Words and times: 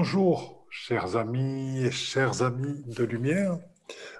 Bonjour, 0.00 0.64
chers 0.70 1.16
amis 1.16 1.80
et 1.80 1.90
chers 1.90 2.42
amis 2.42 2.84
de 2.86 3.02
lumière. 3.02 3.58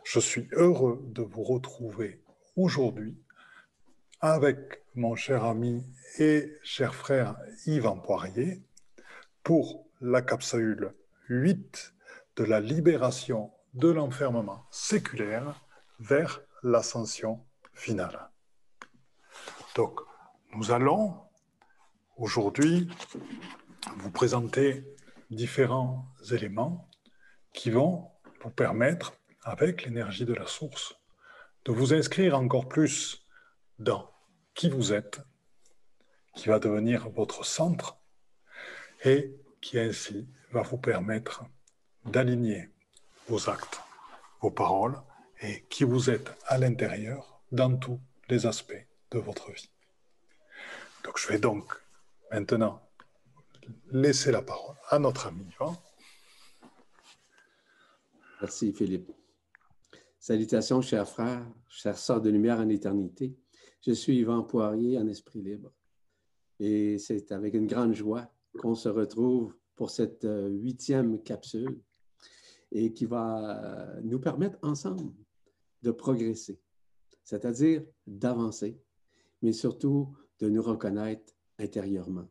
Je 0.02 0.18
suis 0.18 0.48
heureux 0.50 1.00
de 1.04 1.22
vous 1.22 1.44
retrouver 1.44 2.20
aujourd'hui 2.56 3.16
avec 4.20 4.82
mon 4.96 5.14
cher 5.14 5.44
ami 5.44 5.86
et 6.18 6.52
cher 6.64 6.96
frère 6.96 7.36
Yvan 7.66 7.96
Poirier 7.96 8.60
pour 9.44 9.86
la 10.00 10.20
capsule 10.20 10.94
8 11.28 11.94
de 12.34 12.42
la 12.42 12.58
libération 12.58 13.52
de 13.74 13.88
l'enfermement 13.88 14.66
séculaire 14.72 15.64
vers 16.00 16.40
l'ascension 16.64 17.38
finale. 17.72 18.30
Donc, 19.76 20.00
nous 20.56 20.72
allons 20.72 21.14
aujourd'hui 22.16 22.88
vous 23.98 24.10
présenter 24.10 24.84
différents 25.30 26.06
éléments 26.30 26.88
qui 27.52 27.70
vont 27.70 28.10
vous 28.42 28.50
permettre, 28.50 29.14
avec 29.42 29.84
l'énergie 29.84 30.24
de 30.24 30.34
la 30.34 30.46
source, 30.46 30.94
de 31.64 31.72
vous 31.72 31.94
inscrire 31.94 32.36
encore 32.36 32.68
plus 32.68 33.26
dans 33.78 34.10
qui 34.54 34.68
vous 34.68 34.92
êtes, 34.92 35.20
qui 36.34 36.48
va 36.48 36.58
devenir 36.58 37.08
votre 37.10 37.44
centre 37.44 37.98
et 39.04 39.34
qui 39.60 39.78
ainsi 39.78 40.28
va 40.50 40.62
vous 40.62 40.78
permettre 40.78 41.44
d'aligner 42.04 42.70
vos 43.28 43.48
actes, 43.50 43.80
vos 44.40 44.50
paroles 44.50 45.00
et 45.40 45.64
qui 45.68 45.84
vous 45.84 46.10
êtes 46.10 46.32
à 46.46 46.58
l'intérieur 46.58 47.40
dans 47.52 47.76
tous 47.76 48.00
les 48.28 48.46
aspects 48.46 48.86
de 49.10 49.18
votre 49.18 49.50
vie. 49.52 49.70
Donc 51.04 51.18
je 51.18 51.28
vais 51.28 51.38
donc 51.38 51.72
maintenant 52.30 52.87
laisser 53.90 54.32
la 54.32 54.42
parole 54.42 54.76
à 54.90 54.98
notre 54.98 55.26
ami 55.26 55.44
Merci 58.40 58.72
Philippe. 58.72 59.10
Salutations, 60.18 60.80
chers 60.82 61.08
frères, 61.08 61.46
chers 61.68 61.98
sœurs 61.98 62.20
de 62.20 62.30
lumière 62.30 62.58
en 62.58 62.68
éternité. 62.68 63.36
Je 63.84 63.92
suis 63.92 64.18
Yvan 64.18 64.42
Poirier 64.42 64.98
en 64.98 65.06
esprit 65.06 65.40
libre. 65.40 65.72
Et 66.60 66.98
c'est 66.98 67.32
avec 67.32 67.54
une 67.54 67.66
grande 67.66 67.94
joie 67.94 68.30
qu'on 68.58 68.74
se 68.74 68.88
retrouve 68.88 69.54
pour 69.76 69.90
cette 69.90 70.24
euh, 70.24 70.48
huitième 70.48 71.22
capsule 71.22 71.80
et 72.72 72.92
qui 72.92 73.06
va 73.06 73.96
euh, 73.96 74.00
nous 74.02 74.18
permettre 74.18 74.58
ensemble 74.62 75.14
de 75.82 75.90
progresser, 75.92 76.60
c'est-à-dire 77.22 77.84
d'avancer, 78.06 78.80
mais 79.42 79.52
surtout 79.52 80.16
de 80.40 80.48
nous 80.48 80.62
reconnaître 80.62 81.32
intérieurement. 81.58 82.28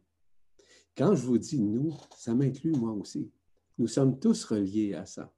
Quand 0.98 1.14
je 1.14 1.23
vous 1.28 1.38
dis 1.38 1.62
nous, 1.62 1.95
ça 2.17 2.34
m'inclut 2.34 2.72
moi 2.72 2.92
aussi. 2.92 3.31
Nous 3.78 3.88
sommes 3.88 4.20
tous 4.20 4.44
reliés 4.45 4.95
à 4.95 5.06
ça, 5.06 5.31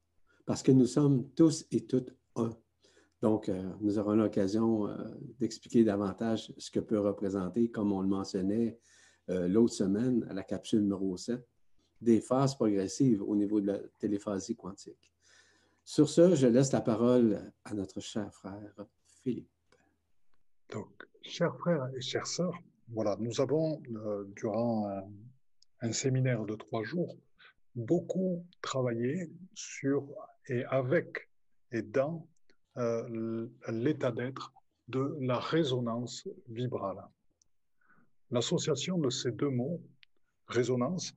parce 0.46 0.64
que 0.64 0.72
nous 0.72 0.86
sommes 0.86 1.30
tous 1.32 1.66
et 1.72 1.86
toutes 1.86 2.16
un. 2.38 2.58
Donc, 3.22 3.50
euh, 3.50 3.70
nous 3.82 4.00
aurons 4.00 4.14
l'occasion 4.14 4.88
euh, 4.88 4.96
d'expliquer 5.38 5.84
davantage 5.84 6.54
ce 6.58 6.72
que 6.72 6.80
peut 6.80 7.00
représenter, 7.00 7.70
comme 7.70 7.92
on 7.92 8.02
le 8.02 8.08
mentionnait 8.08 8.80
euh, 9.30 9.50
l'autre 9.50 9.74
semaine 9.74 10.26
à 10.30 10.34
la 10.34 10.44
capsule 10.44 10.80
numéro 10.80 11.18
7, 11.18 11.46
des 12.00 12.22
phases 12.22 12.56
progressives 12.56 13.22
au 13.22 13.36
niveau 13.36 13.60
de 13.60 13.68
la 13.68 13.80
téléphasie 13.98 14.56
quantique. 14.56 15.14
Sur 15.84 16.08
ce, 16.08 16.36
je 16.36 16.48
laisse 16.48 16.72
la 16.72 16.80
parole 16.80 17.52
à 17.66 17.74
notre 17.74 18.00
cher 18.00 18.34
frère 18.34 18.86
Philippe. 19.24 19.50
Donc, 20.72 21.06
chers 21.22 21.58
frères 21.58 21.90
et 21.94 22.00
chères 22.00 22.28
sœurs, 22.28 22.58
voilà, 22.88 23.18
nous 23.20 23.42
avons, 23.42 23.82
durant 24.36 24.88
un 25.82 25.92
séminaire 25.92 26.46
de 26.46 26.56
trois 26.56 26.84
jours, 26.84 27.18
beaucoup 27.76 28.46
travaillé 28.62 29.30
sur 29.54 30.08
et 30.48 30.64
avec 30.66 31.30
et 31.72 31.82
dans 31.82 32.28
euh, 32.78 33.48
l'état 33.70 34.12
d'être 34.12 34.54
de 34.88 35.16
la 35.20 35.40
résonance 35.40 36.28
vibrale. 36.48 37.04
L'association 38.32 38.98
de 38.98 39.10
ces 39.10 39.32
deux 39.32 39.50
mots, 39.50 39.82
résonance, 40.48 41.14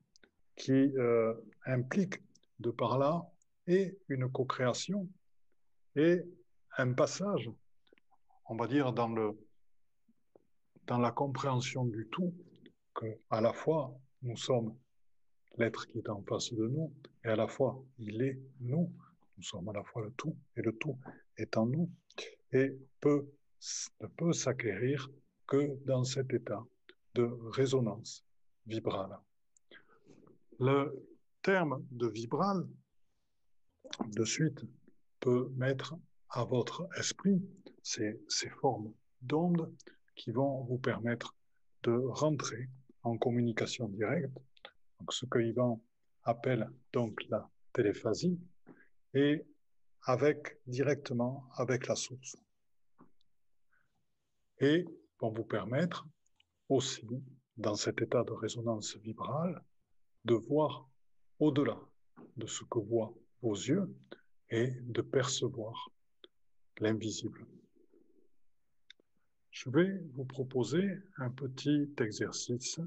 qui 0.56 0.72
euh, 0.72 1.34
implique 1.64 2.22
de 2.58 2.70
par 2.70 2.98
là 2.98 3.22
et 3.66 3.98
une 4.08 4.30
co-création 4.30 5.08
et 5.96 6.20
un 6.78 6.92
passage, 6.92 7.50
on 8.46 8.56
va 8.56 8.66
dire, 8.66 8.92
dans, 8.92 9.08
le, 9.08 9.38
dans 10.86 10.98
la 10.98 11.10
compréhension 11.10 11.84
du 11.84 12.06
tout, 12.08 12.34
que 12.94 13.06
à 13.30 13.40
la 13.40 13.52
fois 13.52 13.94
nous 14.22 14.36
sommes 14.36 14.76
l'être 15.58 15.86
qui 15.86 15.98
est 15.98 16.08
en 16.08 16.22
face 16.22 16.52
de 16.52 16.66
nous, 16.66 16.92
et 17.24 17.28
à 17.28 17.36
la 17.36 17.48
fois 17.48 17.82
il 17.98 18.22
est 18.22 18.38
nous. 18.60 18.92
Nous 19.36 19.42
sommes 19.42 19.68
à 19.68 19.72
la 19.72 19.82
fois 19.82 20.02
le 20.02 20.12
tout, 20.12 20.36
et 20.56 20.62
le 20.62 20.76
tout 20.76 20.98
est 21.36 21.56
en 21.56 21.66
nous, 21.66 21.90
et 22.52 22.78
peut, 23.00 23.28
ne 24.00 24.06
peut 24.06 24.32
s'acquérir 24.32 25.10
que 25.46 25.76
dans 25.84 26.04
cet 26.04 26.32
état 26.32 26.64
de 27.14 27.24
résonance 27.50 28.24
vibrale. 28.66 29.18
Le 30.58 31.06
terme 31.42 31.84
de 31.90 32.06
vibral, 32.06 32.68
de 34.06 34.24
suite, 34.24 34.64
peut 35.20 35.50
mettre 35.56 35.96
à 36.30 36.44
votre 36.44 36.88
esprit 36.96 37.42
ces, 37.82 38.20
ces 38.28 38.48
formes 38.48 38.92
d'ondes 39.20 39.74
qui 40.14 40.30
vont 40.30 40.64
vous 40.64 40.78
permettre 40.78 41.34
de 41.82 41.92
rentrer 41.92 42.68
en 43.02 43.16
communication 43.18 43.88
directe, 43.88 44.36
donc 44.98 45.12
ce 45.12 45.26
que 45.26 45.38
Yvan 45.38 45.82
appelle 46.24 46.70
donc 46.92 47.20
la 47.28 47.50
téléphasie, 47.72 48.38
et 49.14 49.44
avec 50.04 50.58
directement 50.66 51.48
avec 51.56 51.86
la 51.86 51.96
source. 51.96 52.36
Et 54.58 54.84
vont 55.20 55.30
vous 55.30 55.44
permettre 55.44 56.06
aussi, 56.68 57.06
dans 57.56 57.74
cet 57.74 58.00
état 58.00 58.24
de 58.24 58.32
résonance 58.32 58.96
vibrale, 58.96 59.62
de 60.24 60.34
voir 60.34 60.88
au-delà 61.38 61.78
de 62.36 62.46
ce 62.46 62.64
que 62.64 62.78
voient 62.78 63.14
vos 63.42 63.54
yeux 63.54 63.94
et 64.50 64.70
de 64.82 65.02
percevoir 65.02 65.90
l'invisible. 66.78 67.46
Je 69.52 69.68
vais 69.68 70.00
vous 70.14 70.24
proposer 70.24 70.82
un 71.18 71.30
petit 71.30 71.94
exercice 71.98 72.80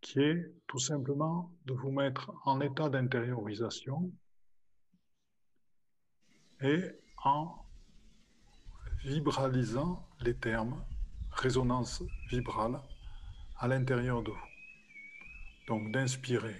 qui 0.00 0.20
est 0.20 0.52
tout 0.66 0.78
simplement 0.78 1.54
de 1.66 1.74
vous 1.74 1.92
mettre 1.92 2.32
en 2.44 2.62
état 2.62 2.88
d'intériorisation 2.88 4.10
et 6.62 6.82
en 7.24 7.54
vibralisant 9.04 10.08
les 10.20 10.34
termes 10.34 10.82
résonance 11.30 12.02
vibrale 12.30 12.80
à 13.58 13.68
l'intérieur 13.68 14.22
de 14.22 14.30
vous. 14.30 14.48
Donc 15.68 15.92
d'inspirer 15.92 16.56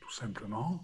tout 0.00 0.12
simplement 0.12 0.80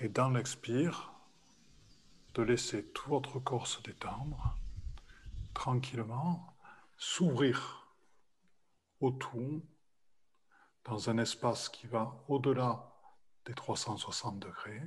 Et 0.00 0.08
dans 0.08 0.30
l'expire, 0.30 1.12
de 2.34 2.42
laisser 2.42 2.84
tout 2.92 3.10
votre 3.10 3.40
corps 3.40 3.66
se 3.66 3.82
détendre, 3.82 4.56
tranquillement, 5.54 6.56
s'ouvrir 6.96 7.88
au 9.00 9.10
tout, 9.10 9.64
dans 10.84 11.10
un 11.10 11.18
espace 11.18 11.68
qui 11.68 11.86
va 11.86 12.24
au-delà 12.28 12.92
des 13.44 13.54
360 13.54 14.38
degrés, 14.38 14.82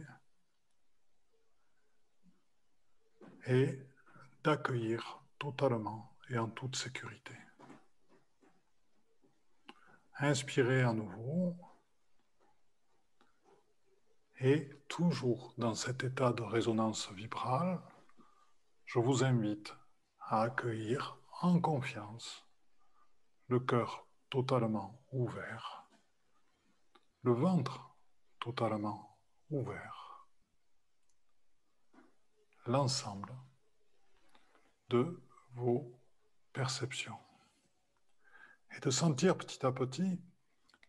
et 3.48 3.80
d'accueillir 4.44 5.20
totalement 5.40 6.16
et 6.30 6.38
en 6.38 6.48
toute 6.48 6.76
sécurité. 6.76 7.36
Inspirez 10.20 10.84
à 10.84 10.94
nouveau. 10.94 11.56
Et 14.44 14.68
toujours 14.88 15.54
dans 15.60 15.76
cet 15.76 16.04
état 16.04 16.34
de 16.34 16.42
résonance 16.42 17.12
vibrale, 17.12 17.80
je 18.86 18.98
vous 18.98 19.24
invite 19.24 19.76
à 20.20 20.42
accueillir 20.42 21.20
en 21.42 21.60
confiance 21.60 22.44
le 23.50 23.60
cœur 23.60 24.08
totalement 24.32 25.00
ouvert, 25.12 25.88
le 27.22 27.34
ventre 27.34 27.96
totalement 28.40 29.16
ouvert, 29.52 30.26
l'ensemble 32.66 33.36
de 34.90 35.22
vos 35.54 36.02
perceptions 36.52 37.20
et 38.76 38.80
de 38.80 38.90
sentir 38.90 39.38
petit 39.38 39.64
à 39.64 39.72
petit 39.72 40.20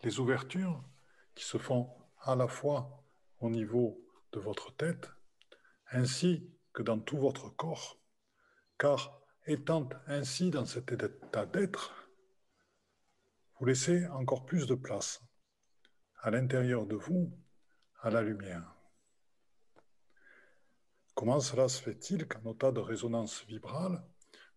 les 0.04 0.20
ouvertures 0.20 0.82
qui 1.34 1.44
se 1.44 1.58
font 1.58 1.94
à 2.22 2.34
la 2.34 2.48
fois 2.48 3.01
au 3.42 3.50
niveau 3.50 4.02
de 4.32 4.40
votre 4.40 4.74
tête, 4.76 5.10
ainsi 5.90 6.50
que 6.72 6.82
dans 6.82 6.98
tout 6.98 7.18
votre 7.18 7.50
corps, 7.50 8.00
car 8.78 9.20
étant 9.46 9.88
ainsi 10.06 10.50
dans 10.50 10.64
cet 10.64 10.92
état 10.92 11.46
d'être, 11.46 12.08
vous 13.58 13.66
laissez 13.66 14.06
encore 14.08 14.46
plus 14.46 14.66
de 14.66 14.74
place 14.74 15.22
à 16.20 16.30
l'intérieur 16.30 16.86
de 16.86 16.96
vous 16.96 17.36
à 18.00 18.10
la 18.10 18.22
lumière. 18.22 18.74
Comment 21.14 21.40
cela 21.40 21.68
se 21.68 21.82
fait-il 21.82 22.26
qu'en 22.26 22.52
état 22.52 22.72
de 22.72 22.80
résonance 22.80 23.44
vibrale, 23.44 24.02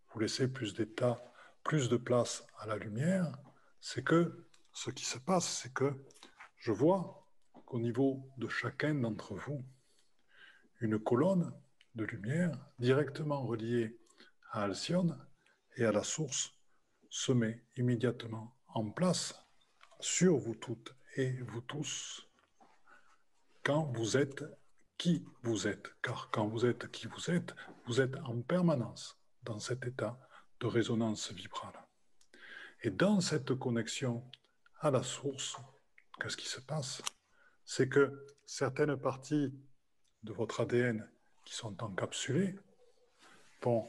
vous 0.10 0.20
laissez 0.20 0.48
plus 0.48 0.74
d'état, 0.74 1.22
plus 1.64 1.90
de 1.90 1.98
place 1.98 2.46
à 2.58 2.66
la 2.66 2.78
lumière? 2.78 3.38
C'est 3.82 4.04
que 4.04 4.48
ce 4.72 4.90
qui 4.90 5.06
se 5.06 5.18
passe, 5.18 5.46
c'est 5.46 5.74
que 5.74 6.06
je 6.58 6.72
vois 6.72 7.25
qu'au 7.76 7.82
niveau 7.82 8.26
de 8.38 8.48
chacun 8.48 8.96
d'entre 8.96 9.36
vous, 9.36 9.62
une 10.80 10.98
colonne 10.98 11.54
de 11.96 12.06
lumière 12.06 12.58
directement 12.80 13.46
reliée 13.46 14.00
à 14.52 14.64
Alcyone 14.64 15.20
et 15.76 15.84
à 15.84 15.92
la 15.92 16.06
source 16.06 16.54
se 17.10 17.34
met 17.34 17.66
immédiatement 17.76 18.56
en 18.70 18.90
place 18.92 19.36
sur 20.00 20.38
vous 20.38 20.56
toutes 20.56 20.96
et 21.18 21.32
vous 21.42 21.60
tous 21.60 22.26
quand 23.62 23.92
vous 23.92 24.16
êtes 24.16 24.46
qui 24.98 25.26
vous 25.44 25.68
êtes. 25.68 25.90
Car 26.02 26.30
quand 26.32 26.48
vous 26.48 26.66
êtes 26.66 26.90
qui 26.92 27.08
vous 27.08 27.30
êtes, 27.30 27.54
vous 27.88 28.00
êtes 28.00 28.16
en 28.24 28.42
permanence 28.42 29.20
dans 29.44 29.60
cet 29.60 29.86
état 29.86 30.18
de 30.62 30.68
résonance 30.68 31.34
vibrale. 31.34 31.78
Et 32.84 32.90
dans 32.90 33.20
cette 33.20 33.54
connexion 33.56 34.24
à 34.80 34.92
la 34.92 35.04
source, 35.04 35.58
qu'est-ce 36.22 36.38
qui 36.38 36.48
se 36.48 36.62
passe? 36.62 37.02
C'est 37.66 37.90
que 37.90 38.26
certaines 38.46 38.96
parties 38.96 39.54
de 40.24 40.34
votre 40.34 40.62
ADN 40.62 41.10
qui 41.46 41.56
sont 41.56 41.82
encapsulées 41.84 42.56
vont 43.62 43.88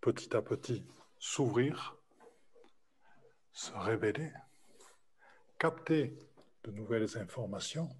petit 0.00 0.34
à 0.34 0.42
petit 0.42 0.84
s'ouvrir, 1.18 1.96
se 3.52 3.72
révéler, 3.72 4.32
capter 5.58 6.16
de 6.64 6.70
nouvelles 6.70 7.18
informations 7.18 7.90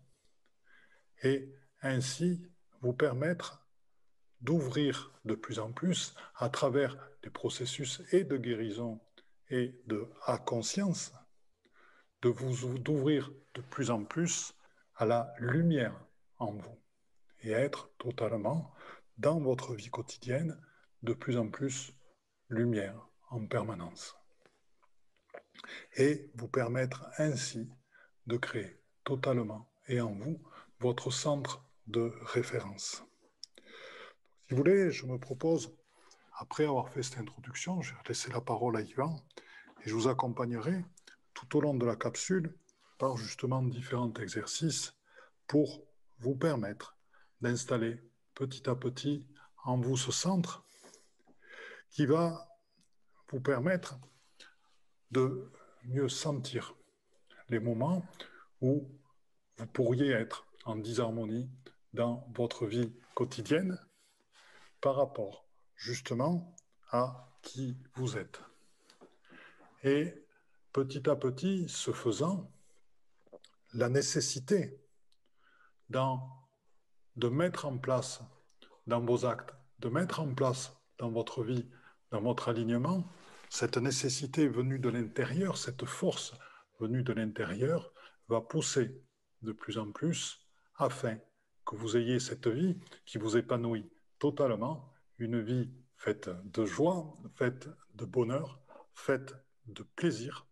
et 1.23 1.53
ainsi 1.83 2.43
vous 2.81 2.93
permettre 2.93 3.67
d'ouvrir 4.41 5.13
de 5.25 5.35
plus 5.35 5.59
en 5.59 5.73
plus 5.73 6.15
à 6.37 6.49
travers 6.49 6.97
des 7.23 7.31
processus 7.31 8.03
et 8.13 8.25
de 8.25 8.37
guérison 8.37 9.01
et 9.51 9.75
de 9.87 10.09
à 10.25 10.39
conscience, 10.39 11.13
de 12.23 12.29
vous 12.29 12.79
d'ouvrir 12.79 13.31
de 13.55 13.61
plus 13.61 13.91
en 13.91 14.05
plus 14.05 14.55
à 14.99 15.07
la 15.07 15.33
lumière 15.39 15.95
en 16.39 16.53
vous 16.53 16.77
et 17.43 17.53
être 17.53 17.91
totalement 17.99 18.75
dans 19.17 19.39
votre 19.39 19.75
vie 19.75 19.91
quotidienne 19.91 20.61
de 21.03 21.13
plus 21.13 21.39
en 21.39 21.49
plus 21.49 21.93
lumière 22.49 23.09
en 23.31 23.47
permanence. 23.47 24.17
Et 25.97 26.31
vous 26.35 26.49
permettre 26.49 27.09
ainsi 27.19 27.71
de 28.27 28.37
créer 28.37 28.83
totalement 29.05 29.71
et 29.87 30.01
en 30.01 30.13
vous 30.13 30.43
votre 30.81 31.13
centre 31.13 31.65
de 31.87 32.13
référence. 32.23 33.05
Si 34.47 34.51
vous 34.51 34.57
voulez, 34.57 34.91
je 34.91 35.07
me 35.07 35.19
propose, 35.19 35.77
après 36.33 36.65
avoir 36.65 36.89
fait 36.89 37.05
cette 37.05 37.19
introduction, 37.19 37.83
je 37.83 37.95
vais 37.95 38.01
laisser 38.09 38.33
la 38.33 38.41
parole 38.41 38.77
à 38.77 38.81
Yvan 38.81 39.15
et 39.85 39.89
je 39.89 39.95
vous 39.95 40.09
accompagnerai 40.09 40.85
tout 41.35 41.57
au 41.57 41.61
long 41.61 41.75
de 41.75 41.87
la 41.87 41.95
capsule 41.95 42.53
par 42.99 43.17
justement 43.17 43.63
différents 43.63 44.13
exercices 44.15 44.95
pour 45.47 45.85
vous 46.19 46.35
permettre 46.35 46.97
d'installer 47.41 48.03
petit 48.35 48.69
à 48.69 48.75
petit 48.75 49.27
en 49.65 49.79
vous 49.79 49.97
ce 49.97 50.13
centre 50.13 50.65
qui 51.91 52.07
va 52.07 52.49
vous 53.31 53.41
permettre 53.41 53.99
de 55.11 55.51
mieux 55.85 56.09
sentir 56.09 56.75
les 57.49 57.61
moments 57.61 58.05
où 58.61 58.89
vous 59.57 59.67
pourriez 59.67 60.11
être 60.11 60.47
en 60.65 60.77
disharmonie 60.77 61.49
dans 61.95 62.27
votre 62.35 62.67
vie 62.67 62.93
quotidienne 63.15 63.81
par 64.81 64.97
rapport 64.97 65.47
justement 65.77 66.55
à 66.91 67.29
qui 67.43 67.77
vous 67.95 68.17
êtes. 68.17 68.41
Et 69.83 70.15
petit 70.73 71.09
à 71.09 71.17
petit, 71.17 71.69
ce 71.69 71.93
faisant, 71.93 72.51
la 73.79 73.89
nécessité 73.89 74.83
de 75.89 77.29
mettre 77.29 77.65
en 77.65 77.79
place 77.79 78.21
dans 78.89 79.01
vos 79.01 79.25
actes, 79.25 79.55
de 79.79 79.89
mettre 79.89 80.19
en 80.19 80.35
place 80.35 80.77
dans 80.99 81.11
votre 81.11 81.45
vie, 81.45 81.71
dans 82.11 82.21
votre 82.21 82.49
alignement, 82.49 83.09
cette 83.49 83.77
nécessité 83.77 84.49
venue 84.49 84.81
de 84.81 84.89
l'intérieur, 84.89 85.57
cette 85.57 85.85
force 85.85 86.35
venue 86.81 87.05
de 87.05 87.13
l'intérieur, 87.13 87.93
va 88.27 88.41
pousser 88.41 89.01
de 89.43 89.53
plus 89.53 89.79
en 89.79 89.93
plus 89.93 90.45
afin 90.75 91.17
que 91.65 91.77
vous 91.77 91.97
ayez 91.97 92.19
cette 92.19 92.49
vie 92.49 92.81
qui 93.07 93.19
vous 93.19 93.37
épanouit 93.37 93.89
totalement, 94.19 94.93
une 95.19 95.41
vie 95.41 95.71
faite 95.97 96.31
de 96.47 96.65
joie, 96.65 97.17
faite 97.37 97.69
de 97.95 98.05
bonheur, 98.05 98.61
faite 98.95 99.37
de 99.67 99.85
plaisir, 99.85 100.48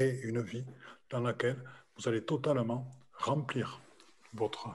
et 0.00 0.20
une 0.22 0.40
vie 0.40 0.64
dans 1.10 1.20
laquelle 1.20 1.62
vous 1.96 2.08
allez 2.08 2.24
totalement 2.24 2.90
remplir 3.12 3.80
votre 4.32 4.70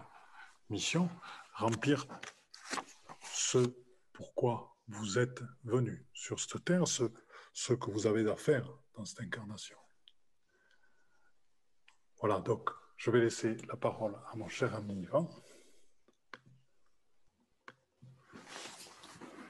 mission, 0.70 1.10
remplir 1.56 2.06
ce 3.22 3.58
pourquoi 4.14 4.76
vous 4.88 5.18
êtes 5.18 5.42
venu 5.64 6.06
sur 6.14 6.40
cette 6.40 6.64
terre, 6.64 6.88
ce, 6.88 7.74
que 7.74 7.92
vous 7.92 8.06
avez 8.06 8.30
à 8.30 8.36
faire 8.36 8.70
dans 8.94 9.04
cette 9.04 9.22
incarnation. 9.22 9.78
Voilà, 12.20 12.40
donc 12.40 12.70
je 12.98 13.12
vais 13.12 13.20
laisser 13.20 13.58
la 13.68 13.76
parole 13.76 14.16
à 14.32 14.36
mon 14.36 14.48
cher 14.48 14.74
ami 14.76 15.02
Yvan. 15.02 15.30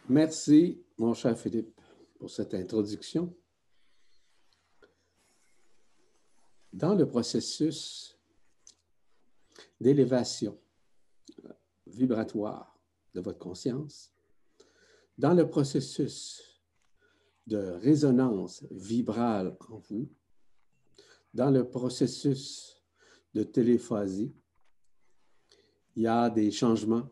Merci, 0.07 0.85
mon 0.97 1.13
cher 1.13 1.37
Philippe, 1.37 1.79
pour 2.17 2.29
cette 2.29 2.53
introduction. 2.53 3.35
Dans 6.75 6.93
le 6.93 7.07
processus 7.07 8.19
d'élévation 9.79 10.59
vibratoire 11.87 12.77
de 13.13 13.21
votre 13.21 13.39
conscience, 13.39 14.13
dans 15.17 15.33
le 15.33 15.49
processus 15.49 16.61
de 17.47 17.55
résonance 17.55 18.65
vibrale 18.71 19.55
en 19.69 19.77
vous, 19.77 20.09
dans 21.33 21.49
le 21.49 21.65
processus 21.65 22.83
de 23.33 23.43
téléphasie, 23.43 24.35
il 25.95 26.03
y 26.03 26.07
a 26.07 26.29
des 26.29 26.51
changements 26.51 27.09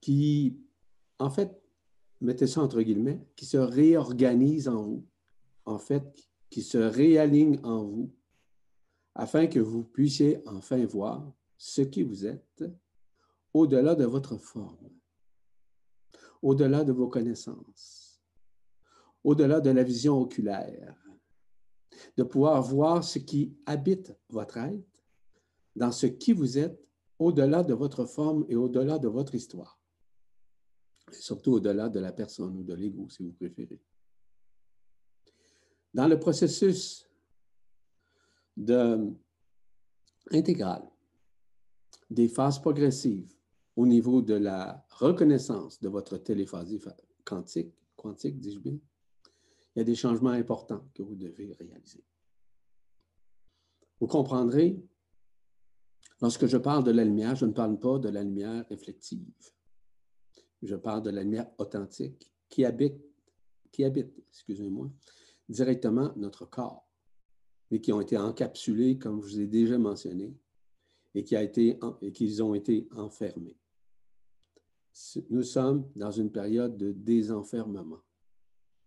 qui, 0.00 0.58
en 1.18 1.28
fait, 1.28 1.62
mettez 2.22 2.46
ça 2.46 2.62
entre 2.62 2.80
guillemets, 2.80 3.20
qui 3.36 3.44
se 3.44 3.58
réorganisent 3.58 4.68
en 4.68 4.82
vous, 4.82 5.06
en 5.66 5.78
fait, 5.78 6.26
qui 6.48 6.62
se 6.62 6.78
réalignent 6.78 7.60
en 7.64 7.84
vous, 7.84 8.10
afin 9.14 9.46
que 9.46 9.60
vous 9.60 9.84
puissiez 9.84 10.42
enfin 10.46 10.84
voir 10.86 11.32
ce 11.56 11.82
qui 11.82 12.02
vous 12.02 12.26
êtes 12.26 12.64
au-delà 13.52 13.94
de 13.94 14.04
votre 14.04 14.36
forme, 14.36 14.90
au-delà 16.42 16.84
de 16.84 16.92
vos 16.92 17.08
connaissances, 17.08 18.20
au-delà 19.22 19.60
de 19.60 19.70
la 19.70 19.82
vision 19.82 20.20
oculaire, 20.20 20.96
de 22.16 22.24
pouvoir 22.24 22.60
voir 22.62 23.04
ce 23.04 23.18
qui 23.18 23.56
habite 23.66 24.12
votre 24.28 24.56
être 24.56 25.04
dans 25.76 25.92
ce 25.92 26.06
qui 26.06 26.32
vous 26.32 26.58
êtes 26.58 26.90
au-delà 27.18 27.62
de 27.62 27.74
votre 27.74 28.04
forme 28.04 28.44
et 28.48 28.56
au-delà 28.56 28.98
de 28.98 29.08
votre 29.08 29.34
histoire. 29.34 29.80
Et 31.12 31.20
surtout 31.20 31.52
au-delà 31.52 31.88
de 31.88 32.00
la 32.00 32.12
personne 32.12 32.56
ou 32.56 32.64
de 32.64 32.74
l'ego, 32.74 33.08
si 33.08 33.22
vous 33.22 33.32
préférez. 33.32 33.80
Dans 35.92 36.08
le 36.08 36.18
processus 36.18 37.08
de, 38.56 39.12
intégral 40.30 40.82
des 42.10 42.28
phases 42.28 42.60
progressives 42.60 43.34
au 43.76 43.86
niveau 43.86 44.22
de 44.22 44.34
la 44.34 44.86
reconnaissance 44.90 45.80
de 45.80 45.88
votre 45.88 46.16
téléphasie 46.18 46.80
quantique, 47.24 47.74
quantique, 47.96 48.38
dis-je 48.38 48.60
bien, 48.60 48.78
il 49.74 49.78
y 49.78 49.80
a 49.80 49.84
des 49.84 49.94
changements 49.94 50.30
importants 50.30 50.84
que 50.94 51.02
vous 51.02 51.16
devez 51.16 51.52
réaliser. 51.58 52.04
Vous 54.00 54.06
comprendrez 54.06 54.80
Lorsque 56.20 56.46
je 56.46 56.56
parle 56.56 56.84
de 56.84 56.90
la 56.90 57.04
lumière, 57.04 57.34
je 57.36 57.44
ne 57.44 57.52
parle 57.52 57.78
pas 57.78 57.98
de 57.98 58.08
la 58.08 58.22
lumière 58.22 58.64
réflective. 58.68 59.52
Je 60.62 60.76
parle 60.76 61.02
de 61.02 61.10
la 61.10 61.22
lumière 61.22 61.50
authentique 61.58 62.32
qui 62.48 62.64
habite, 62.64 62.96
qui 63.72 63.84
habite, 63.84 64.10
excusez-moi, 64.30 64.90
directement 65.48 66.12
notre 66.16 66.46
corps, 66.46 66.83
mais 67.74 67.80
qui 67.80 67.92
ont 67.92 68.00
été 68.00 68.16
encapsulés, 68.16 68.98
comme 68.98 69.20
je 69.20 69.26
vous 69.26 69.40
ai 69.40 69.48
déjà 69.48 69.76
mentionné, 69.76 70.32
et 71.12 71.24
qui 71.24 71.34
qu'ils 72.12 72.40
ont 72.40 72.54
été 72.54 72.86
enfermés. 72.94 73.58
nous 75.28 75.42
sommes 75.42 75.90
dans 75.96 76.12
une 76.12 76.30
période 76.30 76.76
de 76.76 76.92
désenfermement, 76.92 77.98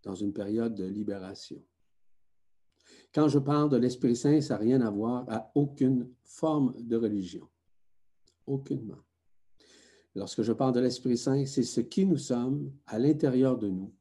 dans 0.04 0.16
une 0.16 0.32
période 0.32 0.74
de 0.74 0.86
libération. 0.86 1.62
Quand 3.14 3.28
je 3.28 3.40
parle 3.40 3.70
de 3.70 3.76
l'Esprit 3.76 4.16
Saint, 4.16 4.40
ça 4.40 4.54
n'a 4.54 4.62
rien 4.62 4.80
à 4.80 4.90
voir 4.90 5.26
à 5.28 5.52
aucune 5.54 6.10
forme 6.24 6.74
de 6.82 6.96
religion. 6.96 7.46
Aucunement. 8.46 9.04
Lorsque 10.16 10.44
je 10.44 10.54
parle 10.54 10.76
de 10.76 10.80
l'Esprit 10.80 11.18
Saint, 11.18 11.46
c'est 11.46 11.64
ce 11.64 11.82
qui 11.82 12.06
nous 12.06 12.16
sommes 12.16 12.72
à 12.86 13.00
l'intérieur 13.00 13.58
de 13.58 13.68
nous. 13.68 13.94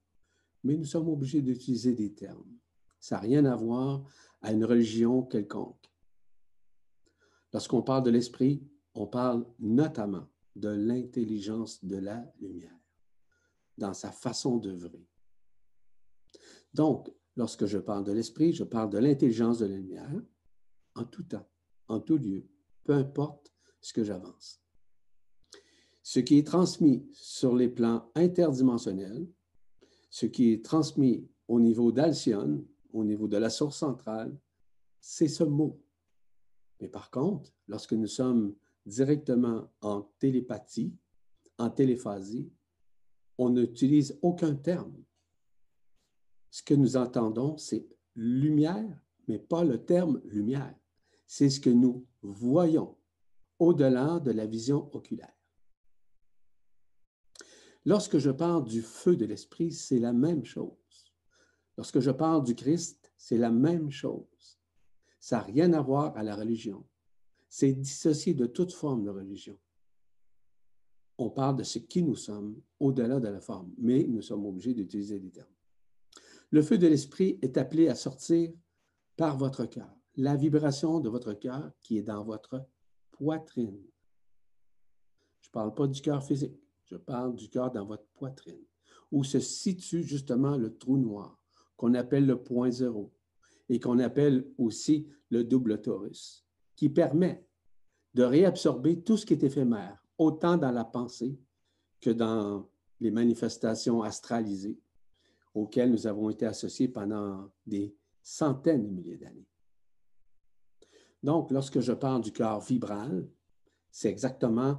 Mais 0.62 0.76
nous 0.76 0.84
sommes 0.84 1.08
obligés 1.08 1.42
d'utiliser 1.42 1.92
des 1.92 2.12
termes. 2.12 2.56
Ça 3.00 3.16
n'a 3.16 3.22
rien 3.22 3.44
à 3.46 3.56
voir 3.56 4.04
à 4.42 4.52
une 4.52 4.64
religion 4.64 5.22
quelconque. 5.22 5.84
Lorsqu'on 7.52 7.82
parle 7.82 8.02
de 8.02 8.10
l'Esprit, 8.10 8.62
on 8.94 9.06
parle 9.06 9.46
notamment 9.58 10.28
de 10.54 10.68
l'intelligence 10.68 11.84
de 11.84 11.96
la 11.96 12.24
lumière, 12.40 12.78
dans 13.76 13.94
sa 13.94 14.10
façon 14.10 14.56
d'œuvrer. 14.56 15.06
Donc, 16.72 17.10
lorsque 17.36 17.66
je 17.66 17.78
parle 17.78 18.04
de 18.04 18.12
l'Esprit, 18.12 18.52
je 18.52 18.64
parle 18.64 18.90
de 18.90 18.98
l'intelligence 18.98 19.58
de 19.58 19.66
la 19.66 19.76
lumière 19.76 20.22
en 20.94 21.04
tout 21.04 21.22
temps, 21.24 21.46
en 21.88 22.00
tout 22.00 22.16
lieu, 22.16 22.48
peu 22.84 22.94
importe 22.94 23.52
ce 23.80 23.92
que 23.92 24.04
j'avance. 24.04 24.62
Ce 26.02 26.20
qui 26.20 26.38
est 26.38 26.46
transmis 26.46 27.08
sur 27.12 27.54
les 27.54 27.68
plans 27.68 28.10
interdimensionnels, 28.14 29.28
ce 30.10 30.26
qui 30.26 30.52
est 30.52 30.64
transmis 30.64 31.28
au 31.48 31.60
niveau 31.60 31.92
d'Alcyone, 31.92 32.64
au 32.96 33.04
niveau 33.04 33.28
de 33.28 33.36
la 33.36 33.50
source 33.50 33.78
centrale, 33.78 34.36
c'est 35.00 35.28
ce 35.28 35.44
mot. 35.44 35.80
Mais 36.80 36.88
par 36.88 37.10
contre, 37.10 37.52
lorsque 37.68 37.92
nous 37.92 38.06
sommes 38.06 38.54
directement 38.84 39.70
en 39.80 40.02
télépathie, 40.18 40.94
en 41.58 41.70
téléphasie, 41.70 42.50
on 43.38 43.50
n'utilise 43.50 44.18
aucun 44.22 44.54
terme. 44.54 44.94
Ce 46.50 46.62
que 46.62 46.74
nous 46.74 46.96
entendons, 46.96 47.56
c'est 47.58 47.86
lumière, 48.14 48.98
mais 49.28 49.38
pas 49.38 49.64
le 49.64 49.84
terme 49.84 50.20
lumière. 50.24 50.74
C'est 51.26 51.50
ce 51.50 51.60
que 51.60 51.70
nous 51.70 52.06
voyons 52.22 52.96
au-delà 53.58 54.20
de 54.20 54.30
la 54.30 54.46
vision 54.46 54.94
oculaire. 54.94 55.32
Lorsque 57.84 58.18
je 58.18 58.30
parle 58.30 58.64
du 58.64 58.82
feu 58.82 59.16
de 59.16 59.24
l'Esprit, 59.24 59.72
c'est 59.72 59.98
la 59.98 60.12
même 60.12 60.44
chose. 60.44 60.72
Lorsque 61.76 62.00
je 62.00 62.10
parle 62.10 62.44
du 62.44 62.54
Christ, 62.54 63.12
c'est 63.16 63.38
la 63.38 63.50
même 63.50 63.90
chose. 63.90 64.58
Ça 65.20 65.38
n'a 65.38 65.42
rien 65.42 65.72
à 65.72 65.80
voir 65.80 66.16
à 66.16 66.22
la 66.22 66.36
religion 66.36 66.84
c'est 67.48 67.72
dissocié 67.72 68.34
de 68.34 68.46
toute 68.46 68.72
forme 68.72 69.04
de 69.04 69.10
religion. 69.10 69.58
On 71.18 71.30
parle 71.30 71.56
de 71.56 71.62
ce 71.62 71.78
qui 71.78 72.02
nous 72.02 72.14
sommes 72.14 72.60
au-delà 72.78 73.20
de 73.20 73.28
la 73.28 73.40
forme, 73.40 73.72
mais 73.78 74.04
nous 74.04 74.20
sommes 74.20 74.44
obligés 74.44 74.74
d'utiliser 74.74 75.18
des 75.18 75.30
termes. 75.30 75.48
Le 76.50 76.62
feu 76.62 76.76
de 76.76 76.86
l'esprit 76.86 77.38
est 77.40 77.56
appelé 77.56 77.88
à 77.88 77.94
sortir 77.94 78.52
par 79.16 79.38
votre 79.38 79.64
cœur, 79.64 79.90
la 80.16 80.36
vibration 80.36 81.00
de 81.00 81.08
votre 81.08 81.32
cœur 81.32 81.72
qui 81.80 81.96
est 81.96 82.02
dans 82.02 82.22
votre 82.24 82.66
poitrine. 83.10 83.82
Je 85.40 85.48
ne 85.48 85.52
parle 85.52 85.74
pas 85.74 85.86
du 85.86 86.00
cœur 86.02 86.22
physique, 86.22 86.60
je 86.84 86.96
parle 86.96 87.34
du 87.34 87.48
cœur 87.48 87.70
dans 87.70 87.86
votre 87.86 88.06
poitrine, 88.14 88.64
où 89.10 89.24
se 89.24 89.40
situe 89.40 90.02
justement 90.02 90.58
le 90.58 90.76
trou 90.76 90.98
noir, 90.98 91.40
qu'on 91.76 91.94
appelle 91.94 92.26
le 92.26 92.42
point 92.42 92.70
zéro, 92.70 93.12
et 93.68 93.80
qu'on 93.80 93.98
appelle 93.98 94.46
aussi 94.58 95.08
le 95.30 95.44
double 95.44 95.80
torus 95.80 96.44
qui 96.76 96.88
permet 96.88 97.44
de 98.14 98.22
réabsorber 98.22 99.02
tout 99.02 99.16
ce 99.16 99.26
qui 99.26 99.32
est 99.32 99.42
éphémère, 99.42 100.04
autant 100.18 100.56
dans 100.56 100.70
la 100.70 100.84
pensée 100.84 101.38
que 102.00 102.10
dans 102.10 102.68
les 103.00 103.10
manifestations 103.10 104.02
astralisées 104.02 104.78
auxquelles 105.54 105.90
nous 105.90 106.06
avons 106.06 106.30
été 106.30 106.46
associés 106.46 106.88
pendant 106.88 107.50
des 107.66 107.94
centaines 108.22 108.86
de 108.86 108.90
milliers 108.90 109.16
d'années. 109.16 109.48
Donc, 111.22 111.50
lorsque 111.50 111.80
je 111.80 111.92
parle 111.92 112.20
du 112.20 112.32
cœur 112.32 112.60
vibral, 112.60 113.28
c'est 113.90 114.10
exactement 114.10 114.78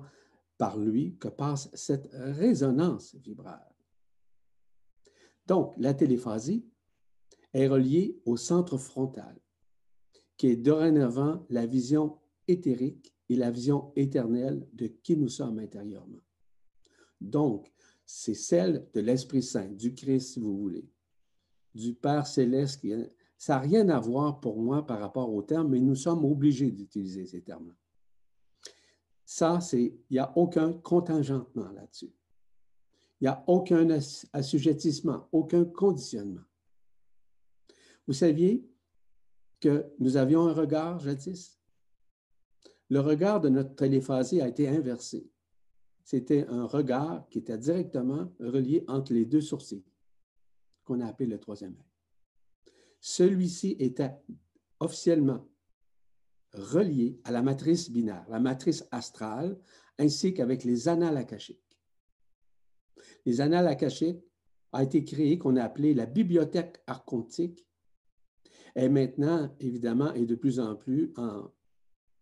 par 0.57 0.77
lui 0.77 1.17
que 1.17 1.27
passe 1.27 1.69
cette 1.73 2.09
résonance 2.11 3.15
vibrale. 3.15 3.75
Donc, 5.45 5.73
la 5.77 5.93
téléphasie 5.93 6.65
est 7.53 7.67
reliée 7.67 8.19
au 8.25 8.37
centre 8.37 8.77
frontal 8.77 9.39
qui 10.37 10.47
est 10.47 10.55
dorénavant 10.55 11.45
la 11.49 11.65
vision 11.65 12.19
éthérique 12.47 13.13
et 13.29 13.35
la 13.35 13.51
vision 13.51 13.91
éternelle 13.95 14.67
de 14.73 14.87
qui 14.87 15.17
nous 15.17 15.29
sommes 15.29 15.59
intérieurement. 15.59 16.21
Donc, 17.19 17.71
c'est 18.05 18.35
celle 18.35 18.87
de 18.93 19.01
l'Esprit 19.01 19.43
Saint, 19.43 19.67
du 19.67 19.93
Christ, 19.93 20.33
si 20.33 20.39
vous 20.39 20.57
voulez, 20.57 20.87
du 21.73 21.93
Père 21.93 22.25
céleste. 22.25 22.85
Ça 23.37 23.55
n'a 23.55 23.59
rien 23.59 23.89
à 23.89 23.99
voir 23.99 24.39
pour 24.39 24.61
moi 24.61 24.85
par 24.85 24.99
rapport 24.99 25.33
aux 25.33 25.41
termes, 25.41 25.69
mais 25.69 25.79
nous 25.79 25.95
sommes 25.95 26.23
obligés 26.23 26.71
d'utiliser 26.71 27.25
ces 27.25 27.41
termes-là. 27.41 27.75
Ça, 29.25 29.59
c'est, 29.59 29.83
il 29.83 30.13
n'y 30.13 30.19
a 30.19 30.31
aucun 30.37 30.71
contingentement 30.71 31.69
là-dessus. 31.71 32.13
Il 33.19 33.25
n'y 33.25 33.27
a 33.27 33.43
aucun 33.47 33.89
assujettissement, 34.31 35.27
aucun 35.31 35.65
conditionnement. 35.65 36.43
Vous 38.07 38.13
saviez, 38.13 38.65
que 39.59 39.85
nous 39.99 40.17
avions 40.17 40.47
un 40.47 40.53
regard 40.53 40.99
jadis? 40.99 41.59
Le 42.89 42.99
regard 42.99 43.41
de 43.41 43.49
notre 43.49 43.75
téléphasie 43.75 44.39
a 44.39 44.47
été 44.47 44.67
inversé. 44.69 45.29
C'était 46.03 46.47
un 46.47 46.65
regard 46.65 47.27
qui 47.29 47.39
était 47.39 47.57
directement 47.57 48.31
relié 48.39 48.85
entre 48.87 49.13
les 49.13 49.25
deux 49.25 49.41
sourcils, 49.41 49.83
qu'on 50.85 51.01
a 51.01 51.07
appelé 51.07 51.27
le 51.27 51.39
troisième 51.39 51.73
œil. 51.73 52.73
Celui-ci 53.01 53.75
était 53.79 54.11
officiellement 54.79 55.45
relié 56.53 57.19
à 57.25 57.31
la 57.31 57.41
matrice 57.41 57.91
binaire, 57.91 58.25
la 58.29 58.39
matrice 58.39 58.87
astrale, 58.91 59.59
ainsi 59.97 60.33
qu'avec 60.33 60.63
les 60.63 60.87
annales 60.87 61.17
akashiques. 61.17 61.77
Les 63.25 63.41
annales 63.41 63.67
akashiques 63.67 64.23
a 64.71 64.83
été 64.83 65.03
créé 65.03 65.37
qu'on 65.37 65.57
a 65.57 65.63
appelé 65.63 65.93
la 65.93 66.05
bibliothèque 66.05 66.81
archontique 66.87 67.67
est 68.77 68.89
maintenant, 68.89 69.49
évidemment, 69.59 70.13
et 70.13 70.27
de 70.27 70.35
plus 70.35 70.59
en 70.59 70.75
plus 70.75 71.11
en 71.17 71.51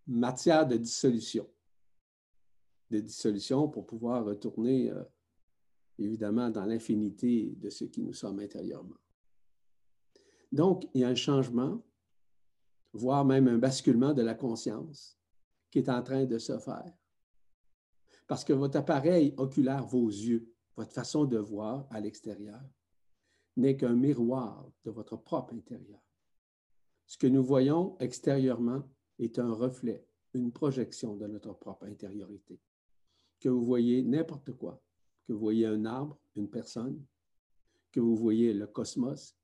matière 0.08 0.66
de 0.66 0.78
dissolution. 0.78 1.50
De 2.90 3.02
dissolution 3.02 3.68
pour 3.68 3.86
pouvoir 3.86 4.24
retourner, 4.24 4.90
euh, 4.90 5.04
évidemment, 6.00 6.50
dans 6.50 6.64
l'infinité 6.64 7.54
de 7.58 7.70
ce 7.70 7.84
qui 7.84 8.02
nous 8.02 8.14
sommes 8.14 8.40
intérieurement. 8.40 8.96
Donc, 10.50 10.88
il 10.94 11.02
y 11.02 11.04
a 11.04 11.10
un 11.10 11.16
changement, 11.16 11.84
voire 12.94 13.26
même 13.26 13.50
un 13.50 13.58
basculement 13.58 14.14
de 14.14 14.22
la 14.22 14.34
conscience 14.34 15.20
qui 15.70 15.80
est 15.80 15.90
en 15.90 16.02
train 16.02 16.24
de 16.24 16.38
se 16.38 16.58
faire. 16.58 16.94
Parce 18.28 18.46
que 18.46 18.54
votre 18.54 18.78
appareil 18.78 19.34
oculaire, 19.36 19.86
vos 19.86 20.08
yeux, 20.08 20.50
votre 20.78 20.94
façon 20.94 21.26
de 21.26 21.38
voir 21.38 21.86
à 21.90 22.00
l'extérieur, 22.00 22.62
n'est 23.58 23.76
qu'un 23.76 23.96
miroir 23.96 24.72
de 24.86 24.92
votre 24.92 25.18
propre 25.18 25.54
intérieur. 25.54 26.05
Ce 27.06 27.18
que 27.18 27.28
nous 27.28 27.44
voyons 27.44 27.98
extérieurement 28.00 28.84
est 29.20 29.40
un 29.40 29.54
reflet, 29.54 30.06
une 30.34 30.52
projection 30.52 31.16
de 31.16 31.28
notre 31.28 31.54
propre 31.54 31.86
intériorité. 31.86 32.60
Que 33.40 33.50
vous 33.50 33.64
voyez 33.64 34.04
n'importe 34.04 34.52
quoi, 34.54 34.82
que 35.26 35.34
vous 35.34 35.40
voyez 35.40 35.66
un 35.66 35.86
arbre, 35.86 36.18
une 36.36 36.50
personne, 36.50 37.04
que 37.92 38.00
vous 38.00 38.16
voyez 38.16 38.54
le 38.54 38.68
cosmos, 38.68 39.36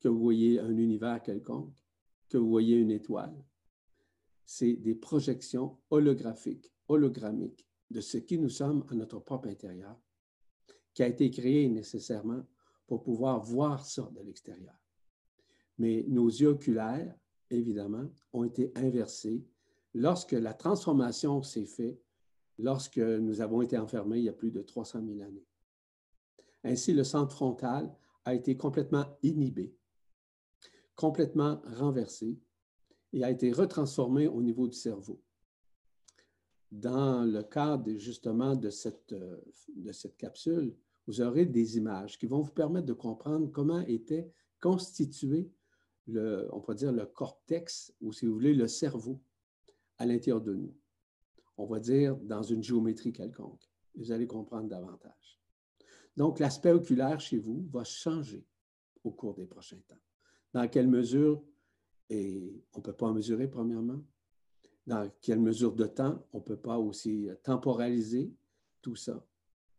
que 0.00 0.08
vous 0.08 0.20
voyez 0.20 0.60
un 0.60 0.76
univers 0.76 1.22
quelconque, 1.22 1.76
que 2.28 2.38
vous 2.38 2.48
voyez 2.48 2.76
une 2.76 2.90
étoile, 2.90 3.34
c'est 4.44 4.74
des 4.74 4.94
projections 4.94 5.76
holographiques, 5.90 6.72
hologrammiques 6.88 7.66
de 7.90 8.00
ce 8.00 8.18
qui 8.18 8.38
nous 8.38 8.48
sommes 8.48 8.84
à 8.90 8.94
notre 8.94 9.18
propre 9.18 9.48
intérieur, 9.48 9.98
qui 10.94 11.02
a 11.02 11.08
été 11.08 11.30
créé 11.30 11.68
nécessairement 11.68 12.46
pour 12.86 13.02
pouvoir 13.02 13.42
voir 13.42 13.84
ça 13.84 14.10
de 14.14 14.22
l'extérieur. 14.22 14.74
Mais 15.78 16.04
nos 16.08 16.28
yeux 16.28 16.48
oculaires, 16.48 17.14
évidemment, 17.50 18.10
ont 18.32 18.44
été 18.44 18.72
inversés 18.74 19.44
lorsque 19.94 20.32
la 20.32 20.54
transformation 20.54 21.42
s'est 21.42 21.66
faite, 21.66 22.02
lorsque 22.58 22.98
nous 22.98 23.40
avons 23.40 23.62
été 23.62 23.78
enfermés 23.78 24.18
il 24.18 24.24
y 24.24 24.28
a 24.28 24.32
plus 24.32 24.50
de 24.50 24.62
300 24.62 25.04
000 25.06 25.20
années. 25.22 25.46
Ainsi, 26.64 26.92
le 26.92 27.04
centre 27.04 27.32
frontal 27.32 27.94
a 28.24 28.34
été 28.34 28.56
complètement 28.56 29.06
inhibé, 29.22 29.74
complètement 30.96 31.62
renversé 31.64 32.38
et 33.12 33.24
a 33.24 33.30
été 33.30 33.52
retransformé 33.52 34.26
au 34.26 34.42
niveau 34.42 34.66
du 34.66 34.76
cerveau. 34.76 35.22
Dans 36.70 37.24
le 37.24 37.42
cadre 37.42 37.96
justement 37.96 38.54
de 38.54 38.68
cette, 38.68 39.12
euh, 39.12 39.40
capsule, 40.18 40.76
vous 41.06 41.22
aurez 41.22 41.46
des 41.46 41.78
images 41.78 42.18
qui 42.18 42.26
vont 42.26 42.42
vous 42.42 42.52
permettre 42.52 42.86
de 42.86 42.92
comprendre 42.92 43.50
comment 43.50 43.80
était 43.80 44.30
on 46.08 46.60
peut 46.60 46.74
dire 46.74 46.92
le 46.92 47.06
cortex, 47.06 47.94
ou 48.00 48.12
si 48.12 48.26
vous 48.26 48.34
voulez, 48.34 48.54
le 48.54 48.66
cerveau 48.66 49.20
à 49.98 50.06
l'intérieur 50.06 50.40
de 50.40 50.54
nous. 50.54 50.74
On 51.56 51.66
va 51.66 51.80
dire 51.80 52.16
dans 52.16 52.42
une 52.42 52.62
géométrie 52.62 53.12
quelconque. 53.12 53.68
Vous 53.94 54.12
allez 54.12 54.26
comprendre 54.26 54.68
davantage. 54.68 55.40
Donc, 56.16 56.38
l'aspect 56.38 56.72
oculaire 56.72 57.20
chez 57.20 57.38
vous 57.38 57.66
va 57.72 57.84
changer 57.84 58.44
au 59.04 59.10
cours 59.10 59.34
des 59.34 59.46
prochains 59.46 59.80
temps. 59.86 59.98
Dans 60.52 60.68
quelle 60.68 60.88
mesure, 60.88 61.42
et 62.10 62.62
on 62.74 62.78
ne 62.78 62.82
peut 62.82 62.92
pas 62.92 63.12
mesurer 63.12 63.48
premièrement, 63.48 64.00
dans 64.86 65.10
quelle 65.20 65.40
mesure 65.40 65.74
de 65.74 65.86
temps, 65.86 66.24
on 66.32 66.38
ne 66.38 66.42
peut 66.42 66.56
pas 66.56 66.78
aussi 66.78 67.28
temporaliser 67.42 68.32
tout 68.80 68.96
ça? 68.96 69.24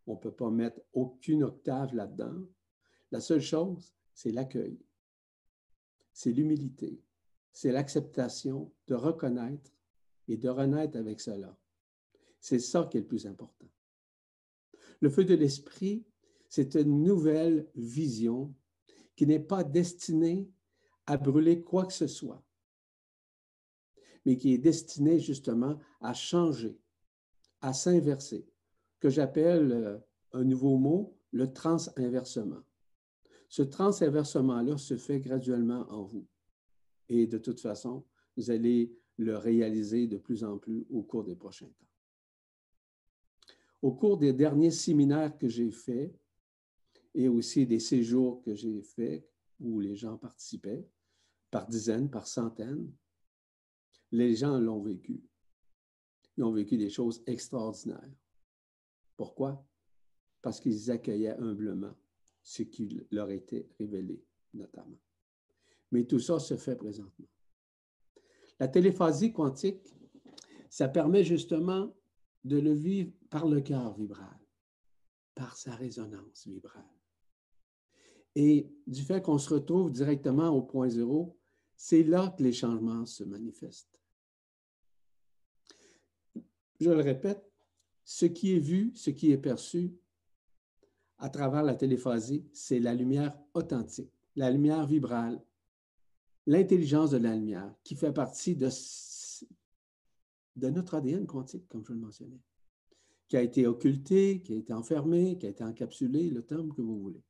On 0.05 0.13
ne 0.13 0.19
peut 0.19 0.31
pas 0.31 0.49
mettre 0.49 0.81
aucune 0.93 1.43
octave 1.43 1.95
là-dedans. 1.95 2.45
La 3.11 3.19
seule 3.19 3.41
chose, 3.41 3.93
c'est 4.13 4.31
l'accueil, 4.31 4.79
c'est 6.19 6.33
l'humilité, 6.33 7.01
c'est 7.53 7.71
l'acceptation 7.71 8.73
de 8.87 8.93
reconnaître 8.93 9.71
et 10.27 10.35
de 10.35 10.49
renaître 10.49 10.97
avec 10.97 11.21
cela. 11.21 11.57
C'est 12.41 12.59
ça 12.59 12.89
qui 12.91 12.97
est 12.97 12.99
le 12.99 13.07
plus 13.07 13.25
important. 13.25 13.69
Le 14.99 15.09
feu 15.09 15.23
de 15.23 15.33
l'esprit, 15.33 16.03
c'est 16.49 16.75
une 16.75 17.03
nouvelle 17.03 17.69
vision 17.73 18.53
qui 19.15 19.25
n'est 19.27 19.39
pas 19.39 19.63
destinée 19.63 20.51
à 21.05 21.15
brûler 21.15 21.61
quoi 21.61 21.85
que 21.85 21.93
ce 21.93 22.07
soit, 22.07 22.43
mais 24.25 24.35
qui 24.35 24.53
est 24.53 24.57
destinée 24.57 25.21
justement 25.21 25.79
à 26.01 26.13
changer, 26.13 26.77
à 27.61 27.71
s'inverser, 27.71 28.45
que 28.99 29.09
j'appelle 29.09 29.71
euh, 29.71 29.97
un 30.33 30.43
nouveau 30.43 30.77
mot, 30.77 31.17
le 31.31 31.53
transinversement. 31.53 32.61
Ce 33.49 33.63
transinversement-là 33.63 34.77
se 34.77 34.95
fait 34.95 35.19
graduellement 35.19 35.85
en 35.89 36.03
vous. 36.03 36.27
Et 37.09 37.25
de 37.25 37.39
toute 37.39 37.59
façon, 37.59 38.05
vous 38.37 38.51
allez 38.51 38.95
le 39.17 39.35
réaliser 39.37 40.07
de 40.07 40.17
plus 40.17 40.43
en 40.43 40.59
plus 40.59 40.85
au 40.91 41.01
cours 41.01 41.23
des 41.23 41.35
prochains 41.35 41.67
temps. 41.67 41.85
Au 43.81 43.91
cours 43.91 44.17
des 44.17 44.33
derniers 44.33 44.71
séminaires 44.71 45.35
que 45.37 45.47
j'ai 45.47 45.71
faits 45.71 46.13
et 47.15 47.27
aussi 47.27 47.65
des 47.65 47.79
séjours 47.79 48.41
que 48.43 48.53
j'ai 48.53 48.81
faits 48.81 49.27
où 49.59 49.79
les 49.79 49.95
gens 49.95 50.17
participaient, 50.17 50.87
par 51.49 51.67
dizaines, 51.67 52.09
par 52.09 52.27
centaines, 52.27 52.91
les 54.11 54.35
gens 54.35 54.59
l'ont 54.59 54.81
vécu. 54.81 55.23
Ils 56.37 56.43
ont 56.43 56.51
vécu 56.51 56.77
des 56.77 56.89
choses 56.89 57.23
extraordinaires. 57.25 58.13
Pourquoi? 59.17 59.65
Parce 60.41 60.59
qu'ils 60.59 60.91
accueillaient 60.91 61.35
humblement 61.37 61.95
ce 62.49 62.63
qui 62.63 62.99
leur 63.11 63.29
était 63.29 63.69
révélé, 63.77 64.25
notamment. 64.55 64.99
Mais 65.91 66.05
tout 66.05 66.17
ça 66.17 66.39
se 66.39 66.57
fait 66.57 66.75
présentement. 66.75 67.27
La 68.59 68.67
téléphasie 68.67 69.31
quantique, 69.31 69.95
ça 70.67 70.87
permet 70.87 71.23
justement 71.23 71.95
de 72.43 72.57
le 72.57 72.73
vivre 72.73 73.11
par 73.29 73.47
le 73.47 73.61
cœur 73.61 73.93
vibral, 73.93 74.39
par 75.35 75.55
sa 75.57 75.75
résonance 75.75 76.47
vibrale. 76.47 76.89
Et 78.33 78.67
du 78.87 79.03
fait 79.03 79.21
qu'on 79.21 79.37
se 79.37 79.53
retrouve 79.53 79.91
directement 79.91 80.49
au 80.49 80.63
point 80.63 80.89
zéro, 80.89 81.37
c'est 81.75 82.03
là 82.03 82.33
que 82.35 82.41
les 82.41 82.53
changements 82.53 83.05
se 83.05 83.23
manifestent. 83.23 84.01
Je 86.79 86.89
le 86.89 87.01
répète, 87.01 87.47
ce 88.05 88.25
qui 88.25 88.55
est 88.55 88.59
vu, 88.59 88.91
ce 88.95 89.11
qui 89.11 89.31
est 89.31 89.37
perçu 89.37 89.93
à 91.19 91.29
travers 91.29 91.63
la 91.63 91.75
téléphasie, 91.75 92.45
c'est 92.53 92.79
la 92.79 92.93
lumière 92.93 93.37
authentique, 93.53 94.11
la 94.35 94.49
lumière 94.49 94.87
vibrale, 94.87 95.41
l'intelligence 96.47 97.11
de 97.11 97.17
la 97.17 97.35
lumière 97.35 97.75
qui 97.83 97.95
fait 97.95 98.13
partie 98.13 98.55
de, 98.55 98.69
notre 100.69 100.95
ADN 100.95 101.27
quantique, 101.27 101.67
comme 101.67 101.83
je 101.85 101.93
le 101.93 101.99
mentionnais, 101.99 102.39
qui 103.27 103.35
a 103.37 103.41
été 103.41 103.67
occulté, 103.67 104.41
qui 104.41 104.53
a 104.53 104.55
été 104.55 104.73
enfermé, 104.73 105.37
qui 105.37 105.45
a 105.45 105.49
été 105.49 105.63
encapsulé, 105.63 106.29
le 106.29 106.41
terme 106.41 106.73
que 106.73 106.81
vous 106.81 106.99
voulez. 106.99 107.21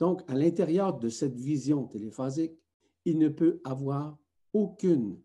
Donc, 0.00 0.22
à 0.28 0.34
l'intérieur 0.34 0.98
de 0.98 1.08
cette 1.08 1.36
vision 1.36 1.86
téléphasique, 1.86 2.58
il 3.04 3.18
ne 3.18 3.28
peut 3.28 3.60
avoir 3.62 4.18
aucune, 4.52 5.20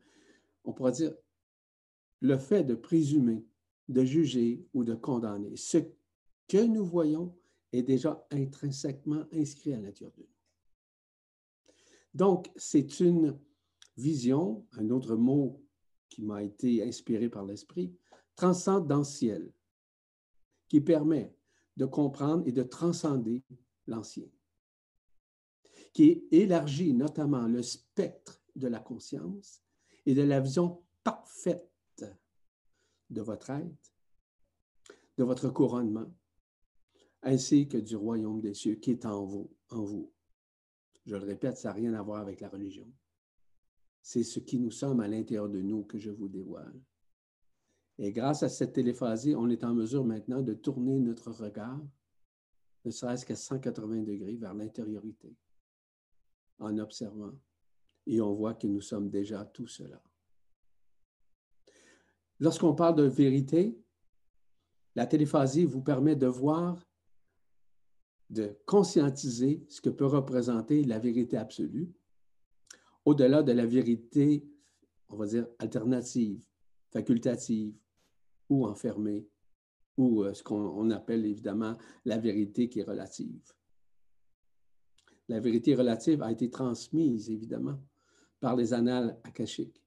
on 0.66 0.74
pourrait 0.74 0.92
dire, 0.92 1.16
le 2.20 2.38
fait 2.38 2.64
de 2.66 2.76
présumer, 2.76 3.46
de 3.88 4.04
juger 4.04 4.68
ou 4.74 4.84
de 4.84 4.94
condamner. 4.94 5.56
Ce 5.56 5.78
que 6.50 6.66
nous 6.66 6.84
voyons 6.84 7.34
est 7.72 7.84
déjà 7.84 8.28
intrinsèquement 8.32 9.24
inscrit 9.32 9.74
à 9.74 9.80
l'intérieur 9.80 10.12
de 10.18 10.24
nous. 10.24 10.28
Donc, 12.14 12.52
c'est 12.56 13.00
une 13.00 13.40
vision, 13.96 14.66
un 14.74 14.90
autre 14.90 15.16
mot 15.16 15.64
qui 16.10 16.24
m'a 16.24 16.42
été 16.44 16.84
inspiré 16.84 17.30
par 17.30 17.46
l'esprit, 17.46 17.96
transcendentielle, 18.36 19.54
qui 20.68 20.82
permet 20.82 21.36
de 21.78 21.86
comprendre 21.86 22.48
et 22.48 22.52
de 22.52 22.64
transcender 22.64 23.44
l'ancien, 23.86 24.28
qui 25.94 26.28
élargit 26.32 26.94
notamment 26.94 27.48
le 27.48 27.62
spectre 27.62 28.42
de 28.56 28.68
la 28.68 28.80
conscience 28.80 29.62
et 30.06 30.16
de 30.16 30.24
la 30.24 30.40
vision 30.40 30.82
parfaite 31.04 31.70
de 33.10 33.22
votre 33.22 33.52
être, 33.52 33.94
de 35.18 35.24
votre 35.24 35.50
couronnement, 35.50 36.12
ainsi 37.22 37.68
que 37.68 37.78
du 37.78 37.96
royaume 37.96 38.42
des 38.42 38.54
cieux 38.54 38.76
qui 38.76 38.92
est 38.92 39.06
en 39.06 39.26
vous. 39.26 40.12
Je 41.06 41.16
le 41.16 41.26
répète, 41.26 41.58
ça 41.58 41.70
n'a 41.70 41.76
rien 41.76 41.94
à 41.94 42.02
voir 42.02 42.22
avec 42.22 42.42
la 42.42 42.50
religion. 42.50 42.88
C'est 44.02 44.24
ce 44.24 44.40
qui 44.40 44.60
nous 44.60 44.72
sommes 44.72 45.00
à 45.00 45.08
l'intérieur 45.08 45.50
de 45.50 45.62
nous 45.62 45.84
que 45.84 45.98
je 45.98 46.12
vous 46.12 46.30
dévoile. 46.30 46.80
Et 47.98 48.12
grâce 48.12 48.44
à 48.44 48.50
cette 48.50 48.74
téléphasie, 48.74 49.36
on 49.36 49.50
est 49.50 49.64
en 49.64 49.74
mesure 49.74 50.06
maintenant 50.06 50.42
de 50.42 50.54
tourner 50.54 51.00
notre 51.00 51.32
regard, 51.32 51.82
ne 52.86 52.92
serait-ce 52.92 53.26
qu'à 53.26 53.36
180 53.36 54.04
degrés 54.04 54.38
vers 54.38 54.54
l'intériorité, 54.54 55.36
en 56.60 56.78
observant. 56.78 57.34
Et 58.08 58.22
on 58.22 58.34
voit 58.34 58.54
que 58.54 58.68
nous 58.68 58.82
sommes 58.82 59.10
déjà 59.10 59.44
tout 59.44 59.68
cela. 59.68 60.02
Lorsqu'on 62.40 62.74
parle 62.74 62.96
de 62.96 63.04
vérité, 63.04 63.78
la 64.96 65.06
téléphasie 65.06 65.66
vous 65.66 65.82
permet 65.82 66.16
de 66.16 66.28
voir, 66.28 66.89
de 68.30 68.58
conscientiser 68.66 69.64
ce 69.70 69.82
que 69.82 69.90
peut 69.90 70.06
représenter 70.06 70.84
la 70.84 71.00
vérité 71.00 71.38
absolue, 71.38 71.92
au-delà 73.06 73.42
de 73.42 73.52
la 73.52 73.66
vérité, 73.66 74.48
on 75.10 75.16
va 75.16 75.26
dire, 75.26 75.48
alternative, 75.58 76.46
facultative 76.92 77.76
ou 78.50 78.68
enfermée, 78.68 79.28
ou 79.98 80.24
euh, 80.24 80.34
ce 80.34 80.44
qu'on 80.44 80.90
appelle 80.92 81.26
évidemment 81.26 81.78
la 82.06 82.18
vérité 82.18 82.70
qui 82.70 82.80
est 82.80 82.84
relative. 82.84 83.42
La 85.28 85.40
vérité 85.40 85.76
relative 85.76 86.22
a 86.24 86.32
été 86.32 86.50
transmise, 86.50 87.30
évidemment, 87.30 87.80
par 88.40 88.56
les 88.56 88.74
annales 88.74 89.20
akashiques. 89.24 89.84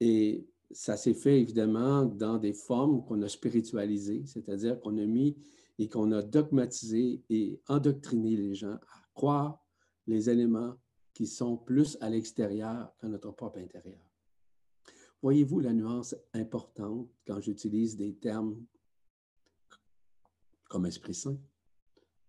Et 0.00 0.46
ça 0.70 0.96
s'est 0.96 1.14
fait 1.14 1.40
évidemment 1.40 2.04
dans 2.04 2.38
des 2.38 2.52
formes 2.52 3.04
qu'on 3.04 3.20
a 3.22 3.28
spiritualisées, 3.28 4.24
c'est-à-dire 4.26 4.80
qu'on 4.80 4.96
a 4.98 5.04
mis 5.04 5.36
et 5.78 5.88
qu'on 5.88 6.12
a 6.12 6.22
dogmatisé 6.22 7.24
et 7.28 7.60
endoctriné 7.68 8.36
les 8.36 8.54
gens 8.54 8.74
à 8.74 9.02
croire 9.14 9.64
les 10.06 10.30
éléments 10.30 10.76
qui 11.12 11.26
sont 11.26 11.56
plus 11.56 11.96
à 12.00 12.10
l'extérieur 12.10 12.94
qu'à 12.98 13.08
notre 13.08 13.30
propre 13.30 13.58
intérieur. 13.58 14.00
Voyez-vous 15.22 15.60
la 15.60 15.72
nuance 15.72 16.14
importante 16.34 17.08
quand 17.26 17.40
j'utilise 17.40 17.96
des 17.96 18.14
termes 18.16 18.62
comme 20.68 20.86
Esprit 20.86 21.14
Saint, 21.14 21.38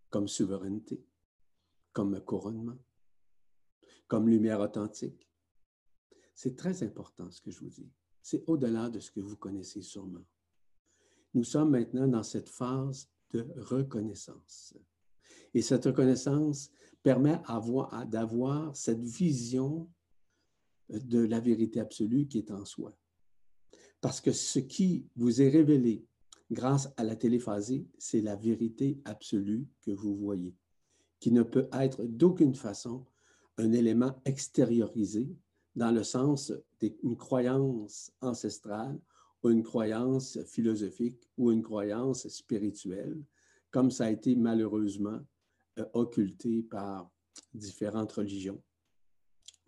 comme 0.09 0.27
souveraineté, 0.27 1.03
comme 1.91 2.19
couronnement, 2.21 2.77
comme 4.07 4.29
lumière 4.29 4.59
authentique, 4.59 5.27
c'est 6.35 6.55
très 6.55 6.83
important 6.83 7.31
ce 7.31 7.41
que 7.41 7.49
je 7.49 7.59
vous 7.59 7.69
dis. 7.69 7.89
C'est 8.21 8.43
au-delà 8.47 8.89
de 8.89 8.99
ce 8.99 9.09
que 9.09 9.21
vous 9.21 9.37
connaissez 9.37 9.81
sûrement. 9.81 10.25
Nous 11.33 11.43
sommes 11.43 11.71
maintenant 11.71 12.07
dans 12.07 12.23
cette 12.23 12.49
phase 12.49 13.09
de 13.35 13.47
reconnaissance. 13.57 14.75
Et 15.53 15.61
cette 15.61 15.85
reconnaissance 15.85 16.71
permet 17.03 17.41
d'avoir 18.07 18.75
cette 18.75 19.03
vision 19.03 19.89
de 20.89 21.19
la 21.19 21.39
vérité 21.39 21.79
absolue 21.79 22.27
qui 22.27 22.39
est 22.39 22.51
en 22.51 22.65
soi. 22.65 22.95
Parce 24.01 24.21
que 24.21 24.31
ce 24.31 24.59
qui 24.59 25.07
vous 25.15 25.41
est 25.41 25.49
révélé 25.49 26.05
grâce 26.51 26.89
à 26.97 27.03
la 27.03 27.15
téléphasie, 27.15 27.87
c'est 27.97 28.21
la 28.21 28.35
vérité 28.35 28.99
absolue 29.05 29.67
que 29.81 29.91
vous 29.91 30.15
voyez, 30.15 30.55
qui 31.19 31.31
ne 31.31 31.43
peut 31.43 31.67
être 31.73 32.03
d'aucune 32.03 32.55
façon 32.55 33.05
un 33.57 33.71
élément 33.71 34.21
extériorisé 34.25 35.29
dans 35.75 35.91
le 35.91 36.03
sens 36.03 36.53
d'une 36.79 37.17
croyance 37.17 38.11
ancestrale 38.21 38.99
une 39.49 39.63
croyance 39.63 40.41
philosophique 40.43 41.21
ou 41.37 41.51
une 41.51 41.61
croyance 41.61 42.27
spirituelle, 42.27 43.23
comme 43.71 43.91
ça 43.91 44.05
a 44.05 44.11
été 44.11 44.35
malheureusement 44.35 45.19
euh, 45.79 45.85
occulté 45.93 46.63
par 46.63 47.11
différentes 47.53 48.11
religions, 48.13 48.61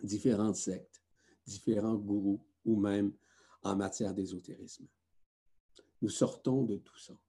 différentes 0.01 0.55
sectes, 0.55 1.01
différents 1.45 1.95
gourous 1.95 2.41
ou 2.65 2.79
même 2.79 3.13
en 3.63 3.75
matière 3.75 4.13
d'ésotérisme. 4.13 4.87
nous 6.01 6.09
sortons 6.09 6.63
de 6.63 6.77
tout 6.77 6.97
ça 6.97 7.19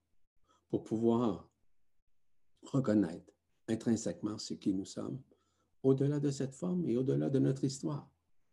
pour 0.69 0.83
pouvoir 0.83 1.49
reconnaître 2.61 3.33
intrinsèquement 3.67 4.37
ce 4.37 4.53
qui 4.53 4.73
nous 4.73 4.85
sommes 4.85 5.21
au-delà 5.83 6.19
de 6.19 6.31
cette 6.31 6.53
forme 6.53 6.85
et 6.85 6.97
au-delà 6.97 7.29
de 7.29 7.39
notre 7.39 7.63
histoire 7.63 8.09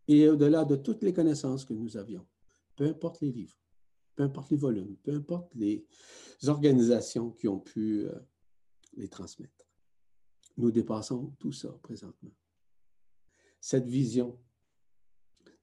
et 0.09 0.29
au-delà 0.29 0.65
de 0.65 0.77
toutes 0.77 1.03
les 1.03 1.13
connaissances 1.13 1.65
que 1.65 1.75
nous 1.75 1.97
avions, 1.97 2.27
peu 2.77 2.87
importe 2.87 3.21
les 3.21 3.33
livres, 3.33 3.57
peu 4.17 4.25
importe 4.25 4.51
les 4.51 4.57
volumes, 4.57 4.97
peu 5.03 5.15
importe 5.15 5.55
les 5.55 5.87
organisations 6.47 7.31
qui 7.31 7.47
ont 7.49 7.61
pu 7.61 8.07
euh, 8.07 8.19
les 8.97 9.09
transmettre. 9.09 9.53
Nous 10.57 10.71
dépassons 10.71 11.35
tout 11.39 11.53
ça 11.53 11.69
présentement. 11.83 12.33
Cette 13.61 13.87
vision 13.87 14.39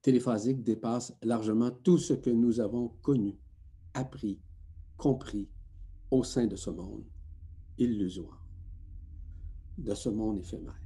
téléphasique 0.01 0.63
dépasse 0.63 1.13
largement 1.23 1.71
tout 1.71 1.97
ce 1.97 2.13
que 2.13 2.29
nous 2.29 2.59
avons 2.59 2.89
connu, 3.01 3.39
appris, 3.93 4.39
compris 4.97 5.49
au 6.11 6.23
sein 6.23 6.45
de 6.45 6.55
ce 6.55 6.69
monde 6.69 7.05
illusoire, 7.77 8.45
de 9.77 9.95
ce 9.95 10.09
monde 10.09 10.37
éphémère. 10.37 10.79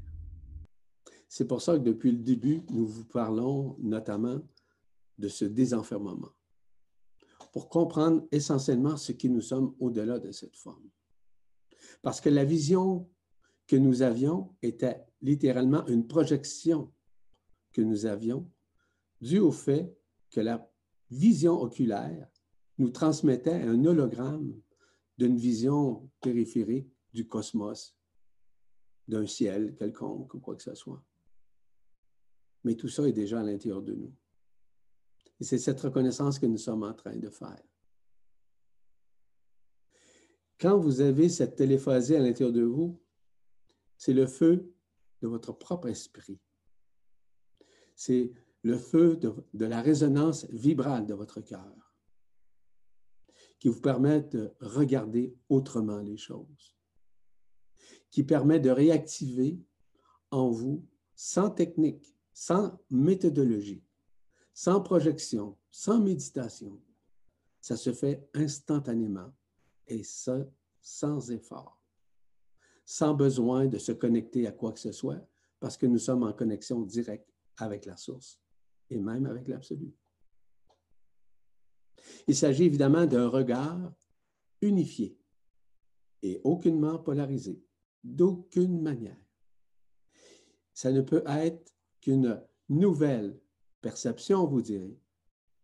C'est 1.28 1.46
pour 1.48 1.62
ça 1.62 1.74
que 1.74 1.84
depuis 1.84 2.12
le 2.12 2.20
début, 2.20 2.62
nous 2.70 2.88
vous 2.88 3.06
parlons 3.06 3.76
notamment 3.80 4.40
de 5.18 5.28
ce 5.28 5.44
désenfermement, 5.44 6.32
pour 7.58 7.70
comprendre 7.70 8.24
essentiellement 8.32 8.98
ce 8.98 9.12
qui 9.14 9.32
nous 9.32 9.42
sommes 9.42 9.74
au-delà 9.80 10.20
de 10.20 10.32
cette 10.32 10.56
forme. 10.56 10.92
Parce 12.04 12.22
que 12.22 12.30
la 12.30 12.46
vision 12.46 13.10
que 13.66 13.76
nous 13.76 14.04
avions 14.04 14.56
était 14.62 15.04
littéralement 15.24 15.84
une 15.88 16.06
projection 16.06 16.94
que 17.74 17.82
nous 17.82 18.06
avions 18.06 18.48
due 19.22 19.40
au 19.40 19.52
fait 19.52 19.92
que 20.30 20.40
la 20.40 20.72
vision 21.10 21.60
oculaire 21.60 22.30
nous 22.78 22.92
transmettait 22.92 23.64
un 23.64 23.84
hologramme 23.86 24.62
d'une 25.18 25.36
vision 25.36 26.08
périphérique 26.22 26.94
du 27.12 27.28
cosmos, 27.28 27.98
d'un 29.08 29.26
ciel 29.26 29.74
quelconque 29.74 30.32
ou 30.36 30.40
quoi 30.40 30.56
que 30.56 30.62
ce 30.62 30.76
soit. 30.76 31.04
Mais 32.64 32.76
tout 32.76 32.88
ça 32.88 33.10
est 33.10 33.14
déjà 33.14 33.40
à 33.40 33.44
l'intérieur 33.44 33.82
de 33.82 33.96
nous. 33.96 34.14
Et 35.40 35.44
c'est 35.44 35.60
cette 35.60 35.80
reconnaissance 35.82 36.40
que 36.40 36.46
nous 36.46 36.58
sommes 36.58 36.84
en 36.84 36.94
train 36.94 37.16
de 37.16 37.30
faire. 37.30 37.64
Quand 40.60 40.80
vous 40.80 41.02
avez 41.02 41.30
cette 41.30 41.56
téléphasie 41.56 42.16
à 42.16 42.20
l'intérieur 42.20 42.52
de 42.54 42.64
vous, 42.64 43.00
c'est 43.98 44.14
le 44.14 44.26
feu 44.26 44.74
de 45.22 45.28
votre 45.28 45.54
propre 45.54 45.88
esprit. 45.88 46.40
C'est 47.96 48.32
le 48.64 48.78
feu 48.78 49.18
de, 49.18 49.34
de, 49.54 49.66
la 49.66 49.82
résonance 49.82 50.48
vibrale 50.50 51.06
de 51.06 51.14
votre 51.14 51.42
cœur 51.42 51.88
qui 53.60 53.70
vous 53.70 53.82
permet 53.82 54.22
de 54.22 54.54
regarder 54.60 55.36
autrement 55.50 56.00
les 56.00 56.18
choses, 56.18 56.76
qui 58.10 58.24
permet 58.24 58.60
de 58.60 58.70
réactiver 58.70 59.60
en 60.32 60.50
vous, 60.50 60.86
sans 61.16 61.50
technique, 61.50 62.16
sans 62.34 62.80
méthodologie, 62.90 63.84
sans 64.58 64.82
projection, 64.82 65.56
sans 65.70 66.00
méditation. 66.00 66.82
Ça 67.62 67.78
se 67.78 67.94
fait 67.94 68.28
instantanément 68.34 69.32
et 69.86 70.04
ça, 70.04 70.50
sans 70.82 71.30
effort, 71.30 71.80
sans 72.84 73.14
besoin 73.14 73.68
de 73.68 73.78
se 73.78 73.92
connecter 73.92 74.48
à 74.48 74.52
quoi 74.52 74.72
que 74.72 74.80
ce 74.80 74.92
soit, 74.92 75.22
parce 75.60 75.78
que 75.78 75.86
nous 75.86 76.00
sommes 76.00 76.24
en 76.24 76.34
connexion 76.34 76.82
directe 76.82 77.32
avec 77.58 77.86
la 77.86 77.98
source 77.98 78.42
et 78.90 78.98
même 78.98 79.28
avec 79.28 79.48
l'absolu. 79.48 79.94
Il 82.28 82.36
s'agit 82.36 82.64
évidemment 82.64 83.06
d'un 83.06 83.28
regard 83.28 83.94
unifié 84.64 85.20
et 86.24 86.42
aucunement 86.44 86.98
polarisé, 86.98 87.64
d'aucune 88.04 88.82
manière. 88.82 89.24
Ça 90.74 90.92
ne 90.92 91.02
peut 91.02 91.24
être 91.28 91.76
qu'une 92.02 92.42
nouvelle 92.70 93.40
perception, 93.82 94.46
vous 94.46 94.62
direz, 94.62 94.98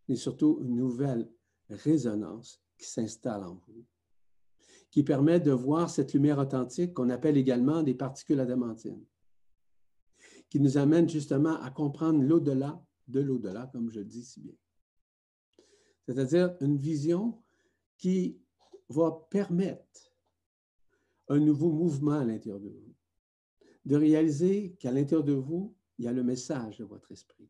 mais 0.07 0.15
surtout 0.15 0.59
une 0.61 0.75
nouvelle 0.75 1.29
résonance 1.69 2.61
qui 2.77 2.85
s'installe 2.85 3.43
en 3.43 3.55
vous, 3.55 3.85
qui 4.91 5.03
permet 5.03 5.39
de 5.39 5.51
voir 5.51 5.89
cette 5.89 6.13
lumière 6.13 6.39
authentique 6.39 6.93
qu'on 6.93 7.09
appelle 7.09 7.37
également 7.37 7.83
des 7.83 7.95
particules 7.95 8.39
adamantines, 8.39 9.03
qui 10.49 10.59
nous 10.59 10.77
amène 10.77 11.09
justement 11.09 11.59
à 11.61 11.71
comprendre 11.71 12.21
l'au-delà 12.21 12.83
de 13.07 13.19
l'au-delà, 13.19 13.67
comme 13.67 13.89
je 13.89 13.99
le 13.99 14.05
dis 14.05 14.23
si 14.23 14.39
bien. 14.39 14.55
C'est-à-dire 16.05 16.55
une 16.61 16.77
vision 16.77 17.41
qui 17.97 18.39
va 18.89 19.25
permettre 19.29 20.13
un 21.29 21.39
nouveau 21.39 21.71
mouvement 21.71 22.19
à 22.19 22.25
l'intérieur 22.25 22.59
de 22.59 22.69
vous, 22.69 22.93
de 23.85 23.95
réaliser 23.95 24.75
qu'à 24.79 24.91
l'intérieur 24.91 25.23
de 25.23 25.33
vous, 25.33 25.75
il 25.97 26.05
y 26.05 26.07
a 26.07 26.13
le 26.13 26.23
message 26.23 26.77
de 26.77 26.83
votre 26.83 27.11
esprit. 27.11 27.49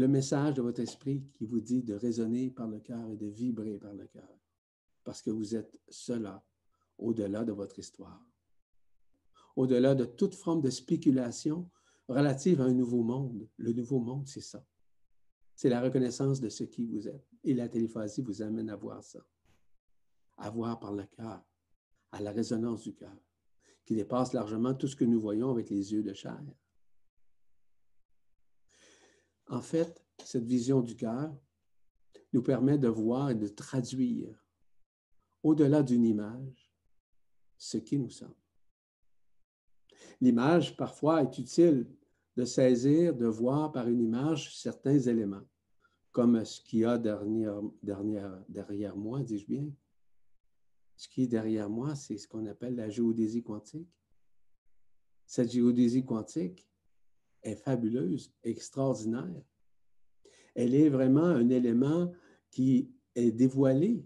Le 0.00 0.08
message 0.08 0.54
de 0.54 0.62
votre 0.62 0.80
esprit 0.80 1.22
qui 1.34 1.44
vous 1.44 1.60
dit 1.60 1.82
de 1.82 1.92
raisonner 1.92 2.50
par 2.50 2.66
le 2.66 2.80
cœur 2.80 3.06
et 3.10 3.16
de 3.18 3.26
vibrer 3.26 3.76
par 3.76 3.92
le 3.92 4.06
cœur, 4.06 4.34
parce 5.04 5.20
que 5.20 5.28
vous 5.28 5.54
êtes 5.54 5.78
cela 5.90 6.42
au-delà 6.96 7.44
de 7.44 7.52
votre 7.52 7.78
histoire, 7.78 8.26
au-delà 9.56 9.94
de 9.94 10.06
toute 10.06 10.34
forme 10.34 10.62
de 10.62 10.70
spéculation 10.70 11.70
relative 12.08 12.62
à 12.62 12.64
un 12.64 12.72
nouveau 12.72 13.02
monde. 13.02 13.46
Le 13.58 13.74
nouveau 13.74 14.00
monde, 14.00 14.26
c'est 14.26 14.40
ça. 14.40 14.66
C'est 15.54 15.68
la 15.68 15.82
reconnaissance 15.82 16.40
de 16.40 16.48
ce 16.48 16.64
qui 16.64 16.86
vous 16.86 17.06
êtes. 17.06 17.28
Et 17.44 17.52
la 17.52 17.68
téléphasie 17.68 18.22
vous 18.22 18.40
amène 18.40 18.70
à 18.70 18.76
voir 18.76 19.04
ça, 19.04 19.20
à 20.38 20.48
voir 20.48 20.80
par 20.80 20.94
le 20.94 21.04
cœur, 21.04 21.44
à 22.12 22.22
la 22.22 22.32
résonance 22.32 22.84
du 22.84 22.94
cœur, 22.94 23.18
qui 23.84 23.96
dépasse 23.96 24.32
largement 24.32 24.72
tout 24.72 24.88
ce 24.88 24.96
que 24.96 25.04
nous 25.04 25.20
voyons 25.20 25.50
avec 25.50 25.68
les 25.68 25.92
yeux 25.92 26.02
de 26.02 26.14
chair. 26.14 26.42
En 29.50 29.60
fait, 29.60 30.02
cette 30.24 30.46
vision 30.46 30.80
du 30.80 30.96
cœur 30.96 31.36
nous 32.32 32.42
permet 32.42 32.78
de 32.78 32.86
voir 32.86 33.30
et 33.30 33.34
de 33.34 33.48
traduire 33.48 34.46
au-delà 35.42 35.82
d'une 35.82 36.04
image 36.04 36.72
ce 37.58 37.76
qui 37.76 37.98
nous 37.98 38.10
sommes. 38.10 38.34
L'image, 40.20 40.76
parfois, 40.76 41.22
est 41.22 41.38
utile 41.38 41.90
de 42.36 42.44
saisir, 42.44 43.14
de 43.14 43.26
voir 43.26 43.72
par 43.72 43.88
une 43.88 44.00
image 44.00 44.56
certains 44.56 44.98
éléments, 44.98 45.46
comme 46.12 46.44
ce 46.44 46.60
qu'il 46.60 46.80
y 46.80 46.84
a 46.84 46.96
derrière, 46.96 48.96
moi, 48.96 49.22
dis-je 49.22 49.46
bien. 49.46 49.68
Ce 50.96 51.08
qui 51.08 51.24
est 51.24 51.28
derrière 51.28 51.68
moi, 51.68 51.96
c'est 51.96 52.18
ce 52.18 52.28
qu'on 52.28 52.46
appelle 52.46 52.76
la 52.76 52.88
géodésie 52.88 53.42
quantique. 53.42 53.88
Cette 55.26 55.50
géodésie 55.50 56.04
quantique, 56.04 56.69
est 57.42 57.56
fabuleuse, 57.56 58.32
extraordinaire. 58.42 59.42
Elle 60.54 60.74
est 60.74 60.88
vraiment 60.88 61.24
un 61.24 61.48
élément 61.48 62.12
qui 62.50 62.90
est 63.14 63.30
dévoilé 63.30 64.04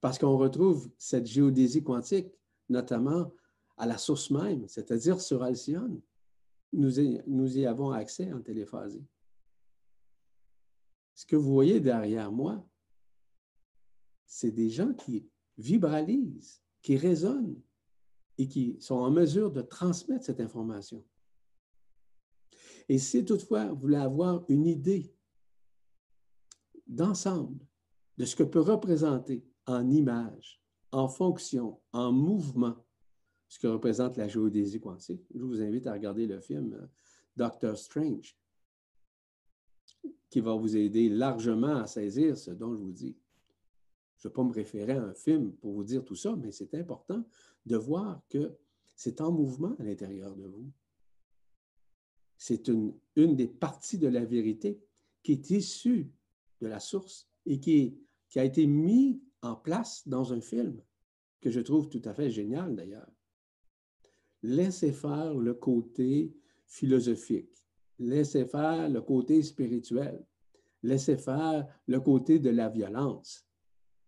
parce 0.00 0.18
qu'on 0.18 0.36
retrouve 0.36 0.90
cette 0.98 1.26
géodésie 1.26 1.82
quantique, 1.82 2.28
notamment 2.68 3.32
à 3.76 3.86
la 3.86 3.96
source 3.96 4.30
même, 4.30 4.68
c'est-à-dire 4.68 5.20
sur 5.20 5.42
Alcyone. 5.42 6.00
Nous 6.72 7.00
y, 7.00 7.22
nous 7.26 7.56
y 7.56 7.66
avons 7.66 7.90
accès 7.90 8.32
en 8.32 8.40
téléphasie. 8.40 9.04
Ce 11.14 11.24
que 11.24 11.36
vous 11.36 11.52
voyez 11.52 11.80
derrière 11.80 12.30
moi, 12.32 12.68
c'est 14.26 14.50
des 14.50 14.68
gens 14.68 14.92
qui 14.92 15.28
vibralisent, 15.56 16.60
qui 16.82 16.96
résonnent 16.96 17.60
et 18.36 18.48
qui 18.48 18.76
sont 18.80 18.96
en 18.96 19.10
mesure 19.10 19.52
de 19.52 19.62
transmettre 19.62 20.24
cette 20.24 20.40
information. 20.40 21.04
Et 22.88 22.98
si 22.98 23.24
toutefois 23.24 23.66
vous 23.66 23.80
voulez 23.80 23.96
avoir 23.96 24.44
une 24.48 24.66
idée 24.66 25.14
d'ensemble 26.86 27.64
de 28.18 28.24
ce 28.24 28.36
que 28.36 28.42
peut 28.42 28.60
représenter 28.60 29.44
en 29.66 29.90
image, 29.90 30.62
en 30.92 31.08
fonction, 31.08 31.80
en 31.92 32.12
mouvement, 32.12 32.76
ce 33.48 33.58
que 33.58 33.66
représente 33.66 34.16
la 34.16 34.28
géodésie 34.28 34.80
quantique, 34.80 35.24
je 35.34 35.42
vous 35.42 35.60
invite 35.60 35.86
à 35.86 35.92
regarder 35.92 36.26
le 36.26 36.40
film 36.40 36.74
euh, 36.74 36.86
Doctor 37.36 37.76
Strange, 37.76 38.36
qui 40.30 40.40
va 40.40 40.54
vous 40.54 40.76
aider 40.76 41.08
largement 41.08 41.76
à 41.76 41.86
saisir 41.86 42.36
ce 42.36 42.50
dont 42.50 42.74
je 42.74 42.82
vous 42.82 42.92
dis. 42.92 43.16
Je 44.18 44.28
ne 44.28 44.30
vais 44.30 44.34
pas 44.34 44.44
me 44.44 44.52
référer 44.52 44.92
à 44.92 45.02
un 45.02 45.14
film 45.14 45.52
pour 45.52 45.72
vous 45.72 45.84
dire 45.84 46.04
tout 46.04 46.14
ça, 46.14 46.36
mais 46.36 46.52
c'est 46.52 46.74
important 46.74 47.24
de 47.66 47.76
voir 47.76 48.22
que 48.28 48.56
c'est 48.94 49.20
en 49.20 49.32
mouvement 49.32 49.74
à 49.78 49.82
l'intérieur 49.82 50.34
de 50.36 50.44
vous 50.44 50.70
c'est 52.36 52.68
une, 52.68 52.94
des 53.16 53.48
parties 53.48 53.98
de 53.98 54.08
la 54.08 54.24
vérité 54.24 54.80
qui 55.22 55.32
est 55.32 55.50
issue 55.50 56.10
de 56.60 56.66
la 56.66 56.80
source 56.80 57.28
et 57.46 57.60
qui, 57.60 57.98
qui 58.28 58.38
a 58.38 58.44
été 58.44 58.66
mise 58.66 59.20
en 59.42 59.56
place 59.56 60.06
dans 60.06 60.32
un 60.32 60.40
film 60.40 60.80
que 61.40 61.50
je 61.50 61.60
trouve 61.60 61.88
tout 61.88 62.02
à 62.04 62.14
fait 62.14 62.30
génial 62.30 62.74
d'ailleurs. 62.74 63.10
Laissez 64.42 64.92
faire 64.92 65.34
le 65.34 65.54
côté 65.54 66.34
philosophique, 66.66 67.64
laissez 67.98 68.46
faire 68.46 68.88
le 68.88 69.00
côté 69.00 69.42
spirituel, 69.42 70.26
laissez 70.82 71.16
faire 71.16 71.66
le 71.86 72.00
côté 72.00 72.38
de 72.38 72.50
la 72.50 72.68
violence, 72.68 73.46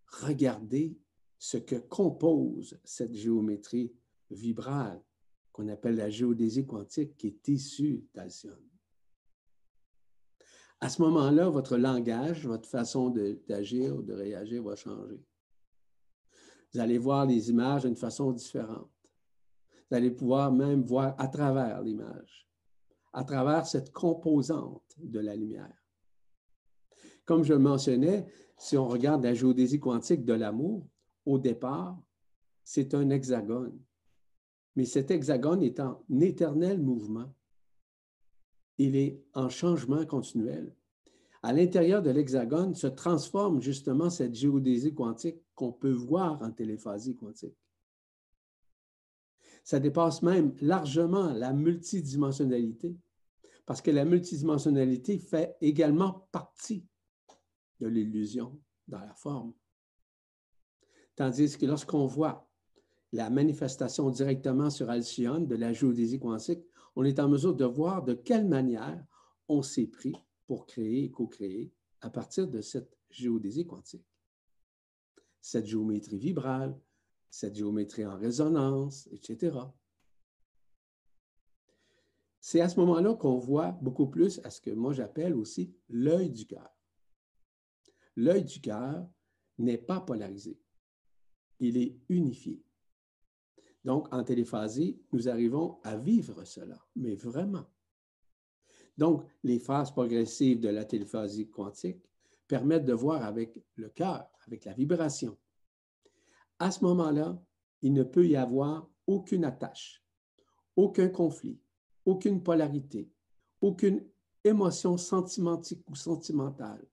regarder 0.06 0.98
ce 1.38 1.58
que 1.58 1.76
compose 1.76 2.78
cette 2.84 3.14
géométrie 3.14 3.92
vibrale 4.30 5.02
qu'on 5.56 5.68
appelle 5.68 5.96
la 5.96 6.10
géodésie 6.10 6.66
quantique 6.66 7.16
qui 7.16 7.28
est 7.28 7.48
issue 7.48 8.04
d'Alcyone. 8.14 8.68
À 10.80 10.90
ce 10.90 11.00
moment-là, 11.00 11.48
votre 11.48 11.78
langage, 11.78 12.46
votre 12.46 12.68
façon 12.68 13.08
d'agir 13.48 13.96
ou 13.96 14.02
de 14.02 14.12
réagir 14.12 14.62
va 14.62 14.76
changer. 14.76 15.18
Vous 16.72 16.80
allez 16.80 16.98
voir 16.98 17.24
les 17.24 17.48
images 17.48 17.84
d'une 17.84 17.96
façon 17.96 18.32
différente. 18.32 18.90
Vous 19.88 19.96
allez 19.96 20.10
pouvoir 20.10 20.52
même 20.52 20.82
voir 20.82 21.14
à 21.16 21.26
travers 21.26 21.80
l'image, 21.80 22.46
à 23.14 23.24
travers 23.24 23.66
cette 23.66 23.90
composante 23.92 24.94
de 24.98 25.20
la 25.20 25.34
lumière. 25.34 25.82
Comme 27.24 27.44
je 27.44 27.54
le 27.54 27.60
mentionnais, 27.60 28.26
si 28.58 28.76
on 28.76 28.86
regarde 28.86 29.24
la 29.24 29.32
géodésie 29.32 29.80
quantique 29.80 30.26
de 30.26 30.34
l'amour, 30.34 30.86
au 31.24 31.38
départ, 31.38 31.98
c'est 32.62 32.92
un 32.92 33.08
hexagone. 33.08 33.80
Mais 34.76 34.84
cet 34.84 35.10
hexagone 35.10 35.62
est 35.62 35.80
en 35.80 36.04
éternel 36.20 36.80
mouvement. 36.80 37.34
Il 38.78 38.94
est 38.94 39.24
en 39.32 39.48
changement 39.48 40.04
continuel. 40.04 40.74
À 41.42 41.52
l'intérieur 41.52 42.02
de 42.02 42.10
l'hexagone 42.10 42.74
se 42.74 42.86
transforme 42.86 43.62
justement 43.62 44.10
cette 44.10 44.34
géodésie 44.34 44.94
quantique 44.94 45.40
qu'on 45.54 45.72
peut 45.72 45.92
voir 45.92 46.42
en 46.42 46.50
téléphasie 46.50 47.16
quantique. 47.16 47.56
Ça 49.64 49.80
dépasse 49.80 50.22
même 50.22 50.54
largement 50.60 51.32
la 51.32 51.52
multidimensionnalité, 51.52 52.96
parce 53.64 53.80
que 53.80 53.90
la 53.90 54.04
multidimensionnalité 54.04 55.18
fait 55.18 55.56
également 55.60 56.28
partie 56.30 56.84
de 57.80 57.88
l'illusion 57.88 58.60
dans 58.86 59.00
la 59.00 59.14
forme. 59.14 59.52
Tandis 61.16 61.56
que 61.56 61.66
lorsqu'on 61.66 62.06
voit 62.06 62.45
la 63.12 63.30
manifestation 63.30 64.10
directement 64.10 64.70
sur 64.70 64.90
Alcyone 64.90 65.46
de 65.46 65.56
la 65.56 65.72
géodésie 65.72 66.18
quantique, 66.18 66.64
on 66.96 67.04
est 67.04 67.18
en 67.18 67.28
mesure 67.28 67.54
de 67.54 67.64
voir 67.64 68.02
de 68.02 68.14
quelle 68.14 68.46
manière 68.46 69.04
on 69.48 69.62
s'est 69.62 69.86
pris 69.86 70.14
pour 70.46 70.66
créer 70.66 71.04
et 71.04 71.10
co-créer 71.10 71.72
à 72.00 72.10
partir 72.10 72.48
de 72.48 72.60
cette 72.60 72.96
géodésie 73.10 73.66
quantique. 73.66 74.06
Cette 75.40 75.66
géométrie 75.66 76.18
vibrale, 76.18 76.78
cette 77.30 77.54
géométrie 77.54 78.06
en 78.06 78.16
résonance, 78.16 79.08
etc. 79.12 79.56
C'est 82.40 82.60
à 82.60 82.68
ce 82.68 82.78
moment-là 82.80 83.14
qu'on 83.14 83.38
voit 83.38 83.72
beaucoup 83.82 84.06
plus 84.06 84.40
à 84.44 84.50
ce 84.50 84.60
que 84.60 84.70
moi 84.70 84.92
j'appelle 84.92 85.34
aussi 85.34 85.74
l'œil 85.88 86.30
du 86.30 86.46
cœur. 86.46 86.70
L'œil 88.14 88.44
du 88.44 88.60
cœur 88.60 89.08
n'est 89.58 89.78
pas 89.78 90.00
polarisé, 90.00 90.58
il 91.60 91.76
est 91.76 91.98
unifié. 92.08 92.65
Donc, 93.86 94.12
en 94.12 94.24
téléphasie, 94.24 95.00
nous 95.12 95.28
arrivons 95.28 95.78
à 95.84 95.96
vivre 95.96 96.42
cela, 96.42 96.76
mais 96.96 97.14
vraiment. 97.14 97.66
Donc, 98.98 99.24
les 99.44 99.60
phases 99.60 99.92
progressives 99.92 100.58
de 100.58 100.68
la 100.68 100.84
téléphasie 100.84 101.48
quantique 101.48 102.02
permettent 102.48 102.84
de 102.84 102.92
voir 102.92 103.22
avec 103.22 103.62
le 103.76 103.88
cœur, 103.90 104.28
avec 104.44 104.64
la 104.64 104.72
vibration. 104.72 105.38
À 106.58 106.72
ce 106.72 106.82
moment-là, 106.84 107.40
il 107.80 107.92
ne 107.92 108.02
peut 108.02 108.26
y 108.26 108.34
avoir 108.34 108.90
aucune 109.06 109.44
attache, 109.44 110.04
aucun 110.74 111.08
conflit, 111.08 111.60
aucune 112.04 112.42
polarité, 112.42 113.08
aucune 113.60 114.04
émotion 114.42 114.96
sentimentique 114.96 115.88
ou 115.88 115.94
sentimentale, 115.94 116.84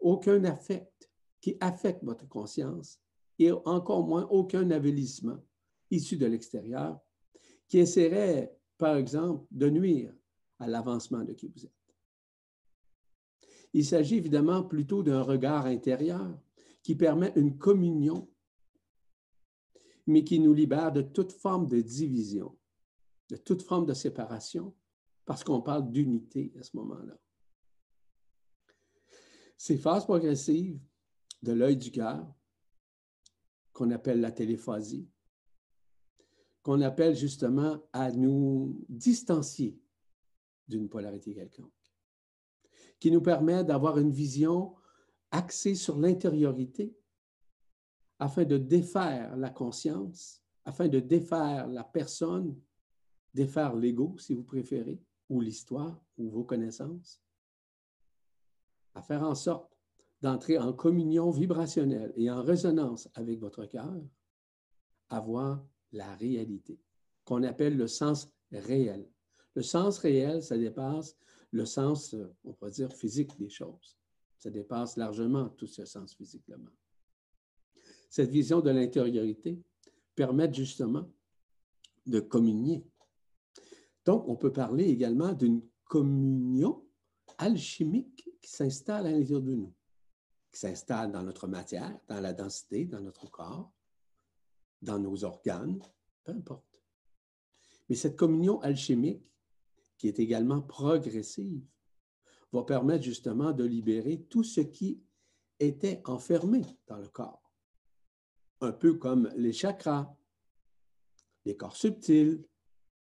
aucun 0.00 0.42
affect 0.42 1.08
qui 1.40 1.56
affecte 1.60 2.02
votre 2.02 2.26
conscience 2.28 3.00
et 3.38 3.52
encore 3.52 4.04
moins 4.04 4.24
aucun 4.24 4.72
avilissement 4.72 5.38
issu 5.90 6.16
de 6.16 6.26
l'extérieur 6.26 7.00
qui 7.68 7.78
essaierait, 7.78 8.56
par 8.78 8.96
exemple, 8.96 9.46
de 9.50 9.68
nuire 9.68 10.14
à 10.58 10.66
l'avancement 10.66 11.24
de 11.24 11.32
qui 11.32 11.48
vous 11.48 11.64
êtes. 11.64 11.72
Il 13.72 13.84
s'agit 13.84 14.16
évidemment 14.16 14.62
plutôt 14.62 15.02
d'un 15.02 15.22
regard 15.22 15.66
intérieur 15.66 16.38
qui 16.82 16.94
permet 16.94 17.32
une 17.36 17.58
communion, 17.58 18.30
mais 20.06 20.24
qui 20.24 20.38
nous 20.38 20.54
libère 20.54 20.92
de 20.92 21.02
toute 21.02 21.32
forme 21.32 21.66
de 21.66 21.80
division, 21.80 22.56
de 23.28 23.36
toute 23.36 23.62
forme 23.62 23.86
de 23.86 23.94
séparation, 23.94 24.74
parce 25.24 25.42
qu'on 25.42 25.60
parle 25.60 25.90
d'unité 25.90 26.52
à 26.58 26.62
ce 26.62 26.76
moment-là. 26.76 27.18
Ces 29.56 29.76
phases 29.76 30.04
progressives 30.04 30.78
de 31.42 31.52
l'œil 31.52 31.76
du 31.76 31.90
cœur, 31.90 32.32
qu'on 33.72 33.90
appelle 33.90 34.20
la 34.20 34.30
téléphasie, 34.30 35.08
qu'on 36.66 36.80
appelle 36.80 37.14
justement 37.14 37.80
à 37.92 38.10
nous 38.10 38.84
distancier 38.88 39.80
d'une 40.66 40.88
polarité 40.88 41.32
quelconque, 41.32 41.70
qui 42.98 43.12
nous 43.12 43.20
permet 43.20 43.62
d'avoir 43.62 43.98
une 43.98 44.10
vision 44.10 44.74
axée 45.30 45.76
sur 45.76 45.96
l'intériorité 45.96 46.92
afin 48.18 48.44
de 48.44 48.56
défaire 48.56 49.36
la 49.36 49.50
conscience, 49.50 50.42
afin 50.64 50.88
de 50.88 50.98
défaire 50.98 51.68
la 51.68 51.84
personne, 51.84 52.60
défaire 53.32 53.76
l'ego 53.76 54.16
si 54.18 54.34
vous 54.34 54.42
préférez, 54.42 55.00
ou 55.28 55.40
l'histoire, 55.40 56.04
ou 56.18 56.30
vos 56.30 56.42
connaissances, 56.42 57.22
à 58.94 59.02
faire 59.02 59.22
en 59.22 59.36
sorte 59.36 59.78
d'entrer 60.20 60.58
en 60.58 60.72
communion 60.72 61.30
vibrationnelle 61.30 62.12
et 62.16 62.28
en 62.28 62.42
résonance 62.42 63.08
avec 63.14 63.38
votre 63.38 63.66
cœur, 63.66 64.02
à 65.10 65.20
voir 65.20 65.64
la 65.92 66.14
réalité, 66.16 66.78
qu'on 67.24 67.42
appelle 67.42 67.76
le 67.76 67.86
sens 67.86 68.30
réel. 68.52 69.08
Le 69.54 69.62
sens 69.62 69.98
réel, 69.98 70.42
ça 70.42 70.56
dépasse 70.56 71.16
le 71.50 71.64
sens, 71.64 72.14
on 72.44 72.52
pourrait 72.52 72.70
dire, 72.70 72.92
physique 72.92 73.36
des 73.38 73.48
choses. 73.48 73.96
Ça 74.38 74.50
dépasse 74.50 74.96
largement 74.96 75.48
tout 75.50 75.66
ce 75.66 75.84
sens 75.84 76.14
physique-là. 76.14 76.56
Cette 78.10 78.30
vision 78.30 78.60
de 78.60 78.70
l'intériorité 78.70 79.58
permet 80.14 80.52
justement 80.52 81.10
de 82.06 82.20
communier. 82.20 82.84
Donc, 84.04 84.28
on 84.28 84.36
peut 84.36 84.52
parler 84.52 84.84
également 84.84 85.32
d'une 85.32 85.62
communion 85.84 86.84
alchimique 87.38 88.28
qui 88.40 88.50
s'installe 88.50 89.06
à 89.06 89.10
l'intérieur 89.10 89.42
de 89.42 89.54
nous, 89.54 89.74
qui 90.52 90.60
s'installe 90.60 91.10
dans 91.10 91.22
notre 91.22 91.48
matière, 91.48 91.98
dans 92.06 92.20
la 92.20 92.32
densité, 92.32 92.84
dans 92.84 93.00
notre 93.00 93.28
corps, 93.30 93.72
dans 94.82 94.98
nos 94.98 95.24
organes, 95.24 95.80
peu 96.24 96.32
importe. 96.32 96.82
Mais 97.88 97.96
cette 97.96 98.16
communion 98.16 98.60
alchimique 98.60 99.26
qui 99.98 100.08
est 100.08 100.18
également 100.18 100.62
progressive, 100.62 101.64
va 102.52 102.62
permettre 102.62 103.04
justement 103.04 103.52
de 103.52 103.64
libérer 103.64 104.22
tout 104.22 104.44
ce 104.44 104.60
qui 104.60 105.02
était 105.58 106.02
enfermé 106.04 106.62
dans 106.86 106.98
le 106.98 107.08
corps. 107.08 107.52
Un 108.60 108.72
peu 108.72 108.94
comme 108.94 109.30
les 109.36 109.52
chakras, 109.52 110.14
les 111.44 111.56
corps 111.56 111.76
subtils, 111.76 112.44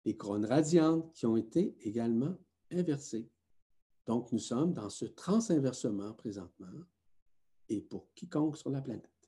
les 0.04 0.16
couronnes 0.16 0.46
radiantes 0.46 1.12
qui 1.12 1.26
ont 1.26 1.36
été 1.36 1.76
également 1.80 2.36
inversés. 2.70 3.28
Donc, 4.06 4.32
nous 4.32 4.38
sommes 4.38 4.72
dans 4.72 4.90
ce 4.90 5.04
transinversement 5.04 6.14
présentement 6.14 6.84
et 7.68 7.80
pour 7.80 8.12
quiconque 8.14 8.56
sur 8.56 8.70
la 8.70 8.80
planète. 8.80 9.19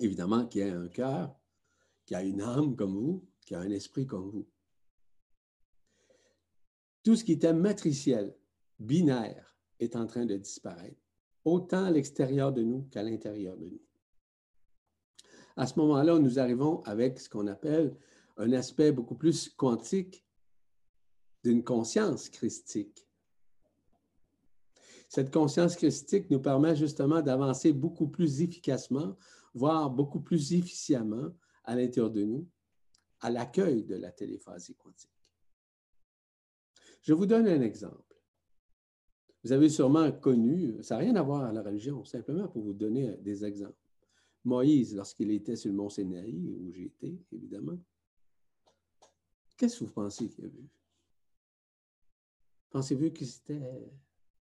Évidemment, 0.00 0.46
qui 0.46 0.62
a 0.62 0.78
un 0.78 0.88
cœur, 0.88 1.34
qui 2.04 2.14
a 2.14 2.22
une 2.22 2.40
âme 2.40 2.76
comme 2.76 2.94
vous, 2.94 3.24
qui 3.46 3.54
a 3.54 3.60
un 3.60 3.70
esprit 3.70 4.06
comme 4.06 4.30
vous 4.30 4.46
tout 7.04 7.14
ce 7.14 7.22
qui 7.22 7.32
était 7.32 7.52
matriciel, 7.52 8.34
binaire, 8.80 9.54
est 9.78 9.94
en 9.94 10.06
train 10.06 10.24
de 10.24 10.36
disparaître, 10.36 11.00
autant 11.44 11.84
à 11.84 11.90
l'extérieur 11.90 12.52
de 12.52 12.62
nous 12.62 12.88
qu'à 12.90 13.02
l'intérieur 13.02 13.56
de 13.58 13.66
nous. 13.66 13.82
À 15.56 15.66
ce 15.66 15.78
moment-là, 15.78 16.18
nous 16.18 16.38
arrivons 16.38 16.82
avec 16.84 17.20
ce 17.20 17.28
qu'on 17.28 17.46
appelle 17.46 17.94
un 18.38 18.52
aspect 18.52 18.90
beaucoup 18.90 19.14
plus 19.14 19.50
quantique 19.50 20.24
d'une 21.44 21.62
conscience 21.62 22.28
christique. 22.30 23.06
Cette 25.08 25.32
conscience 25.32 25.76
christique 25.76 26.30
nous 26.30 26.40
permet 26.40 26.74
justement 26.74 27.20
d'avancer 27.20 27.72
beaucoup 27.72 28.08
plus 28.08 28.40
efficacement, 28.40 29.16
voire 29.54 29.90
beaucoup 29.90 30.20
plus 30.20 30.52
efficiemment 30.52 31.30
à 31.64 31.74
l'intérieur 31.76 32.10
de 32.10 32.24
nous, 32.24 32.46
à 33.20 33.30
l'accueil 33.30 33.84
de 33.84 33.94
la 33.94 34.12
téléphasie 34.12 34.74
quantique. 34.74 35.10
Je 37.02 37.12
vous 37.12 37.26
donne 37.26 37.46
un 37.46 37.60
exemple. 37.60 38.20
Vous 39.42 39.52
avez 39.52 39.68
sûrement 39.68 40.10
connu, 40.10 40.82
ça 40.82 40.94
n'a 40.94 41.00
rien 41.00 41.16
à 41.16 41.22
voir 41.22 41.44
à 41.44 41.52
la 41.52 41.62
religion, 41.62 42.04
simplement 42.04 42.48
pour 42.48 42.62
vous 42.62 42.72
donner 42.72 43.16
des 43.18 43.44
exemples. 43.44 43.76
Moïse, 44.42 44.94
lorsqu'il 44.94 45.30
était 45.30 45.56
sur 45.56 45.70
le 45.70 45.76
mont 45.76 45.88
Sinaï, 45.88 46.34
où 46.34 46.72
j'étais, 46.72 47.18
évidemment, 47.32 47.78
qu'est-ce 49.56 49.80
que 49.80 49.84
vous 49.84 49.90
pensez 49.90 50.28
qu'il 50.28 50.44
a 50.44 50.48
vu? 50.48 50.66
Pensez-vous 52.70 53.10
que 53.10 53.24
c'était 53.24 53.62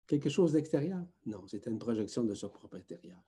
quelque 0.07 0.29
chose 0.29 0.53
d'extérieur? 0.53 1.07
Non, 1.27 1.47
c'était 1.47 1.71
une 1.71 1.79
projection 1.79 2.25
de 2.25 2.35
son 2.35 2.49
propre 2.49 2.77
intérieur. 2.77 3.23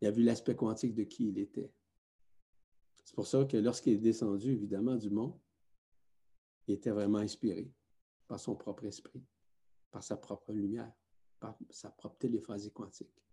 Il 0.00 0.08
a 0.08 0.10
vu 0.10 0.22
l'aspect 0.22 0.54
quantique 0.54 0.94
de 0.94 1.04
qui 1.04 1.28
il 1.28 1.38
était. 1.38 1.72
C'est 3.04 3.14
pour 3.14 3.26
ça 3.26 3.44
que 3.44 3.56
lorsqu'il 3.56 3.94
est 3.94 3.98
descendu, 3.98 4.52
évidemment, 4.52 4.96
du 4.96 5.10
mont, 5.10 5.40
il 6.66 6.74
était 6.74 6.90
vraiment 6.90 7.18
inspiré 7.18 7.72
par 8.26 8.38
son 8.38 8.54
propre 8.54 8.84
esprit, 8.84 9.24
par 9.90 10.02
sa 10.02 10.16
propre 10.16 10.52
lumière, 10.52 10.92
par 11.40 11.58
sa 11.70 11.90
propre 11.90 12.18
téléphasie 12.18 12.70
quantique. 12.70 13.24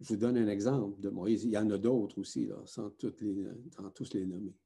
Je 0.00 0.08
vous 0.08 0.16
donne 0.16 0.36
un 0.36 0.48
exemple 0.48 1.00
de 1.00 1.10
Moïse. 1.10 1.44
Il 1.44 1.50
y 1.50 1.58
en 1.58 1.70
a 1.70 1.78
d'autres 1.78 2.18
aussi, 2.18 2.50
sans 2.64 2.90
tous 2.90 3.14
les 3.20 4.26
nommer. 4.26 4.56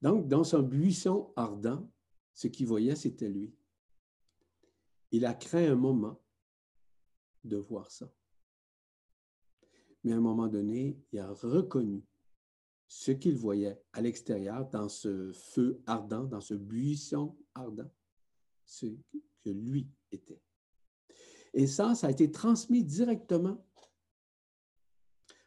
Donc, 0.00 0.28
dans 0.28 0.44
son 0.44 0.62
buisson 0.62 1.32
ardent, 1.34 1.88
ce 2.34 2.46
qu'il 2.48 2.66
voyait, 2.66 2.94
c'était 2.94 3.28
lui. 3.28 3.52
Il 5.10 5.24
a 5.24 5.34
créé 5.34 5.66
un 5.66 5.74
moment 5.74 6.21
de 7.44 7.56
voir 7.56 7.90
ça. 7.90 8.12
Mais 10.04 10.12
à 10.12 10.16
un 10.16 10.20
moment 10.20 10.48
donné, 10.48 10.98
il 11.12 11.18
a 11.18 11.32
reconnu 11.32 12.04
ce 12.88 13.12
qu'il 13.12 13.36
voyait 13.36 13.80
à 13.92 14.00
l'extérieur, 14.02 14.68
dans 14.68 14.88
ce 14.88 15.32
feu 15.32 15.82
ardent, 15.86 16.24
dans 16.24 16.40
ce 16.40 16.54
buisson 16.54 17.36
ardent, 17.54 17.90
ce 18.64 18.86
que 19.42 19.50
lui 19.50 19.88
était. 20.10 20.42
Et 21.54 21.66
ça, 21.66 21.94
ça 21.94 22.08
a 22.08 22.10
été 22.10 22.30
transmis 22.30 22.84
directement 22.84 23.64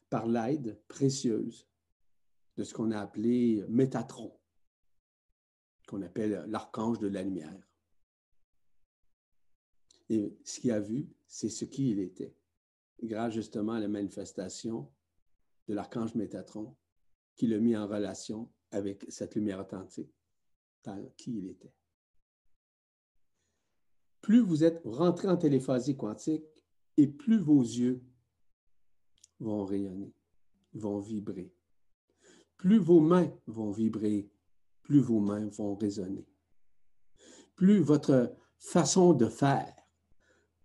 par 0.10 0.28
l'aide 0.28 0.82
précieuse 0.88 1.68
de 2.58 2.64
ce 2.64 2.74
qu'on 2.74 2.92
a 2.92 3.00
appelé 3.00 3.66
Métatron, 3.68 4.40
qu'on 5.88 6.02
appelle 6.02 6.46
l'archange 6.48 7.00
de 7.00 7.08
la 7.08 7.22
lumière. 7.22 7.68
Et 10.10 10.38
ce 10.44 10.60
qu'il 10.60 10.72
a 10.72 10.80
vu, 10.80 11.08
c'est 11.28 11.50
ce 11.50 11.66
qu'il 11.66 12.00
était, 12.00 12.36
grâce 13.04 13.34
justement 13.34 13.74
à 13.74 13.80
la 13.80 13.88
manifestation 13.88 14.92
de 15.68 15.74
l'archange 15.74 16.16
Métatron, 16.16 16.76
qui 17.36 17.48
l'a 17.48 17.60
mis 17.60 17.76
en 17.76 17.88
relation 17.88 18.52
avec 18.72 19.06
cette 19.10 19.36
lumière 19.36 19.60
authentique, 19.60 20.14
qui 21.18 21.38
il 21.38 21.50
était 21.50 21.74
plus 24.26 24.40
vous 24.40 24.64
êtes 24.64 24.82
rentré 24.86 25.28
en 25.28 25.38
téléphasie 25.38 25.96
quantique 25.96 26.66
et 26.98 27.06
plus 27.06 27.38
vos 27.38 27.62
yeux 27.62 28.04
vont 29.40 29.64
rayonner, 29.66 30.16
vont 30.74 31.00
vibrer. 31.00 31.54
Plus 32.58 32.80
vos 32.80 33.00
mains 33.00 33.32
vont 33.46 33.70
vibrer, 33.70 34.32
plus 34.82 35.00
vos 35.00 35.20
mains 35.20 35.48
vont 35.50 35.76
résonner. 35.76 36.28
Plus 37.54 37.78
votre 37.82 38.36
façon 38.58 39.14
de 39.14 39.28
faire, 39.28 39.76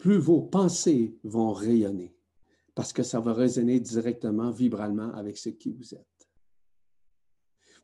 plus 0.00 0.16
vos 0.16 0.40
pensées 0.40 1.18
vont 1.22 1.52
rayonner, 1.52 2.16
parce 2.74 2.92
que 2.92 3.02
ça 3.02 3.20
va 3.20 3.34
résonner 3.34 3.78
directement, 3.78 4.50
vibralement 4.50 5.12
avec 5.12 5.36
ce 5.36 5.50
qui 5.50 5.70
vous 5.70 5.94
êtes. 5.94 6.30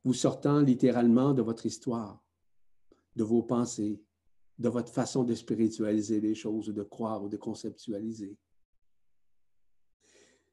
Vous 0.03 0.15
sortant 0.15 0.61
littéralement 0.61 1.35
de 1.35 1.43
votre 1.43 1.67
histoire, 1.67 2.25
de 3.15 3.23
vos 3.23 3.43
pensées, 3.43 4.03
de 4.59 4.69
votre 4.71 4.91
façon 4.91 5.25
de 5.25 5.35
spiritualiser 5.35 6.21
les 6.21 6.35
choses, 6.35 6.71
ou 6.71 6.73
de 6.73 6.83
croire 6.83 7.23
ou 7.23 7.29
de 7.29 7.37
conceptualiser. 7.37 8.39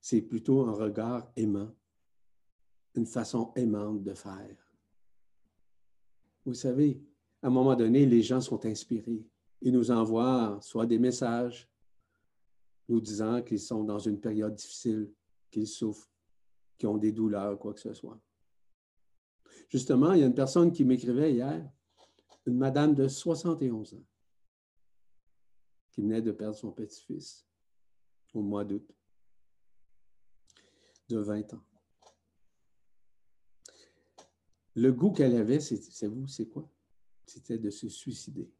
C'est 0.01 0.21
plutôt 0.21 0.63
un 0.63 0.73
regard 0.73 1.31
aimant, 1.37 1.73
une 2.95 3.05
façon 3.05 3.53
aimante 3.55 4.03
de 4.03 4.13
faire. 4.13 4.57
Vous 6.45 6.53
savez, 6.53 7.01
à 7.41 7.47
un 7.47 7.51
moment 7.51 7.75
donné, 7.77 8.05
les 8.05 8.21
gens 8.21 8.41
sont 8.41 8.65
inspirés. 8.65 9.25
Ils 9.65 9.71
nous 9.71 9.91
envoient 9.91 10.59
soit 10.61 10.85
des 10.85 10.99
messages 10.99 11.69
nous 12.89 12.99
disant 12.99 13.41
qu'ils 13.41 13.61
sont 13.61 13.85
dans 13.85 13.97
une 13.97 14.19
période 14.19 14.53
difficile, 14.53 15.09
qu'ils 15.49 15.67
souffrent, 15.67 16.11
qu'ils 16.77 16.89
ont 16.89 16.97
des 16.97 17.13
douleurs, 17.13 17.57
quoi 17.57 17.73
que 17.73 17.79
ce 17.79 17.93
soit. 17.93 18.19
Justement, 19.69 20.11
il 20.11 20.19
y 20.19 20.23
a 20.23 20.25
une 20.25 20.35
personne 20.35 20.73
qui 20.73 20.83
m'écrivait 20.83 21.31
hier, 21.31 21.71
une 22.45 22.57
madame 22.57 22.93
de 22.93 23.07
71 23.07 23.93
ans 23.93 24.05
qui 25.91 26.01
venait 26.01 26.21
de 26.21 26.33
perdre 26.33 26.57
son 26.57 26.71
petit-fils 26.71 27.47
au 28.33 28.41
mois 28.41 28.65
d'août 28.65 28.85
de 31.07 31.19
20 31.19 31.53
ans. 31.53 31.63
Le 34.75 34.91
goût 34.91 35.11
qu'elle 35.11 35.37
avait, 35.37 35.61
c'est 35.61 36.07
vous, 36.07 36.27
c'est 36.27 36.49
quoi? 36.49 36.69
C'était 37.25 37.59
de 37.59 37.69
se 37.69 37.87
suicider. 37.87 38.51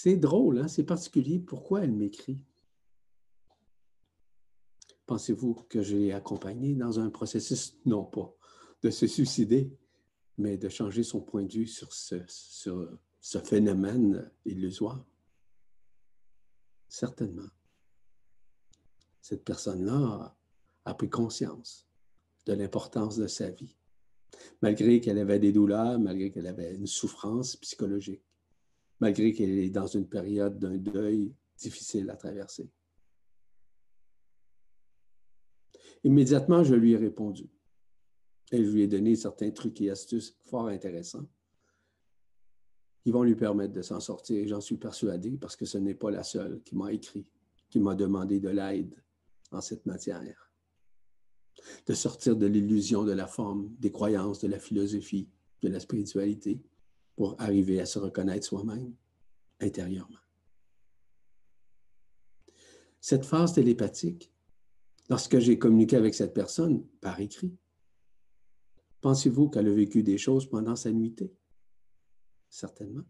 C'est 0.00 0.16
drôle, 0.16 0.60
hein? 0.60 0.68
c'est 0.68 0.84
particulier. 0.84 1.40
Pourquoi 1.40 1.82
elle 1.82 1.90
m'écrit? 1.90 2.38
Pensez-vous 5.06 5.54
que 5.68 5.82
je 5.82 5.96
l'ai 5.96 6.12
accompagnée 6.12 6.76
dans 6.76 7.00
un 7.00 7.10
processus, 7.10 7.76
non 7.84 8.04
pas 8.04 8.32
de 8.84 8.90
se 8.90 9.08
suicider, 9.08 9.76
mais 10.36 10.56
de 10.56 10.68
changer 10.68 11.02
son 11.02 11.20
point 11.20 11.42
de 11.42 11.52
vue 11.52 11.66
sur 11.66 11.92
ce, 11.92 12.14
sur 12.28 12.96
ce 13.20 13.38
phénomène 13.40 14.30
illusoire. 14.44 15.04
Certainement. 16.88 17.50
Cette 19.20 19.44
personne-là 19.44 20.38
a 20.84 20.94
pris 20.94 21.10
conscience 21.10 21.88
de 22.46 22.52
l'importance 22.52 23.16
de 23.16 23.26
sa 23.26 23.50
vie, 23.50 23.76
malgré 24.62 25.00
qu'elle 25.00 25.18
avait 25.18 25.40
des 25.40 25.50
douleurs, 25.50 25.98
malgré 25.98 26.30
qu'elle 26.30 26.46
avait 26.46 26.76
une 26.76 26.86
souffrance 26.86 27.56
psychologique, 27.56 28.22
malgré 29.00 29.32
qu'elle 29.32 29.58
est 29.58 29.70
dans 29.70 29.86
une 29.86 30.08
période 30.08 30.58
d'un 30.58 30.76
deuil 30.76 31.32
difficile 31.56 32.08
à 32.10 32.16
traverser. 32.16 32.70
Immédiatement, 36.04 36.62
je 36.64 36.74
lui 36.74 36.92
ai 36.92 36.96
répondu. 36.96 37.48
Et 38.52 38.64
je 38.64 38.70
lui 38.70 38.82
ai 38.82 38.86
donné 38.86 39.14
certains 39.16 39.50
trucs 39.50 39.80
et 39.80 39.90
astuces 39.90 40.36
fort 40.44 40.68
intéressants 40.68 41.26
qui 43.02 43.10
vont 43.10 43.22
lui 43.22 43.36
permettre 43.36 43.74
de 43.74 43.82
s'en 43.82 44.00
sortir. 44.00 44.46
J'en 44.48 44.60
suis 44.60 44.76
persuadé 44.76 45.36
parce 45.36 45.56
que 45.56 45.66
ce 45.66 45.78
n'est 45.78 45.94
pas 45.94 46.10
la 46.10 46.22
seule 46.22 46.62
qui 46.62 46.76
m'a 46.76 46.92
écrit, 46.92 47.26
qui 47.68 47.78
m'a 47.78 47.94
demandé 47.94 48.40
de 48.40 48.48
l'aide 48.48 49.02
en 49.50 49.60
cette 49.60 49.86
matière. 49.86 50.50
De 51.86 51.94
sortir 51.94 52.36
de 52.36 52.46
l'illusion 52.46 53.04
de 53.04 53.12
la 53.12 53.26
forme, 53.26 53.74
des 53.78 53.90
croyances, 53.90 54.40
de 54.40 54.48
la 54.48 54.58
philosophie, 54.58 55.28
de 55.62 55.68
la 55.68 55.80
spiritualité, 55.80 56.60
pour 57.18 57.34
arriver 57.40 57.80
à 57.80 57.84
se 57.84 57.98
reconnaître 57.98 58.46
soi-même 58.46 58.94
intérieurement. 59.58 60.20
Cette 63.00 63.24
phase 63.24 63.54
télépathique, 63.54 64.32
lorsque 65.10 65.40
j'ai 65.40 65.58
communiqué 65.58 65.96
avec 65.96 66.14
cette 66.14 66.32
personne 66.32 66.86
par 67.00 67.18
écrit, 67.18 67.58
Pensez-vous 69.00 69.48
qu'elle 69.48 69.66
a 69.66 69.72
vécu 69.72 70.04
des 70.04 70.16
choses 70.16 70.48
pendant 70.48 70.76
sa 70.76 70.92
nuitée? 70.92 71.32
Certainement. 72.50 73.04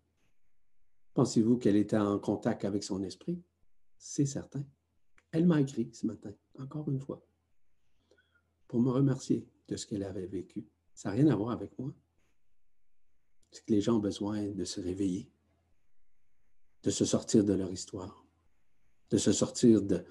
Pensez-vous 1.13 1.59
qu'elle 1.59 1.77
était 1.77 1.99
en 1.99 2.19
contact 2.19 2.65
avec 2.65 2.85
son 2.85 3.03
esprit? 3.03 3.43
C'est 3.99 4.27
certain. 4.27 4.65
Elle 5.33 5.47
m'a 5.47 5.61
écrit 5.61 5.91
ce 5.93 6.07
matin, 6.07 6.33
encore 6.59 6.91
une 6.91 7.01
fois, 7.01 7.23
pour 8.69 8.81
me 8.81 8.91
remercier 8.91 9.47
de 9.67 9.77
ce 9.77 9.87
qu'elle 9.87 10.03
avait 10.03 10.27
vécu. 10.27 10.67
Ça 10.95 11.11
n'a 11.11 11.17
rien 11.17 11.29
à 11.29 11.37
voir 11.37 11.51
avec 11.51 11.79
moi. 11.79 11.95
C'est 13.51 13.65
que 13.65 13.73
les 13.73 13.81
gens 13.81 13.97
ont 13.97 14.01
besoin 14.01 14.43
de 14.47 14.65
se 14.65 14.81
réveiller, 14.81 15.31
de 16.83 16.91
se 16.91 17.05
sortir 17.05 17.45
de 17.45 17.55
leur 17.55 17.73
histoire, 17.73 18.27
de 19.11 19.19
se 19.19 19.33
sortir 19.33 19.83
de, 19.83 20.05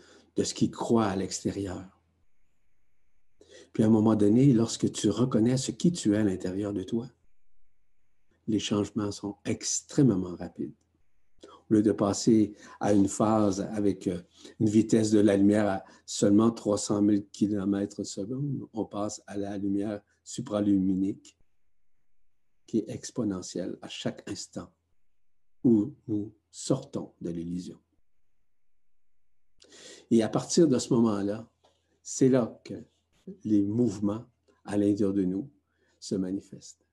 ce 0.43 0.53
qu'ils 0.53 0.72
croient 0.72 1.05
à 1.05 1.16
l'extérieur 1.16 1.97
puis 3.74 3.84
à 3.84 3.88
un 3.88 3.91
moment 3.91 4.16
donné, 4.16 4.53
lorsque 4.53 4.91
tu 4.91 5.09
reconnais 5.09 5.57
ce 5.57 5.72
qui 5.72 5.91
tu 5.91 6.14
es 6.14 6.18
à 6.18 6.24
l'intérieur 6.24 6.74
de 6.74 6.82
toi, 6.82 7.07
les 8.47 8.59
changements 8.59 9.12
sont 9.12 9.36
extrêmement 9.45 10.36
rapides. 10.36 10.74
Au 11.70 11.76
lieu 11.76 11.84
de 11.84 11.91
passer 11.91 12.55
à 12.80 12.93
une 12.93 13.07
phase 13.07 13.62
avec 13.74 14.07
euh, 14.07 14.22
une 14.59 14.68
vitesse 14.68 15.12
de 15.12 15.20
la 15.20 15.38
lumière 15.38 15.68
à 15.68 15.86
seulement 16.05 16.49
300 16.49 17.05
000 17.05 17.22
km 17.32 18.03
seconde, 18.03 18.68
on 18.74 18.86
passe 18.86 19.22
à 19.28 19.38
la 19.38 19.57
lumière 19.57 20.01
supraluminique 20.24 21.37
qui 22.68 22.80
est 22.80 22.89
exponentielle 22.89 23.78
à 23.82 23.88
chaque 23.88 24.30
instant 24.30 24.72
où 25.63 25.95
nous 26.07 26.36
sortons 26.51 27.13
de 27.22 27.30
l'illusion. 27.30 27.80
Et 30.11 30.22
à 30.22 30.30
partir 30.30 30.68
de 30.68 30.78
ce 30.78 30.93
moment-là, 30.93 31.49
c'est 32.01 32.30
là 32.30 32.61
que 32.63 32.86
les 33.43 33.63
mouvements 33.63 34.26
à 34.65 34.78
l'intérieur 34.78 35.13
de 35.13 35.24
nous 35.24 35.49
se 35.99 36.15
manifestent. 36.15 36.86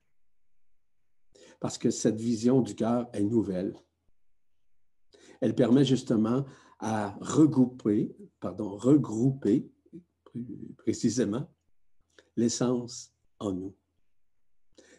Parce 1.59 1.77
que 1.77 1.91
cette 1.91 2.19
vision 2.19 2.61
du 2.61 2.75
cœur 2.75 3.07
est 3.13 3.23
nouvelle. 3.23 3.75
Elle 5.41 5.55
permet 5.55 5.85
justement 5.85 6.45
à 6.79 7.17
regrouper, 7.21 8.15
pardon, 8.39 8.75
regrouper 8.75 9.69
précisément 10.77 11.49
l'essence 12.35 13.13
en 13.39 13.53
nous. 13.53 13.75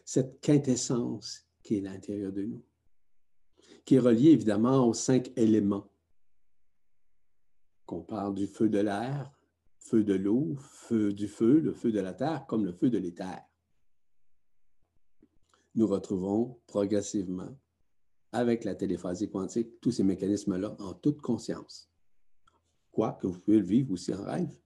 Cette 0.07 0.39
quintessence 0.39 1.45
qui 1.61 1.75
est 1.75 1.81
l'intérieur 1.81 2.31
de 2.31 2.43
nous, 2.43 2.63
qui 3.83 3.95
est 3.95 3.99
reliée 3.99 4.29
évidemment 4.29 4.87
aux 4.87 4.93
cinq 4.93 5.33
éléments 5.35 5.91
qu'on 7.85 8.03
parle 8.03 8.33
du 8.33 8.47
feu 8.47 8.69
de 8.69 8.79
l'air, 8.79 9.29
feu 9.79 10.05
de 10.05 10.13
l'eau, 10.13 10.55
feu 10.61 11.11
du 11.11 11.27
feu, 11.27 11.59
le 11.59 11.73
feu 11.73 11.91
de 11.91 11.99
la 11.99 12.13
terre, 12.13 12.45
comme 12.47 12.63
le 12.63 12.71
feu 12.71 12.89
de 12.89 12.97
l'éther. 12.97 13.43
Nous 15.75 15.87
retrouvons 15.87 16.57
progressivement, 16.67 17.53
avec 18.31 18.63
la 18.63 18.75
téléphasie 18.75 19.29
quantique, 19.29 19.81
tous 19.81 19.91
ces 19.91 20.05
mécanismes-là 20.05 20.77
en 20.79 20.93
toute 20.93 21.21
conscience. 21.21 21.91
Quoique 22.93 23.27
vous 23.27 23.39
pouvez 23.41 23.59
le 23.59 23.65
vivre 23.65 23.91
aussi 23.91 24.13
en 24.13 24.23
rêve. 24.23 24.57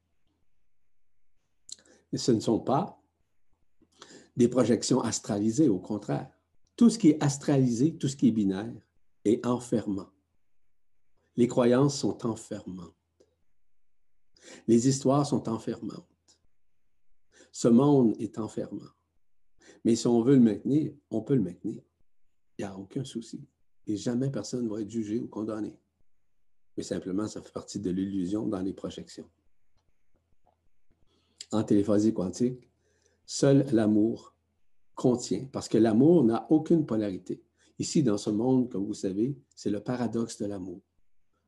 Mais 2.11 2.19
ce 2.19 2.31
ne 2.31 2.39
sont 2.39 2.59
pas 2.59 3.00
des 4.35 4.47
projections 4.47 5.01
astralisées, 5.01 5.69
au 5.69 5.79
contraire. 5.79 6.31
Tout 6.75 6.89
ce 6.89 6.97
qui 6.97 7.09
est 7.09 7.23
astralisé, 7.23 7.95
tout 7.95 8.07
ce 8.07 8.15
qui 8.15 8.29
est 8.29 8.31
binaire, 8.31 8.73
est 9.25 9.45
enfermant. 9.45 10.09
Les 11.35 11.47
croyances 11.47 11.97
sont 11.99 12.25
enfermantes. 12.25 12.95
Les 14.67 14.87
histoires 14.87 15.25
sont 15.25 15.47
enfermantes. 15.49 16.07
Ce 17.51 17.67
monde 17.67 18.15
est 18.19 18.39
enfermant. 18.39 18.89
Mais 19.83 19.95
si 19.95 20.07
on 20.07 20.21
veut 20.21 20.35
le 20.35 20.41
maintenir, 20.41 20.93
on 21.09 21.21
peut 21.21 21.35
le 21.35 21.41
maintenir. 21.41 21.81
Il 22.57 22.65
n'y 22.65 22.71
a 22.71 22.77
aucun 22.77 23.03
souci. 23.03 23.45
Et 23.87 23.97
jamais 23.97 24.29
personne 24.29 24.65
ne 24.65 24.69
va 24.69 24.81
être 24.81 24.89
jugé 24.89 25.19
ou 25.19 25.27
condamné. 25.27 25.75
Mais 26.77 26.83
simplement, 26.83 27.27
ça 27.27 27.41
fait 27.41 27.51
partie 27.51 27.79
de 27.79 27.89
l'illusion 27.89 28.47
dans 28.47 28.61
les 28.61 28.73
projections. 28.73 29.29
En 31.51 31.63
téléphasie 31.63 32.13
quantique, 32.13 32.70
seul 33.31 33.65
l'amour 33.71 34.35
contient, 34.93 35.45
parce 35.53 35.69
que 35.69 35.77
l'amour 35.77 36.25
n'a 36.25 36.51
aucune 36.51 36.85
polarité. 36.85 37.41
Ici, 37.79 38.03
dans 38.03 38.17
ce 38.17 38.29
monde, 38.29 38.69
comme 38.69 38.85
vous 38.85 38.93
savez, 38.93 39.39
c'est 39.55 39.69
le 39.69 39.79
paradoxe 39.81 40.37
de 40.41 40.47
l'amour. 40.47 40.81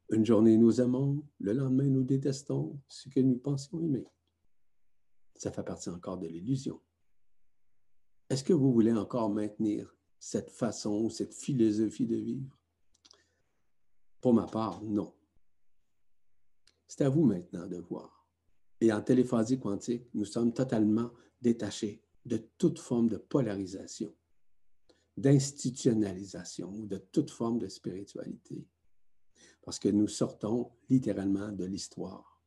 Une 0.09 0.25
journée, 0.25 0.57
nous 0.57 0.79
aimons, 0.79 1.21
le 1.39 1.51
lendemain, 1.51 1.89
nous 1.89 2.05
détestons 2.05 2.79
ce 2.87 3.09
que 3.09 3.19
nous 3.19 3.35
pensions 3.35 3.81
aimer. 3.81 4.07
Ça 5.35 5.51
fait 5.51 5.63
partie 5.63 5.89
encore 5.89 6.17
de 6.17 6.25
l'illusion. 6.25 6.79
Est-ce 8.29 8.45
que 8.45 8.53
vous 8.53 8.71
voulez 8.71 8.93
encore 8.93 9.29
maintenir 9.29 9.93
cette 10.19 10.51
façon, 10.51 11.09
cette 11.09 11.33
philosophie 11.33 12.07
de 12.07 12.15
vivre? 12.15 12.57
Pour 14.21 14.33
ma 14.33 14.45
part, 14.45 14.81
non. 14.83 15.13
C'est 16.87 17.03
à 17.03 17.09
vous 17.09 17.25
maintenant 17.25 17.67
de 17.67 17.77
voir. 17.77 18.25
Et 18.79 18.93
en 18.93 19.01
téléphasie 19.01 19.59
quantique, 19.59 20.07
nous 20.13 20.25
sommes 20.25 20.53
totalement 20.53 21.11
détachés 21.43 22.01
de 22.25 22.37
toute 22.57 22.79
forme 22.79 23.09
de 23.09 23.17
polarisation, 23.17 24.13
d'institutionnalisation 25.17 26.69
ou 26.73 26.87
de 26.87 26.97
toute 26.97 27.29
forme 27.29 27.59
de 27.59 27.67
spiritualité 27.67 28.65
parce 29.63 29.79
que 29.79 29.89
nous 29.89 30.07
sortons 30.07 30.71
littéralement 30.89 31.51
de 31.51 31.65
l'histoire, 31.65 32.41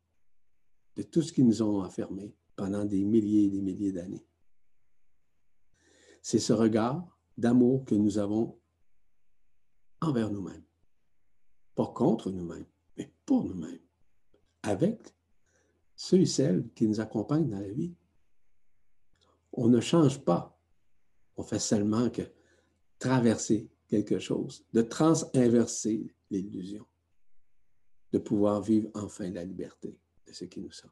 de 0.96 1.02
tout 1.02 1.22
ce 1.22 1.32
qui 1.32 1.42
nous 1.42 1.62
ont 1.62 1.82
enfermés 1.82 2.34
pendant 2.54 2.84
des 2.84 3.04
milliers 3.04 3.44
et 3.44 3.50
des 3.50 3.62
milliers 3.62 3.92
d'années. 3.92 4.26
C'est 6.22 6.38
ce 6.38 6.52
regard 6.52 7.18
d'amour 7.36 7.84
que 7.84 7.94
nous 7.94 8.18
avons 8.18 8.58
envers 10.00 10.30
nous-mêmes, 10.30 10.64
pas 11.74 11.86
contre 11.86 12.30
nous-mêmes, 12.30 12.66
mais 12.96 13.10
pour 13.24 13.44
nous-mêmes, 13.44 13.80
avec 14.62 15.14
ceux 15.94 16.20
et 16.20 16.26
celles 16.26 16.68
qui 16.74 16.86
nous 16.86 17.00
accompagnent 17.00 17.48
dans 17.48 17.60
la 17.60 17.72
vie. 17.72 17.94
On 19.56 19.68
ne 19.68 19.80
change 19.80 20.22
pas, 20.22 20.56
on 21.36 21.42
fait 21.42 21.58
seulement 21.58 22.10
que 22.10 22.22
traverser 22.98 23.68
quelque 23.88 24.18
chose, 24.18 24.64
de 24.72 24.82
transinverser 24.82 26.14
l'illusion 26.30 26.86
de 28.12 28.18
pouvoir 28.18 28.62
vivre 28.62 28.90
enfin 28.94 29.30
la 29.30 29.44
liberté 29.44 29.98
de 30.26 30.32
ce 30.32 30.44
qui 30.44 30.60
nous 30.60 30.70
sommes. 30.70 30.90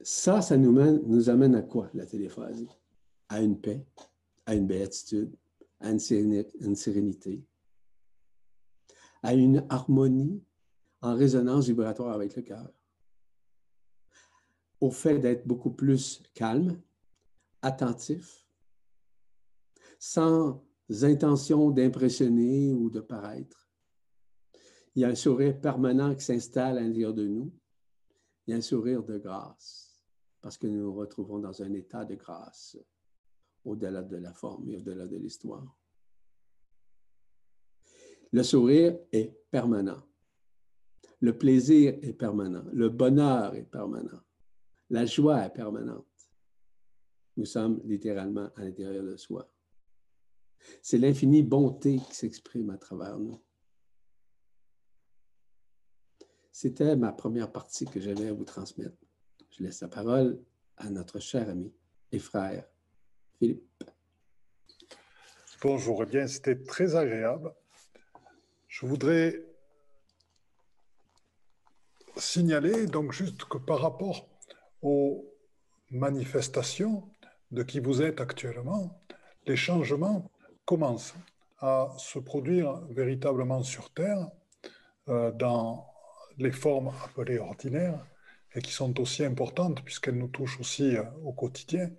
Ça, 0.00 0.40
ça 0.40 0.56
nous, 0.56 0.72
mène, 0.72 1.00
nous 1.06 1.28
amène 1.28 1.54
à 1.54 1.62
quoi, 1.62 1.90
la 1.94 2.06
téléphasie? 2.06 2.68
À 3.28 3.42
une 3.42 3.60
paix, 3.60 3.84
à 4.46 4.54
une 4.54 4.66
béatitude, 4.66 5.36
à 5.80 5.90
une 5.90 5.98
sérénité, 5.98 7.44
à 9.22 9.34
une 9.34 9.66
harmonie 9.68 10.42
en 11.02 11.14
résonance 11.14 11.66
vibratoire 11.66 12.14
avec 12.14 12.34
le 12.36 12.42
cœur, 12.42 12.70
au 14.80 14.90
fait 14.90 15.18
d'être 15.18 15.46
beaucoup 15.46 15.70
plus 15.70 16.22
calme, 16.34 16.80
attentif, 17.62 18.46
sans 19.98 20.64
intentions 21.02 21.70
d'impressionner 21.70 22.72
ou 22.72 22.90
de 22.90 23.00
paraître. 23.00 23.68
Il 24.94 25.02
y 25.02 25.04
a 25.04 25.08
un 25.08 25.14
sourire 25.14 25.60
permanent 25.60 26.14
qui 26.14 26.24
s'installe 26.24 26.78
à 26.78 26.80
l'intérieur 26.80 27.14
de 27.14 27.26
nous. 27.26 27.52
Il 28.46 28.52
y 28.52 28.54
a 28.54 28.56
un 28.56 28.62
sourire 28.62 29.02
de 29.02 29.18
grâce, 29.18 30.00
parce 30.40 30.56
que 30.56 30.66
nous 30.66 30.80
nous 30.80 30.94
retrouvons 30.94 31.38
dans 31.38 31.62
un 31.62 31.72
état 31.74 32.04
de 32.04 32.14
grâce, 32.14 32.76
au-delà 33.64 34.02
de 34.02 34.16
la 34.16 34.32
forme 34.32 34.68
et 34.70 34.76
au-delà 34.76 35.06
de 35.06 35.16
l'histoire. 35.16 35.76
Le 38.32 38.42
sourire 38.42 38.98
est 39.12 39.36
permanent. 39.50 40.02
Le 41.20 41.36
plaisir 41.36 41.98
est 42.02 42.12
permanent. 42.12 42.64
Le 42.72 42.88
bonheur 42.88 43.54
est 43.54 43.64
permanent. 43.64 44.20
La 44.90 45.04
joie 45.04 45.44
est 45.44 45.52
permanente. 45.52 46.06
Nous 47.36 47.44
sommes 47.44 47.80
littéralement 47.84 48.50
à 48.56 48.64
l'intérieur 48.64 49.04
de 49.04 49.16
soi. 49.16 49.48
C'est 50.82 50.98
l'infinie 50.98 51.42
bonté 51.42 51.98
qui 51.98 52.14
s'exprime 52.14 52.70
à 52.70 52.78
travers 52.78 53.18
nous. 53.18 53.40
C'était 56.50 56.96
ma 56.96 57.12
première 57.12 57.52
partie 57.52 57.84
que 57.84 58.00
j'avais 58.00 58.28
à 58.28 58.32
vous 58.32 58.44
transmettre. 58.44 58.96
Je 59.50 59.62
laisse 59.62 59.80
la 59.82 59.88
parole 59.88 60.42
à 60.76 60.90
notre 60.90 61.20
cher 61.20 61.48
ami 61.48 61.72
et 62.10 62.18
frère 62.18 62.66
Philippe. 63.38 63.84
Bonjour, 65.62 66.02
eh 66.02 66.06
bien, 66.06 66.26
c'était 66.26 66.60
très 66.62 66.96
agréable. 66.96 67.52
Je 68.66 68.86
voudrais 68.86 69.44
signaler 72.16 72.86
donc 72.86 73.12
juste 73.12 73.44
que 73.44 73.58
par 73.58 73.80
rapport 73.80 74.28
aux 74.82 75.24
manifestations 75.90 77.08
de 77.50 77.62
qui 77.62 77.80
vous 77.80 78.02
êtes 78.02 78.20
actuellement, 78.20 79.00
les 79.46 79.56
changements 79.56 80.30
commence 80.64 81.14
à 81.60 81.88
se 81.98 82.18
produire 82.18 82.76
véritablement 82.90 83.62
sur 83.62 83.90
Terre 83.92 84.28
euh, 85.08 85.32
dans 85.32 85.86
les 86.36 86.52
formes 86.52 86.92
appelées 87.04 87.38
ordinaires 87.38 88.04
et 88.54 88.60
qui 88.60 88.72
sont 88.72 89.00
aussi 89.00 89.24
importantes 89.24 89.82
puisqu'elles 89.82 90.18
nous 90.18 90.28
touchent 90.28 90.60
aussi 90.60 90.96
euh, 90.96 91.02
au 91.24 91.32
quotidien. 91.32 91.90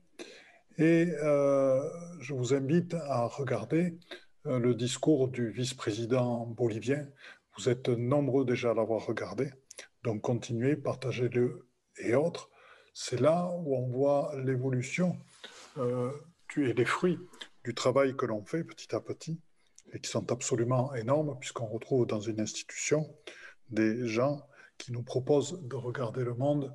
Et 0.78 1.12
euh, 1.24 1.82
je 2.22 2.34
vous 2.34 2.54
invite 2.54 2.94
à 2.94 3.26
regarder 3.26 3.98
le 4.46 4.74
discours 4.74 5.28
du 5.28 5.50
vice-président 5.50 6.46
bolivien. 6.46 7.06
Vous 7.58 7.68
êtes 7.68 7.90
nombreux 7.90 8.46
déjà 8.46 8.72
à 8.72 8.74
l'avoir 8.74 9.06
regardé, 9.06 9.52
donc 10.04 10.22
continuez, 10.22 10.78
partagez-le 10.78 11.68
et 11.98 12.16
autres. 12.16 12.50
C'est 13.02 13.22
là 13.22 13.50
où 13.64 13.78
on 13.78 13.88
voit 13.88 14.34
l'évolution 14.44 15.18
et 15.78 16.74
les 16.74 16.86
fruits 16.86 17.18
du 17.64 17.74
travail 17.74 18.14
que 18.14 18.26
l'on 18.26 18.44
fait 18.44 18.66
petit 18.66 18.94
à 18.94 19.00
petit 19.00 19.40
et 19.94 20.02
qui 20.02 20.10
sont 20.12 20.30
absolument 20.34 20.94
énormes 20.94 21.40
puisqu'on 21.40 21.68
retrouve 21.68 22.06
dans 22.06 22.20
une 22.20 22.42
institution 22.42 23.10
des 23.70 24.06
gens 24.06 24.46
qui 24.78 24.92
nous 24.92 25.02
proposent 25.02 25.62
de 25.62 25.78
regarder 25.78 26.26
le 26.26 26.34
monde 26.34 26.74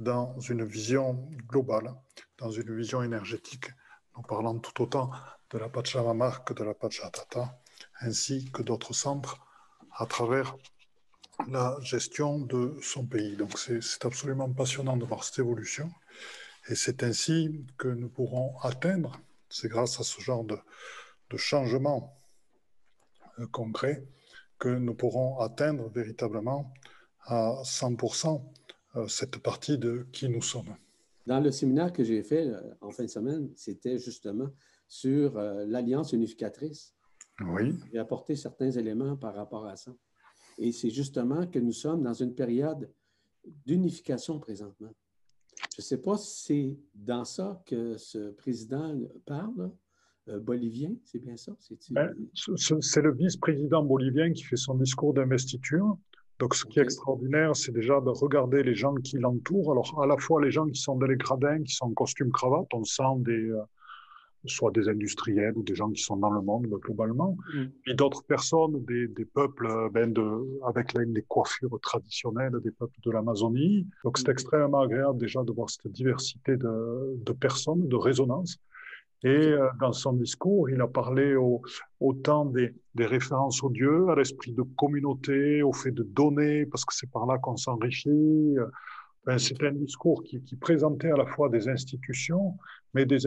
dans 0.00 0.36
une 0.40 0.64
vision 0.64 1.30
globale, 1.46 1.94
dans 2.38 2.50
une 2.50 2.76
vision 2.76 3.04
énergétique. 3.04 3.70
Nous 4.16 4.22
parlons 4.22 4.58
tout 4.58 4.82
autant 4.82 5.12
de 5.50 5.58
la 5.58 5.68
Pachamama 5.68 6.32
que 6.44 6.52
de 6.52 6.64
la 6.64 6.74
Pachatata, 6.74 7.56
ainsi 8.00 8.50
que 8.50 8.62
d'autres 8.62 8.92
centres 8.92 9.38
à 9.92 10.06
travers 10.06 10.56
la 11.48 11.76
gestion 11.82 12.38
de 12.38 12.76
son 12.82 13.06
pays. 13.06 13.36
Donc 13.36 13.58
c'est 13.58 14.04
absolument 14.04 14.50
passionnant 14.50 14.96
de 14.96 15.04
voir 15.04 15.24
cette 15.24 15.38
évolution. 15.38 15.90
Et 16.68 16.74
c'est 16.74 17.02
ainsi 17.02 17.64
que 17.78 17.88
nous 17.88 18.08
pourrons 18.08 18.58
atteindre 18.60 19.20
c'est 19.50 19.68
grâce 19.68 20.00
à 20.00 20.04
ce 20.04 20.20
genre 20.20 20.44
de, 20.44 20.56
changement 21.36 22.16
euh, 23.38 23.46
concret 23.46 24.04
que 24.58 24.68
nous 24.68 24.94
pourrons 24.94 25.38
atteindre 25.38 25.88
véritablement 25.88 26.72
à 27.24 27.62
100% 27.64 28.42
euh, 28.96 29.08
cette 29.08 29.38
partie 29.38 29.78
de 29.78 30.06
qui 30.12 30.28
nous 30.28 30.42
sommes. 30.42 30.74
Dans 31.26 31.40
le 31.40 31.50
séminaire 31.50 31.92
que 31.92 32.02
j'ai 32.02 32.22
fait 32.22 32.46
euh, 32.46 32.60
en 32.80 32.90
fin 32.90 33.04
de 33.04 33.08
semaine, 33.08 33.50
c'était 33.54 33.98
justement 33.98 34.48
sur 34.88 35.34
l'alliance 35.38 36.12
unificatrice. 36.12 36.96
Oui. 37.40 37.78
J'ai 37.92 37.98
apporté 38.00 38.34
certains 38.34 38.72
éléments 38.72 39.16
par 39.16 39.36
rapport 39.36 39.66
à 39.66 39.76
ça. 39.76 39.92
Et 40.60 40.72
c'est 40.72 40.90
justement 40.90 41.46
que 41.46 41.58
nous 41.58 41.72
sommes 41.72 42.02
dans 42.02 42.12
une 42.12 42.34
période 42.34 42.88
d'unification 43.66 44.38
présentement. 44.38 44.94
Je 45.74 45.80
ne 45.80 45.82
sais 45.82 46.00
pas 46.00 46.18
si 46.18 46.44
c'est 46.44 46.76
dans 46.94 47.24
ça 47.24 47.62
que 47.66 47.96
ce 47.96 48.30
président 48.32 48.96
parle, 49.24 49.72
bolivien, 50.42 50.92
c'est 51.04 51.18
bien 51.18 51.36
ça? 51.36 51.56
Ben, 51.90 52.14
c'est 52.34 53.02
le 53.02 53.12
vice-président 53.14 53.82
bolivien 53.82 54.32
qui 54.32 54.44
fait 54.44 54.56
son 54.56 54.74
discours 54.74 55.14
d'investiture. 55.14 55.96
Donc, 56.38 56.54
ce 56.54 56.64
qui 56.66 56.78
est 56.78 56.82
extraordinaire, 56.82 57.56
c'est 57.56 57.72
déjà 57.72 58.00
de 58.00 58.10
regarder 58.10 58.62
les 58.62 58.74
gens 58.74 58.94
qui 58.94 59.16
l'entourent. 59.16 59.72
Alors, 59.72 60.00
à 60.02 60.06
la 60.06 60.16
fois 60.18 60.42
les 60.42 60.50
gens 60.50 60.66
qui 60.66 60.80
sont 60.80 60.96
dans 60.96 61.06
les 61.06 61.16
gradins, 61.16 61.62
qui 61.62 61.74
sont 61.74 61.86
en 61.86 61.94
costume 61.94 62.30
cravate, 62.30 62.68
on 62.74 62.84
sent 62.84 63.02
des, 63.18 63.50
soit 64.46 64.70
des 64.70 64.88
industriels 64.88 65.52
ou 65.56 65.62
des 65.62 65.74
gens 65.74 65.90
qui 65.90 66.02
sont 66.02 66.16
dans 66.16 66.30
le 66.30 66.40
monde 66.40 66.66
globalement, 66.66 67.36
mm. 67.54 67.64
puis 67.82 67.94
d'autres 67.94 68.24
personnes, 68.24 68.84
des, 68.84 69.08
des 69.08 69.24
peuples 69.24 69.68
ben 69.92 70.12
de, 70.12 70.60
avec 70.66 70.94
les, 70.94 71.04
les, 71.06 71.22
coiffures 71.22 71.78
traditionnelles 71.82 72.52
des 72.62 72.70
peuples 72.70 72.98
de 73.02 73.10
l'Amazonie. 73.10 73.86
Donc 74.04 74.18
c'est 74.18 74.28
mm. 74.28 74.32
extrêmement 74.32 74.80
agréable 74.80 75.18
déjà 75.18 75.42
de 75.42 75.52
voir 75.52 75.68
cette 75.70 75.92
diversité 75.92 76.56
de, 76.56 77.16
de 77.24 77.32
personnes, 77.32 77.86
de 77.88 77.96
résonance. 77.96 78.58
Et 79.22 79.28
euh, 79.28 79.68
dans 79.80 79.92
son 79.92 80.14
discours, 80.14 80.70
il 80.70 80.80
a 80.80 80.88
parlé 80.88 81.36
au, 81.36 81.60
autant 82.00 82.46
des, 82.46 82.74
des, 82.94 83.04
références 83.04 83.62
au 83.62 83.68
Dieu, 83.68 84.08
à 84.08 84.14
l'esprit 84.14 84.52
de 84.52 84.62
communauté, 84.62 85.62
au 85.62 85.74
fait 85.74 85.90
de 85.90 86.02
donner, 86.02 86.64
parce 86.64 86.86
que 86.86 86.94
c'est 86.94 87.10
par 87.10 87.26
là 87.26 87.36
qu'on 87.36 87.56
s'enrichit. 87.56 88.56
Ben, 89.24 89.38
c'est 89.38 89.62
un 89.62 89.72
discours 89.72 90.22
qui, 90.24 90.40
présentait 90.56 91.10
à 91.10 91.16
la 91.16 91.26
fois 91.26 91.50
des 91.50 91.68
institutions, 91.68 92.56
mais 92.94 93.04
des, 93.04 93.26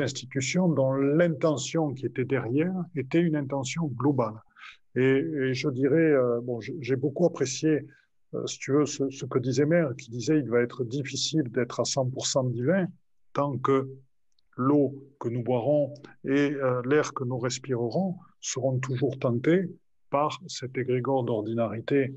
institutions 0.00 0.68
dont 0.68 0.94
l'intention 0.94 1.92
qui 1.92 2.06
était 2.06 2.24
derrière 2.24 2.74
était 2.96 3.20
une 3.20 3.36
intention 3.36 3.86
globale. 3.88 4.40
Et, 4.96 5.52
je 5.52 5.68
dirais, 5.68 6.12
euh, 6.12 6.40
bon, 6.40 6.60
j'ai 6.60 6.96
beaucoup 6.96 7.26
apprécié, 7.26 7.86
euh, 8.34 8.46
si 8.46 8.58
tu 8.58 8.72
veux, 8.72 8.86
ce, 8.86 9.24
que 9.26 9.38
disait 9.38 9.66
Mère, 9.66 9.94
qui 9.96 10.10
disait 10.10 10.38
il 10.38 10.48
va 10.48 10.60
être 10.60 10.82
difficile 10.82 11.50
d'être 11.50 11.80
à 11.80 11.84
100% 11.84 12.50
divin 12.50 12.86
tant 13.34 13.58
que 13.58 13.90
l'eau 14.56 14.94
que 15.20 15.28
nous 15.28 15.42
boirons 15.42 15.92
et 16.24 16.52
euh, 16.52 16.80
l'air 16.86 17.12
que 17.12 17.24
nous 17.24 17.38
respirerons 17.38 18.16
seront 18.40 18.78
toujours 18.78 19.18
tentés 19.18 19.68
par 20.10 20.40
cet 20.46 20.78
égrégore 20.78 21.24
d'ordinarité 21.24 22.14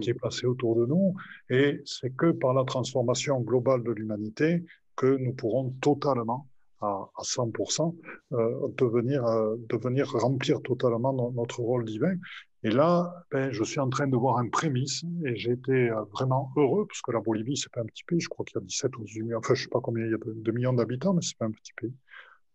qui 0.00 0.10
est 0.10 0.14
placé 0.14 0.46
autour 0.46 0.76
de 0.76 0.86
nous. 0.86 1.14
Et 1.50 1.82
c'est 1.84 2.14
que 2.16 2.30
par 2.32 2.54
la 2.54 2.64
transformation 2.64 3.40
globale 3.40 3.82
de 3.82 3.92
l'humanité 3.92 4.64
que 4.96 5.16
nous 5.16 5.32
pourrons 5.32 5.70
totalement, 5.80 6.46
à, 6.80 7.10
à 7.16 7.22
100%, 7.22 7.94
euh, 8.32 8.68
devenir, 8.76 9.24
euh, 9.24 9.56
devenir 9.68 10.10
remplir 10.10 10.60
totalement 10.62 11.12
notre 11.32 11.60
rôle 11.60 11.84
divin. 11.84 12.14
Et 12.62 12.70
là, 12.70 13.24
ben, 13.30 13.50
je 13.52 13.62
suis 13.62 13.80
en 13.80 13.90
train 13.90 14.06
de 14.06 14.16
voir 14.16 14.38
un 14.38 14.48
prémisse 14.48 15.04
et 15.24 15.36
j'ai 15.36 15.52
été 15.52 15.90
euh, 15.90 16.02
vraiment 16.12 16.50
heureux 16.56 16.86
parce 16.86 17.02
que 17.02 17.12
la 17.12 17.20
Bolivie, 17.20 17.56
c'est 17.56 17.70
pas 17.72 17.82
un 17.82 17.86
petit 17.86 18.04
pays. 18.04 18.20
Je 18.20 18.28
crois 18.28 18.44
qu'il 18.44 18.58
y 18.58 18.62
a 18.62 18.66
17 18.66 18.96
ou 18.96 19.04
18 19.04 19.22
millions, 19.22 19.38
enfin, 19.38 19.54
je 19.54 19.64
sais 19.64 19.68
pas 19.68 19.80
combien 19.80 20.04
il 20.06 20.12
y 20.12 20.14
a 20.14 20.18
de, 20.18 20.52
millions 20.52 20.72
d'habitants, 20.72 21.12
mais 21.12 21.22
c'est 21.22 21.36
pas 21.36 21.44
un 21.44 21.50
petit 21.50 21.72
pays. 21.74 21.94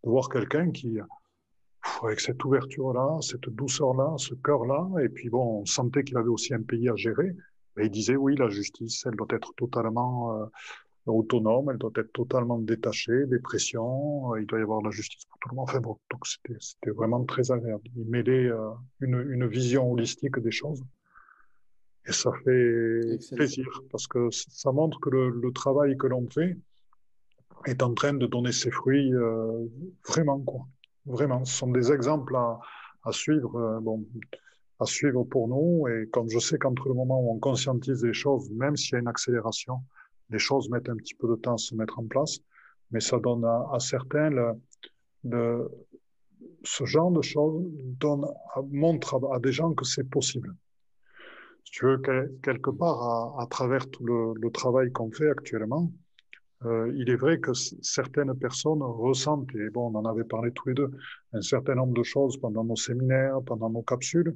De 0.04 0.10
voir 0.10 0.30
quelqu'un 0.30 0.72
qui, 0.72 0.98
avec 2.06 2.20
cette 2.20 2.44
ouverture-là, 2.44 3.18
cette 3.22 3.50
douceur-là, 3.50 4.14
ce 4.18 4.34
cœur-là, 4.36 4.88
et 5.04 5.10
puis 5.10 5.30
bon, 5.30 5.62
on 5.62 5.66
sentait 5.66 6.04
qu'il 6.04 6.18
avait 6.18 6.30
aussi 6.30 6.54
un 6.54 6.62
pays 6.62 6.90
à 6.90 6.96
gérer. 6.96 7.36
Et 7.78 7.86
il 7.86 7.92
disait, 7.92 8.16
oui, 8.16 8.36
la 8.36 8.50
justice, 8.50 9.06
elle 9.06 9.16
doit 9.16 9.28
être 9.32 9.54
totalement 9.56 10.42
euh, 10.42 10.46
autonome, 11.06 11.70
elle 11.72 11.78
doit 11.78 11.92
être 11.96 12.12
totalement 12.14 12.60
détachée 12.60 13.26
des 13.28 13.40
pressions, 13.40 14.34
euh, 14.34 14.42
il 14.42 14.46
doit 14.46 14.60
y 14.60 14.62
avoir 14.62 14.82
la 14.82 14.92
justice 14.92 15.26
pour 15.26 15.40
tout 15.40 15.50
le 15.50 15.56
monde. 15.56 15.66
Enfin 15.70 15.80
bon, 15.80 15.98
donc 16.12 16.28
c'était 16.28 16.92
vraiment 16.92 17.24
très 17.26 17.52
agréable. 17.52 17.84
Il 17.96 18.06
mêlait 18.06 18.48
euh, 18.48 18.70
une, 19.00 19.26
une, 19.30 19.48
vision 19.48 19.92
holistique 19.92 20.40
des 20.40 20.52
choses. 20.52 20.84
Et 22.08 22.12
ça 22.12 22.32
fait 22.44 23.20
plaisir 23.36 23.68
parce 23.92 24.08
que 24.08 24.30
ça 24.32 24.72
montre 24.72 25.00
que 25.00 25.10
le, 25.10 25.30
le 25.30 25.52
travail 25.52 25.98
que 25.98 26.08
l'on 26.08 26.28
fait 26.30 26.58
est 27.66 27.84
en 27.84 27.94
train 27.94 28.14
de 28.14 28.26
donner 28.26 28.52
ses 28.52 28.72
fruits 28.72 29.14
euh, 29.14 29.66
vraiment 30.08 30.40
quoi. 30.40 30.66
Vraiment, 31.06 31.46
ce 31.46 31.54
sont 31.56 31.72
des 31.72 31.92
exemples 31.92 32.36
à, 32.36 33.12
suivre, 33.12 33.56
euh, 33.56 33.80
bon, 33.80 34.06
à 34.80 34.86
suivre 34.86 35.24
pour 35.24 35.48
nous. 35.48 35.88
Et 35.88 36.08
comme 36.10 36.30
je 36.30 36.40
sais 36.40 36.58
qu'entre 36.58 36.88
le 36.88 36.94
moment 36.94 37.20
où 37.22 37.32
on 37.32 37.40
conscientise 37.40 38.04
les 38.04 38.14
choses, 38.14 38.50
même 38.52 38.76
s'il 38.76 38.94
y 38.94 38.96
a 38.96 39.00
une 39.00 39.08
accélération, 39.08 39.82
les 40.30 40.40
choses 40.40 40.70
mettent 40.70 40.90
un 40.90 40.96
petit 40.96 41.16
peu 41.16 41.28
de 41.28 41.36
temps 41.36 41.56
à 41.56 41.58
se 41.58 41.74
mettre 41.76 42.00
en 42.00 42.06
place, 42.06 42.40
mais 42.92 43.00
ça 43.00 43.20
donne 43.20 43.46
à, 43.46 43.80
certains 43.80 44.30
ce 46.64 46.86
genre 46.86 47.12
de 47.12 47.22
choses 47.22 47.66
donne, 48.00 48.26
montre 48.72 49.20
à, 49.32 49.40
des 49.40 49.52
gens 49.52 49.74
que 49.74 49.86
c'est 49.86 50.04
possible. 50.04 50.56
Si 51.64 51.72
tu 51.72 51.86
veux, 51.86 52.02
quelque 52.44 52.70
part, 52.70 53.40
à, 53.40 53.48
travers 53.48 53.90
tout 53.90 54.06
le 54.06 54.50
travail 54.52 54.92
qu'on 54.92 55.12
fait 55.12 55.30
actuellement, 55.30 55.92
euh, 56.66 56.92
il 56.96 57.10
est 57.10 57.16
vrai 57.16 57.40
que 57.40 57.54
certaines 57.54 58.34
personnes 58.38 58.82
ressentent, 58.82 59.54
et 59.56 59.70
bon, 59.70 59.92
on 59.94 59.96
en 59.96 60.06
avait 60.06 60.26
parlé 60.26 60.52
tous 60.52 60.70
les 60.70 60.76
deux, 60.76 60.92
un 61.34 61.42
certain 61.42 61.76
nombre 61.76 61.94
de 61.94 62.04
choses 62.04 62.38
pendant 62.38 62.64
nos 62.64 62.76
séminaires, 62.76 63.40
pendant 63.46 63.70
nos 63.70 63.82
capsules. 63.82 64.36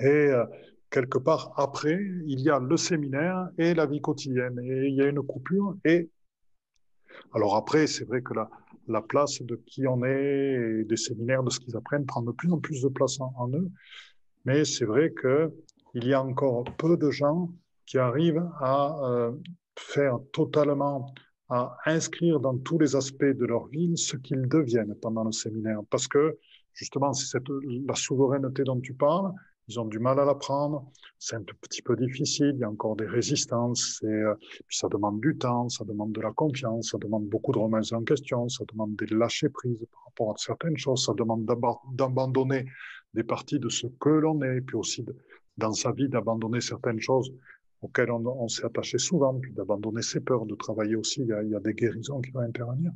Et 0.00 0.06
euh, 0.06 0.44
quelque 0.90 1.18
part, 1.18 1.52
après, 1.56 1.98
il 2.26 2.40
y 2.40 2.50
a 2.50 2.60
le 2.60 2.76
séminaire 2.76 3.48
et 3.58 3.74
la 3.74 3.86
vie 3.86 4.00
quotidienne. 4.00 4.60
Et 4.62 4.88
il 4.88 4.94
y 4.94 5.02
a 5.02 5.08
une 5.08 5.22
coupure. 5.22 5.76
Et 5.84 6.08
alors 7.34 7.56
après, 7.56 7.88
c'est 7.88 8.04
vrai 8.04 8.22
que 8.22 8.34
la, 8.34 8.48
la 8.86 9.02
place 9.02 9.42
de 9.42 9.56
qui 9.66 9.86
on 9.86 10.04
est, 10.04 10.80
et 10.80 10.84
des 10.84 10.96
séminaires, 10.96 11.42
de 11.42 11.50
ce 11.50 11.58
qu'ils 11.58 11.76
apprennent, 11.76 12.06
prend 12.06 12.22
de 12.22 12.32
plus 12.32 12.52
en 12.52 12.58
plus 12.58 12.82
de 12.82 12.88
place 12.88 13.18
en, 13.20 13.50
eux. 13.52 13.70
Mais 14.44 14.64
c'est 14.64 14.84
vrai 14.84 15.10
que 15.10 15.52
il 15.94 16.06
y 16.06 16.14
a 16.14 16.22
encore 16.22 16.64
peu 16.76 16.96
de 16.96 17.10
gens 17.10 17.50
qui 17.86 17.98
arrivent 17.98 18.46
à 18.60 18.96
euh, 19.02 19.32
faire 19.78 20.18
totalement, 20.32 21.12
à 21.48 21.76
inscrire 21.86 22.40
dans 22.40 22.58
tous 22.58 22.78
les 22.78 22.94
aspects 22.94 23.24
de 23.24 23.46
leur 23.46 23.66
vie 23.68 23.96
ce 23.96 24.16
qu'ils 24.16 24.48
deviennent 24.48 24.94
pendant 24.96 25.24
le 25.24 25.32
séminaire. 25.32 25.80
Parce 25.90 26.06
que, 26.06 26.38
justement, 26.74 27.12
c'est 27.14 27.42
la 27.86 27.94
souveraineté 27.94 28.64
dont 28.64 28.80
tu 28.80 28.92
parles, 28.92 29.32
ils 29.68 29.78
ont 29.78 29.84
du 29.84 29.98
mal 29.98 30.18
à 30.18 30.24
l'apprendre, 30.24 30.90
c'est 31.18 31.36
un 31.36 31.42
petit 31.42 31.82
peu 31.82 31.94
difficile, 31.94 32.52
il 32.54 32.60
y 32.60 32.64
a 32.64 32.70
encore 32.70 32.96
des 32.96 33.06
résistances, 33.06 34.02
et, 34.02 34.06
euh, 34.06 34.34
ça 34.70 34.88
demande 34.88 35.20
du 35.20 35.36
temps, 35.36 35.68
ça 35.68 35.84
demande 35.84 36.12
de 36.12 36.22
la 36.22 36.32
confiance, 36.32 36.90
ça 36.90 36.98
demande 36.98 37.26
beaucoup 37.26 37.52
de 37.52 37.58
remises 37.58 37.92
en 37.92 38.02
question, 38.02 38.48
ça 38.48 38.64
demande 38.70 38.96
des 38.96 39.06
lâcher 39.06 39.50
prise 39.50 39.78
par 39.92 40.04
rapport 40.04 40.30
à 40.30 40.38
certaines 40.38 40.76
choses, 40.78 41.04
ça 41.04 41.12
demande 41.12 41.44
d'abandonner 41.92 42.64
des 43.12 43.24
parties 43.24 43.58
de 43.58 43.68
ce 43.68 43.86
que 44.00 44.08
l'on 44.08 44.42
est, 44.42 44.62
puis 44.62 44.76
aussi 44.76 45.04
dans 45.58 45.72
sa 45.72 45.92
vie 45.92 46.08
d'abandonner 46.08 46.60
certaines 46.60 47.00
choses 47.00 47.30
auquel 47.80 48.10
on, 48.10 48.48
s'est 48.48 48.64
attaché 48.64 48.98
souvent, 48.98 49.34
puis 49.34 49.52
d'abandonner 49.52 50.02
ses 50.02 50.20
peurs, 50.20 50.46
de 50.46 50.54
travailler 50.54 50.96
aussi. 50.96 51.20
Il 51.22 51.28
y, 51.28 51.54
a, 51.54 51.60
des 51.60 51.74
guérisons 51.74 52.20
qui 52.20 52.30
vont 52.30 52.40
intervenir. 52.40 52.90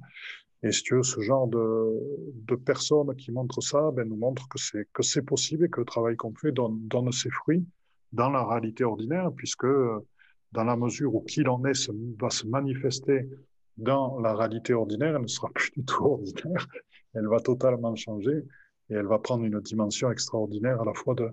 Et 0.62 0.72
si 0.72 0.82
tu 0.82 0.94
veux, 0.94 1.02
ce 1.02 1.20
genre 1.20 1.48
de, 1.48 1.98
de 2.34 2.54
personnes 2.54 3.14
qui 3.16 3.32
montrent 3.32 3.62
ça, 3.62 3.90
ben, 3.92 4.08
nous 4.08 4.16
montrent 4.16 4.48
que 4.48 4.58
c'est 4.58 4.88
que 4.92 5.02
c'est 5.02 5.22
possible 5.22 5.66
et 5.66 5.68
que 5.68 5.80
le 5.80 5.86
travail 5.86 6.16
qu'on 6.16 6.34
fait 6.34 6.52
donne, 6.52 7.12
ses 7.12 7.30
fruits 7.30 7.64
dans 8.12 8.30
la 8.30 8.44
réalité 8.44 8.84
ordinaire, 8.84 9.30
puisque 9.34 9.66
dans 9.66 10.64
la 10.64 10.76
mesure 10.76 11.14
où 11.14 11.20
qui 11.22 11.42
l'on 11.42 11.64
est 11.64 11.90
va 12.20 12.30
se 12.30 12.46
manifester 12.46 13.28
dans 13.76 14.20
la 14.20 14.34
réalité 14.34 14.74
ordinaire, 14.74 15.16
elle 15.16 15.22
ne 15.22 15.26
sera 15.26 15.48
plus 15.54 15.70
du 15.72 15.84
tout 15.84 16.04
ordinaire. 16.04 16.66
Elle 17.14 17.28
va 17.28 17.40
totalement 17.40 17.94
changer 17.94 18.44
et 18.90 18.94
elle 18.94 19.06
va 19.06 19.18
prendre 19.18 19.44
une 19.44 19.60
dimension 19.60 20.10
extraordinaire 20.10 20.80
à 20.80 20.84
la 20.84 20.94
fois 20.94 21.14
de, 21.14 21.28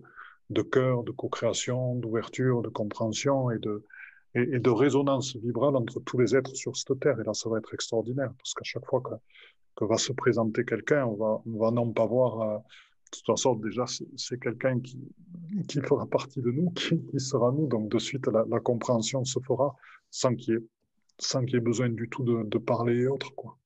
de 0.49 0.61
cœur, 0.61 1.03
de 1.03 1.11
co-création, 1.11 1.95
d'ouverture, 1.95 2.61
de 2.61 2.69
compréhension 2.69 3.51
et 3.51 3.59
de, 3.59 3.85
et, 4.35 4.59
de 4.59 4.69
résonance 4.69 5.35
vibrale 5.35 5.75
entre 5.75 5.99
tous 5.99 6.17
les 6.19 6.35
êtres 6.35 6.55
sur 6.55 6.75
cette 6.75 6.99
terre. 6.99 7.19
Et 7.19 7.23
là, 7.23 7.33
ça 7.33 7.49
va 7.49 7.59
être 7.59 7.73
extraordinaire 7.73 8.31
parce 8.37 8.53
qu'à 8.53 8.63
chaque 8.63 8.85
fois 8.85 9.01
que, 9.01 9.13
que, 9.75 9.85
va 9.85 9.97
se 9.97 10.11
présenter 10.11 10.65
quelqu'un, 10.65 11.05
on 11.05 11.15
va, 11.15 11.41
on 11.45 11.59
va 11.59 11.71
non 11.71 11.91
pas 11.91 12.05
voir. 12.05 12.41
Euh, 12.41 12.57
de 12.57 13.17
toute 13.17 13.25
façon, 13.25 13.55
déjà, 13.55 13.85
c'est 14.17 14.39
quelqu'un 14.39 14.79
qui, 14.79 14.99
qui 15.67 15.81
fera 15.81 16.05
partie 16.05 16.41
de 16.41 16.51
nous, 16.51 16.69
qui, 16.75 17.03
qui 17.05 17.19
sera 17.19 17.51
nous. 17.51 17.67
Donc, 17.67 17.89
de 17.89 17.99
suite, 17.99 18.27
la, 18.27 18.59
compréhension 18.59 19.23
se 19.25 19.39
fera 19.39 19.75
sans 20.11 20.35
qu'il 20.35 20.53
y 20.53 20.57
ait, 20.57 20.63
sans 21.17 21.43
qu'il 21.43 21.55
y 21.55 21.57
ait 21.57 21.61
besoin 21.61 21.89
du 21.89 22.07
tout 22.09 22.23
de, 22.23 22.43
de 22.43 22.57
parler 22.57 23.01
et 23.01 23.07
autres. 23.07 23.33
Quoi. 23.35 23.57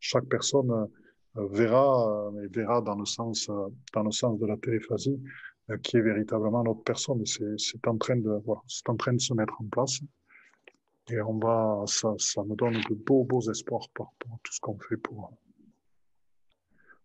Chaque 0.00 0.26
personne 0.26 0.70
euh, 0.70 1.46
verra, 1.50 2.28
euh, 2.28 2.44
et 2.44 2.48
verra 2.48 2.82
dans 2.82 2.96
le 2.96 3.06
sens, 3.06 3.50
dans 3.94 4.02
le 4.02 4.10
sens 4.10 4.38
de 4.38 4.46
la 4.46 4.56
téléphasie, 4.58 5.18
qui 5.82 5.96
est 5.96 6.00
véritablement 6.00 6.62
notre 6.64 6.82
personne. 6.82 7.24
C'est 7.26 7.86
en 7.86 7.96
train 7.98 8.16
de 8.16 8.40
voilà, 8.44 8.62
en 8.86 8.96
train 8.96 9.12
de 9.12 9.20
se 9.20 9.34
mettre 9.34 9.54
en 9.60 9.64
place. 9.66 10.00
Et 11.10 11.20
on 11.20 11.38
va, 11.38 11.84
ça, 11.86 12.14
ça 12.18 12.44
me 12.44 12.54
donne 12.54 12.80
de 12.88 12.94
beaux, 12.94 13.24
beaux 13.24 13.40
espoirs 13.50 13.88
par 13.94 14.06
rapport 14.06 14.34
à 14.34 14.38
tout 14.42 14.52
ce 14.52 14.60
qu'on 14.60 14.78
fait 14.78 14.98
pour, 14.98 15.32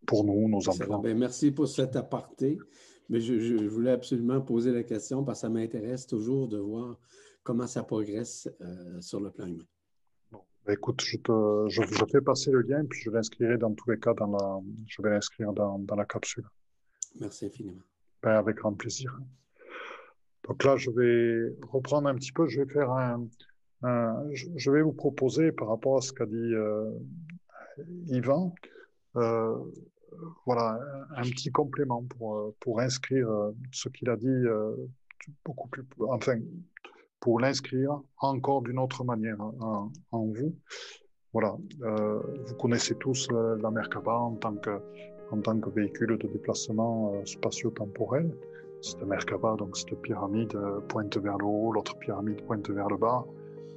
pour 0.06 0.26
nous, 0.26 0.50
nos 0.50 0.68
enfants. 0.68 1.00
Ben, 1.00 1.18
merci 1.18 1.52
pour 1.52 1.68
cet 1.68 1.96
aparté. 1.96 2.58
Mais 3.10 3.20
je, 3.20 3.38
je, 3.38 3.56
voulais 3.68 3.92
absolument 3.92 4.42
poser 4.42 4.72
la 4.72 4.84
question 4.84 5.24
parce 5.24 5.40
que 5.40 5.42
ça 5.42 5.50
m'intéresse 5.50 6.08
toujours 6.08 6.48
de 6.48 6.58
voir 6.58 7.00
comment 7.44 7.68
ça 7.68 7.84
progresse 7.84 8.50
euh, 8.62 9.02
sur 9.02 9.20
le 9.20 9.30
plan 9.30 9.46
humain. 9.46 9.66
Bon, 10.32 10.42
ben, 10.66 10.74
écoute, 10.74 11.02
je, 11.02 11.18
te, 11.18 11.66
je, 11.68 11.82
je, 11.84 12.06
fais 12.12 12.22
passer 12.22 12.52
le 12.52 12.62
lien, 12.62 12.86
puis 12.86 13.02
je 13.02 13.12
l'inscrirai 13.12 13.58
dans 13.58 13.74
tous 13.74 13.90
les 13.92 14.00
cas 14.00 14.14
dans 14.14 14.28
la, 14.28 14.60
je 14.88 15.02
vais 15.02 15.10
l'inscrire 15.10 15.52
dans, 15.54 15.80
dans 15.80 15.96
la 15.96 16.06
capsule. 16.06 16.46
Merci 17.20 17.46
infiniment. 17.46 17.84
Avec 18.24 18.58
grand 18.58 18.74
plaisir. 18.74 19.18
Donc 20.48 20.64
là, 20.64 20.78
je 20.78 20.90
vais 20.92 21.56
reprendre 21.70 22.08
un 22.08 22.16
petit 22.16 22.32
peu, 22.32 22.48
je 22.48 22.62
vais 22.62 22.72
faire 22.72 22.90
un, 22.92 23.28
je 24.34 24.72
vais 24.72 24.82
vous 24.82 24.94
proposer 24.94 25.52
par 25.52 25.68
rapport 25.68 25.98
à 25.98 26.02
ce 26.02 26.14
qu'a 26.14 26.26
dit 26.26 26.36
euh, 26.36 26.90
Yvan, 28.08 28.54
euh, 29.18 29.58
voilà, 30.46 30.80
un 31.16 31.24
petit 31.24 31.52
complément 31.52 32.04
pour, 32.04 32.54
pour 32.60 32.80
inscrire 32.80 33.28
ce 33.72 33.90
qu'il 33.90 34.10
a 34.10 34.16
dit 34.16 34.44
beaucoup 35.44 35.68
plus, 35.70 35.84
enfin, 36.10 36.40
pour 37.20 37.40
l'inscrire 37.40 38.02
encore 38.20 38.62
d'une 38.62 38.80
autre 38.80 39.04
manière 39.04 39.40
en, 39.42 39.92
en 40.12 40.26
vous. 40.26 40.56
Voilà, 41.34 41.56
euh, 41.82 42.22
vous 42.46 42.56
connaissez 42.56 42.94
tous 42.96 43.28
euh, 43.32 43.58
la 43.60 43.72
Merkaba 43.72 44.14
en 44.14 44.36
tant 44.36 44.56
que, 44.56 44.70
en 45.34 45.42
tant 45.42 45.60
que 45.60 45.70
véhicule 45.70 46.18
de 46.18 46.28
déplacement 46.28 47.14
euh, 47.14 47.26
spatio-temporel. 47.26 48.30
Cette 48.82 49.06
Merkaba, 49.06 49.56
donc 49.58 49.78
cette 49.78 49.96
pyramide 50.02 50.58
pointe 50.90 51.18
vers 51.18 51.38
le 51.38 51.46
haut, 51.46 51.72
l'autre 51.72 51.98
pyramide 51.98 52.42
pointe 52.46 52.70
vers 52.70 52.90
le 52.90 52.98
bas. 52.98 53.26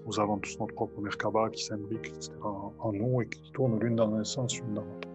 Nous 0.07 0.19
avons 0.21 0.39
tous 0.39 0.59
notre 0.59 0.75
propre 0.75 1.01
Merkaba 1.01 1.49
qui 1.51 1.65
s'imbrique 1.65 2.13
en, 2.43 2.93
nous 2.93 3.23
et 3.23 3.29
qui 3.29 3.53
tourne 3.53 3.79
l'une 3.81 3.97
dans 3.97 4.13
un 4.15 4.25
sens, 4.25 4.61
l'une 4.61 4.75
dans 4.75 4.83
l'autre. 4.83 5.09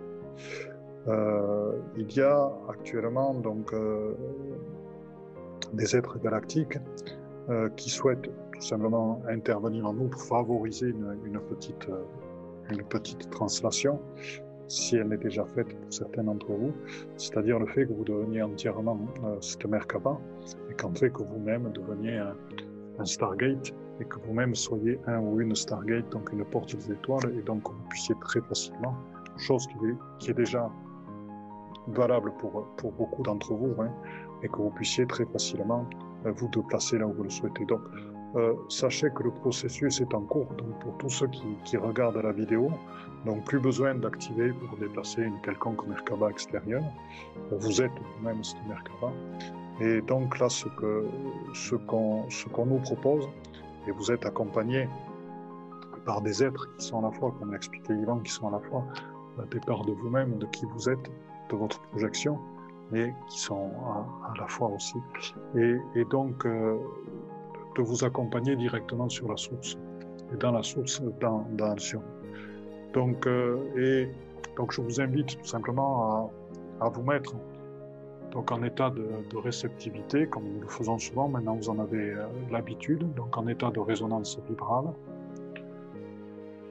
Euh, 1.08 1.80
il 1.98 2.12
y 2.16 2.22
a 2.22 2.52
actuellement 2.70 3.34
donc 3.34 3.74
des 5.74 5.96
êtres 5.96 6.20
galactiques 6.20 6.78
qui 7.76 7.90
souhaitent 7.90 8.30
tout 8.54 8.62
simplement 8.62 9.22
intervenir 9.28 9.88
en 9.88 9.94
nous 9.94 10.08
pour 10.08 10.22
favoriser 10.22 10.88
une 10.88 11.40
petite 11.50 11.90
une 12.72 12.84
petite 12.84 13.30
translation, 13.30 14.00
si 14.68 14.96
elle 14.96 15.10
n'est 15.10 15.18
déjà 15.18 15.46
faite 15.46 15.68
pour 15.68 15.94
certains 15.94 16.24
d'entre 16.24 16.52
vous, 16.52 16.74
c'est-à-dire 17.18 17.60
le 17.60 17.68
fait 17.68 17.86
que 17.86 17.94
vous 17.94 18.04
deveniez 18.04 18.42
entièrement 18.42 19.00
euh, 19.24 19.36
cette 19.42 19.66
Merkaba 19.66 20.20
et 20.70 20.74
qu'en 20.74 20.94
fait 20.94 21.10
que 21.12 21.24
vous-même 21.24 21.72
deveniez 21.74 22.18
un, 22.18 22.36
Stargate 23.04 23.74
et 24.00 24.06
que 24.06 24.20
vous-même 24.20 24.54
soyez 24.54 25.00
un 25.08 25.20
ou 25.20 25.42
une 25.42 25.56
Stargate, 25.56 26.08
donc 26.12 26.32
une 26.32 26.46
porte 26.46 26.76
des 26.76 26.92
étoiles, 26.92 27.34
et 27.36 27.42
donc 27.42 27.68
vous 27.68 27.90
puissiez 27.90 28.14
très 28.22 28.42
facilement, 28.42 28.96
chose 29.38 29.66
qui 29.68 29.86
est, 29.88 29.96
qui 30.20 30.30
est 30.32 30.36
déjà 30.36 30.70
valable 31.88 32.32
pour, 32.40 32.68
pour 32.78 32.92
beaucoup 32.92 33.24
d'entre 33.24 33.54
vous, 33.56 33.74
hein, 33.82 33.90
et 34.44 34.48
que 34.48 34.58
vous 34.58 34.70
puissiez 34.70 35.08
très 35.08 35.26
facilement 35.26 35.88
euh, 36.26 36.32
vous 36.32 36.48
déplacer 36.50 37.00
là 37.00 37.08
où 37.08 37.14
vous 37.14 37.24
le 37.24 37.30
souhaitez. 37.30 37.66
Donc, 37.66 37.82
euh, 38.36 38.54
sachez 38.70 39.10
que 39.10 39.24
le 39.24 39.32
processus 39.32 40.00
est 40.00 40.14
en 40.14 40.22
cours. 40.22 40.48
Donc 40.58 40.80
pour 40.80 40.98
tous 40.98 41.10
ceux 41.10 41.28
qui, 41.66 41.78
regardent 41.78 42.18
la 42.18 42.32
vidéo, 42.32 42.72
donc 43.26 43.44
plus 43.46 43.60
besoin 43.60 43.96
d'activer 43.96 44.54
pour 44.54 44.78
déplacer 44.78 45.24
une 45.24 45.40
quelconque 45.42 45.86
Merkaba 45.88 46.30
extérieure. 46.30 46.84
Vous 47.52 47.82
êtes 47.82 47.92
vous-même 48.18 48.44
cette 48.44 48.66
Merkaba. 48.68 49.12
Et 49.82 50.02
donc 50.02 50.40
là, 50.40 50.48
ce 50.50 50.68
qu'on 51.76 52.66
nous 52.66 52.80
propose, 52.80 53.28
et 53.88 53.92
vous 53.92 54.12
êtes 54.12 54.26
accompagné 54.26 54.88
par 56.06 56.22
des 56.22 56.44
êtres 56.44 56.70
qui 56.78 56.86
sont 56.86 57.00
à 57.00 57.02
la 57.02 57.12
fois, 57.12 57.34
comme 57.38 57.52
l'a 57.52 57.58
expliqué 57.58 57.94
Yvan, 57.94 58.20
qui 58.20 58.32
sont 58.32 58.48
à 58.48 58.52
la 58.52 58.60
fois 58.60 58.86
des 59.50 59.60
parts 59.60 59.86
de 59.86 59.92
vous-même, 59.92 60.38
de 60.38 60.46
qui 60.48 60.66
vous 60.66 60.90
êtes, 60.90 61.12
de 61.50 61.56
votre 61.56 61.80
projection, 61.90 62.40
et 62.94 63.14
qui 63.30 63.40
sont 63.40 63.72
à, 64.26 64.34
la 64.40 64.48
fois 64.48 64.70
aussi. 64.70 64.98
Et, 65.56 65.78
et 65.96 66.06
donc, 66.06 66.46
euh, 66.46 66.78
de 67.76 67.82
vous 67.82 68.04
accompagner 68.04 68.56
directement 68.56 69.10
sur 69.10 69.30
la 69.30 69.38
source 69.38 69.78
et 70.34 70.38
dans 70.38 70.52
la 70.52 70.64
source 70.64 71.02
dans, 71.20 71.46
dans 71.52 71.76
Donc, 72.94 73.28
euh, 73.28 73.58
et 73.78 74.10
donc 74.58 74.74
je 74.74 74.82
vous 74.82 75.00
invite 75.02 75.38
tout 75.40 75.48
simplement 75.48 76.32
à, 76.80 76.86
à 76.86 76.90
vous 76.90 77.04
mettre 77.04 77.36
donc 78.32 78.52
en 78.52 78.64
état 78.64 78.90
de, 78.90 79.06
de, 79.30 79.38
réceptivité, 79.38 80.26
comme 80.26 80.46
nous 80.46 80.62
le 80.62 80.68
faisons 80.68 80.98
souvent. 80.98 81.28
Maintenant, 81.28 81.56
vous 81.56 81.70
en 81.70 81.80
avez 81.80 82.12
euh, 82.12 82.28
l'habitude, 82.50 83.14
donc 83.14 83.38
en 83.38 83.46
état 83.48 83.72
de 83.72 83.80
résonance 83.80 84.40
vibrale. 84.48 84.86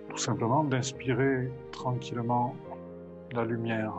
Tout 0.09 0.17
simplement 0.17 0.65
d'inspirer 0.65 1.51
tranquillement 1.71 2.57
la 3.33 3.45
lumière 3.45 3.93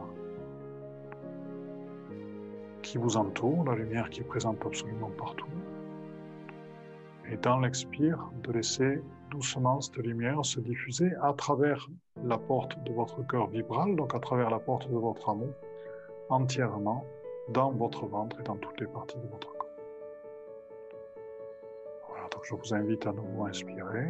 qui 2.82 2.97
vous 2.97 3.16
entoure, 3.16 3.64
la 3.66 3.76
lumière 3.76 4.10
qui 4.10 4.22
est 4.22 4.26
présente 4.26 4.58
absolument 4.66 5.12
partout 5.18 5.45
et 7.32 7.38
dans 7.38 7.59
l'expire, 7.59 8.29
de 8.43 8.51
laisser 8.51 9.01
doucement 9.29 9.79
cette 9.79 9.97
lumière 9.97 10.43
se 10.45 10.59
diffuser 10.59 11.13
à 11.21 11.34
travers 11.34 11.88
la 12.23 12.38
porte 12.38 12.77
de 12.84 12.91
votre 12.91 13.25
cœur 13.25 13.47
vibral, 13.47 13.95
donc 13.95 14.13
à 14.13 14.19
travers 14.19 14.49
la 14.49 14.59
porte 14.59 14.89
de 14.89 14.97
votre 14.97 15.29
amour, 15.29 15.53
entièrement 16.29 17.05
dans 17.49 17.71
votre 17.71 18.05
ventre 18.05 18.39
et 18.41 18.43
dans 18.43 18.57
toutes 18.57 18.79
les 18.82 18.88
parties 18.88 19.17
de 19.17 19.27
votre 19.27 19.47
corps. 19.53 19.69
Voilà, 22.09 22.27
donc 22.29 22.41
je 22.43 22.53
vous 22.53 22.73
invite 22.73 23.07
à 23.07 23.13
nouveau 23.13 23.45
à 23.45 23.49
inspirer 23.49 24.09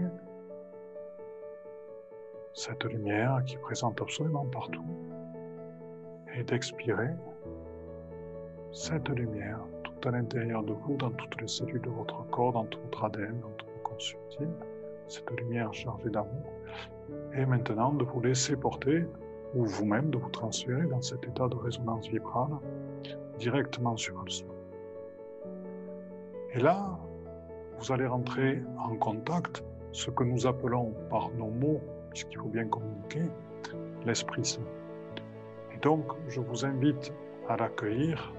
cette 2.54 2.84
lumière 2.86 3.42
qui 3.46 3.56
est 3.56 3.60
présente 3.60 4.02
absolument 4.02 4.46
partout 4.46 4.84
et 6.36 6.44
d'expirer 6.44 7.12
cette 8.72 9.10
lumière 9.10 9.60
à 10.06 10.12
l'intérieur 10.12 10.64
de 10.64 10.74
vous, 10.74 10.98
dans 10.98 11.12
toutes 11.12 11.40
les 11.42 11.48
cellules 11.48 11.82
de 11.82 11.90
votre 11.90 12.24
corps, 12.30 12.54
dans 12.54 12.66
tout 12.66 12.80
votre 12.82 13.04
ADN, 13.06 13.40
dans 13.42 13.50
tout 13.58 13.66
vos 13.66 13.82
corps 13.84 14.02
subtil, 14.02 14.50
cette 15.08 15.30
lumière 15.32 15.74
chargée 15.74 16.10
d'amour. 16.10 16.46
Et 17.34 17.46
maintenant, 17.46 17.94
de 17.94 18.04
vous 18.04 18.22
laisser 18.22 18.56
porter, 18.56 19.06
ou 19.54 19.66
vous-même 19.66 20.10
de 20.10 20.18
vous 20.18 20.30
transférer 20.30 20.86
dans 20.86 21.02
cet 21.02 21.26
état 21.26 21.48
de 21.48 21.56
résonance 21.56 22.08
vibrale 22.08 22.58
directement 23.38 23.98
sur 23.98 24.22
le 24.24 24.30
sol. 24.30 24.48
Et 26.54 26.60
là, 26.60 26.98
vous 27.78 27.92
allez 27.92 28.06
rentrer 28.06 28.62
en 28.80 28.96
contact, 28.96 29.64
ce 29.92 30.10
que 30.10 30.24
nous 30.24 30.48
appelons 30.48 30.94
par 31.10 31.30
nos 31.32 31.50
mots, 31.50 31.82
puisqu'il 32.12 32.38
faut 32.38 32.48
bien 32.48 32.68
communiquer, 32.68 33.24
l'Esprit 34.06 34.46
Saint. 34.46 34.62
Et 35.74 35.78
donc, 35.80 36.06
je 36.30 36.40
vous 36.40 36.66
invite 36.66 37.14
à 37.50 37.58
l'accueillir 37.58 38.34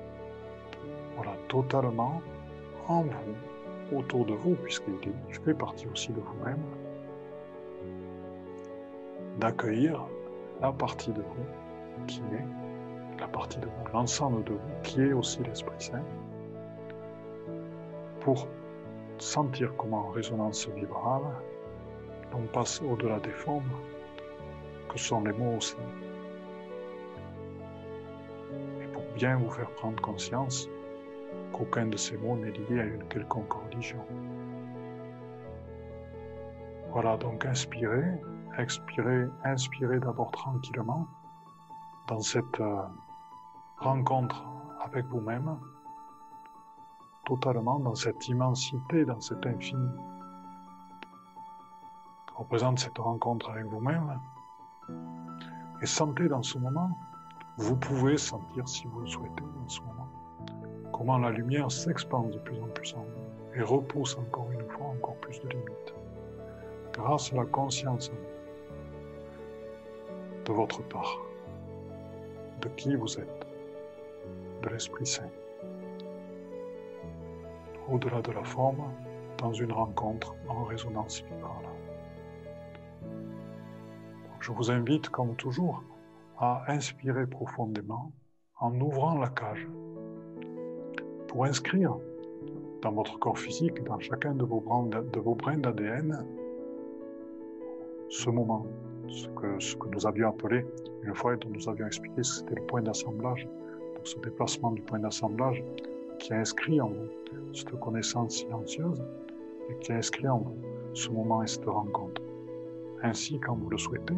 voilà, 1.23 1.39
totalement 1.49 2.21
en 2.89 3.03
vous, 3.03 3.97
autour 3.97 4.25
de 4.27 4.35
vous, 4.35 4.55
puisqu'il 4.57 5.15
fait 5.45 5.55
partie 5.55 5.87
aussi 5.87 6.13
de 6.13 6.21
vous-même, 6.21 6.63
d'accueillir 9.39 10.05
la 10.61 10.73
partie 10.73 11.13
de 11.13 11.23
vous 11.23 12.07
qui 12.07 12.21
est 12.33 13.21
la 13.21 13.29
partie 13.29 13.59
de 13.59 13.67
vous, 13.67 13.93
l'ensemble 13.93 14.43
de 14.45 14.53
vous 14.53 14.83
qui 14.83 15.01
est 15.01 15.13
aussi 15.13 15.43
l'Esprit 15.45 15.75
Saint, 15.79 16.03
pour 18.21 18.49
sentir 19.19 19.75
comment 19.77 20.09
en 20.09 20.11
résonance 20.11 20.69
vibrale, 20.69 21.23
on 22.35 22.47
passe 22.47 22.83
au-delà 22.83 23.21
des 23.21 23.31
formes, 23.31 23.71
que 24.89 24.99
sont 24.99 25.23
les 25.23 25.33
mots 25.33 25.57
aussi. 25.57 25.77
Et 28.83 28.87
pour 28.89 29.05
bien 29.15 29.37
vous 29.37 29.51
faire 29.51 29.71
prendre 29.71 30.01
conscience 30.01 30.69
qu'aucun 31.53 31.87
de 31.87 31.97
ces 31.97 32.17
mots 32.17 32.37
n'est 32.37 32.51
lié 32.51 32.81
à 32.81 32.85
une 32.85 33.05
quelconque 33.09 33.53
religion. 33.53 34.05
Voilà, 36.91 37.17
donc 37.17 37.45
inspirez, 37.47 38.05
expirez, 38.59 39.27
inspirez 39.45 39.99
d'abord 39.99 40.31
tranquillement 40.31 41.07
dans 42.09 42.21
cette 42.21 42.61
euh, 42.61 42.83
rencontre 43.79 44.45
avec 44.85 45.07
vous-même, 45.07 45.59
totalement 47.25 47.79
dans 47.79 47.95
cette 47.95 48.29
immensité, 48.29 49.05
dans 49.05 49.21
cet 49.21 49.47
infini 49.47 49.89
représente 52.43 52.79
cette 52.81 52.99
rencontre 52.99 53.51
avec 53.51 53.67
vous-même. 53.67 54.21
Et 55.81 55.87
sentez 55.87 56.29
dans 56.29 56.43
ce 56.43 56.59
moment, 56.59 56.91
vous 57.57 57.77
pouvez 57.77 58.17
sentir 58.17 58.69
si 58.69 58.87
vous 58.87 59.01
le 59.01 59.07
souhaitez 59.07 59.45
dans 59.45 59.69
ce 59.69 59.81
moment, 59.83 60.02
comment 61.03 61.19
la 61.19 61.33
lumière 61.33 61.69
s'expande 61.69 62.31
de 62.31 62.39
plus 62.39 62.61
en 62.61 62.69
plus 62.69 62.95
en 62.95 63.01
vous 63.01 63.59
et 63.59 63.63
repousse 63.63 64.17
encore 64.17 64.49
une 64.53 64.65
fois 64.69 64.87
encore 64.87 65.17
plus 65.17 65.41
de 65.41 65.49
limites. 65.49 65.95
Grâce 66.93 67.33
à 67.33 67.37
la 67.39 67.45
conscience 67.45 68.13
de 70.45 70.53
votre 70.53 70.81
part, 70.85 71.19
de 72.61 72.69
qui 72.77 72.95
vous 72.95 73.19
êtes, 73.19 73.47
de 74.63 74.69
l'Esprit 74.69 75.05
Saint. 75.05 75.29
Au-delà 77.91 78.23
de 78.23 78.31
la 78.31 78.45
forme, 78.45 78.85
dans 79.39 79.53
une 79.53 79.73
rencontre 79.73 80.37
en 80.49 80.63
résonance 80.63 81.25
vibrale. 81.25 81.67
Je 84.39 84.53
vous 84.53 84.71
invite, 84.71 85.09
comme 85.09 85.35
toujours, 85.35 85.83
à 86.39 86.63
inspirer 86.69 87.27
profondément 87.27 88.13
en 88.61 88.81
ouvrant 88.81 89.19
la 89.19 89.31
cage 89.31 89.67
pour 91.33 91.47
inscrire 91.47 91.97
dans 92.83 92.93
votre 92.93 93.19
corps 93.19 93.39
physique, 93.39 93.83
dans 93.85 93.99
chacun 93.99 94.35
de 94.35 94.45
vos 94.45 94.61
brins, 94.61 94.85
de 94.91 95.19
vos 95.19 95.35
brins 95.35 95.57
d'ADN, 95.57 96.27
ce 98.11 98.29
moment, 98.29 98.67
ce 99.09 99.29
que, 99.29 99.59
ce 99.59 99.75
nous 99.91 100.07
avions 100.07 100.29
appelé 100.29 100.67
une 101.03 101.15
fois 101.15 101.33
et 101.33 101.37
dont 101.39 101.49
nous 101.49 101.69
avions 101.71 101.87
expliqué 101.87 102.17
que 102.17 102.23
c'était 102.23 102.57
le 102.57 102.67
point 102.67 102.83
d'assemblage, 102.83 103.49
donc 103.95 104.07
ce 104.07 104.19
déplacement 104.19 104.73
du 104.73 104.83
point 104.83 104.99
d'assemblage 104.99 105.65
qui 106.19 106.35
a 106.35 106.37
inscrit 106.37 106.83
en 106.83 106.89
vous 106.89 107.55
cette 107.55 107.81
connaissance 107.81 108.37
silencieuse 108.37 109.03
et 109.71 109.79
qui 109.79 109.93
a 109.93 109.97
inscrit 109.97 110.29
en 110.29 110.39
vous 110.39 110.57
ce 110.93 111.09
moment 111.09 111.43
et 111.43 111.47
cette 111.47 111.65
rencontre. 111.65 112.21
Ainsi, 113.03 113.41
quand 113.41 113.55
vous 113.55 113.71
le 113.71 113.79
souhaitez, 113.79 114.15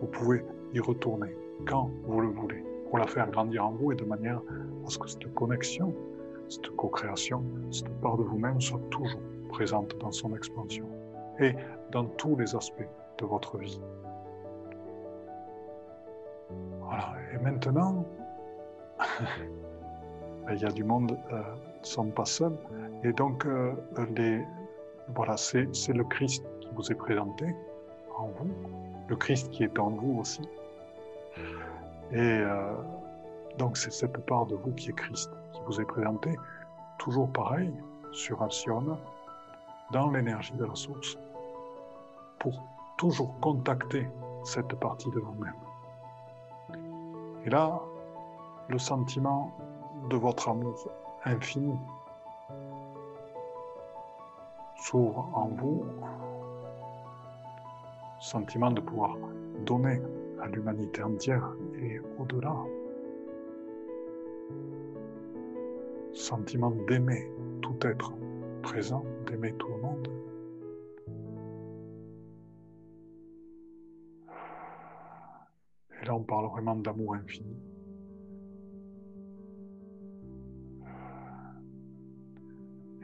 vous 0.00 0.08
pouvez 0.08 0.42
y 0.74 0.80
retourner 0.80 1.32
quand 1.68 1.90
vous 2.06 2.20
le 2.20 2.28
voulez, 2.28 2.64
pour 2.88 2.98
la 2.98 3.06
faire 3.06 3.30
grandir 3.30 3.66
en 3.66 3.70
vous 3.70 3.92
et 3.92 3.94
de 3.94 4.04
manière 4.04 4.42
à 4.84 4.90
ce 4.90 4.98
que 4.98 5.08
cette 5.08 5.32
connexion, 5.34 5.94
cette 6.50 6.68
co-création, 6.76 7.44
cette 7.70 8.00
part 8.00 8.16
de 8.16 8.24
vous-même 8.24 8.60
soit 8.60 8.80
toujours 8.90 9.20
présente 9.48 9.96
dans 9.98 10.10
son 10.10 10.34
expansion 10.34 10.86
et 11.38 11.54
dans 11.92 12.04
tous 12.04 12.36
les 12.36 12.54
aspects 12.54 12.88
de 13.18 13.24
votre 13.24 13.56
vie. 13.56 13.80
Voilà. 16.80 17.14
Et 17.32 17.38
maintenant, 17.38 18.04
ben, 20.46 20.54
il 20.54 20.60
y 20.60 20.64
a 20.64 20.72
du 20.72 20.82
monde 20.82 21.16
euh, 21.32 21.36
ne 21.38 21.86
sont 21.86 22.10
pas 22.10 22.24
seuls. 22.24 22.56
Et 23.04 23.12
donc, 23.12 23.46
euh, 23.46 23.72
les, 24.16 24.44
voilà, 25.14 25.36
c'est 25.36 25.66
le 25.92 26.04
Christ 26.04 26.44
qui 26.60 26.68
vous 26.74 26.90
est 26.90 26.96
présenté 26.96 27.46
en 28.18 28.26
vous, 28.26 28.50
le 29.08 29.16
Christ 29.16 29.50
qui 29.50 29.62
est 29.62 29.78
en 29.78 29.90
vous 29.90 30.18
aussi. 30.18 30.42
Et 32.12 32.18
euh, 32.18 32.74
donc, 33.56 33.76
c'est 33.76 33.92
cette 33.92 34.18
part 34.26 34.46
de 34.46 34.56
vous 34.56 34.72
qui 34.72 34.90
est 34.90 34.96
Christ, 34.96 35.30
vous 35.66 35.80
est 35.80 35.84
présenté, 35.84 36.36
toujours 36.98 37.30
pareil, 37.32 37.72
sur 38.12 38.42
Alcyone, 38.42 38.96
dans 39.92 40.10
l'énergie 40.10 40.54
de 40.54 40.64
la 40.64 40.74
source, 40.74 41.18
pour 42.38 42.62
toujours 42.96 43.38
contacter 43.40 44.08
cette 44.44 44.74
partie 44.74 45.10
de 45.10 45.20
vous-même. 45.20 45.54
Et 47.44 47.50
là, 47.50 47.80
le 48.68 48.78
sentiment 48.78 49.52
de 50.08 50.16
votre 50.16 50.48
amour 50.48 50.88
infini 51.24 51.74
s'ouvre 54.76 55.28
en 55.34 55.48
vous, 55.48 55.84
sentiment 58.18 58.70
de 58.70 58.80
pouvoir 58.80 59.16
donner 59.64 60.00
à 60.42 60.46
l'humanité 60.46 61.02
entière 61.02 61.48
et 61.78 62.00
au-delà, 62.18 62.54
sentiment 66.12 66.70
d'aimer 66.88 67.30
tout 67.62 67.78
être 67.82 68.12
présent, 68.62 69.04
d'aimer 69.26 69.54
tout 69.58 69.68
le 69.68 69.80
monde. 69.80 70.08
Et 76.02 76.06
là, 76.06 76.14
on 76.14 76.22
parle 76.22 76.46
vraiment 76.50 76.76
d'amour 76.76 77.14
infini. 77.14 77.56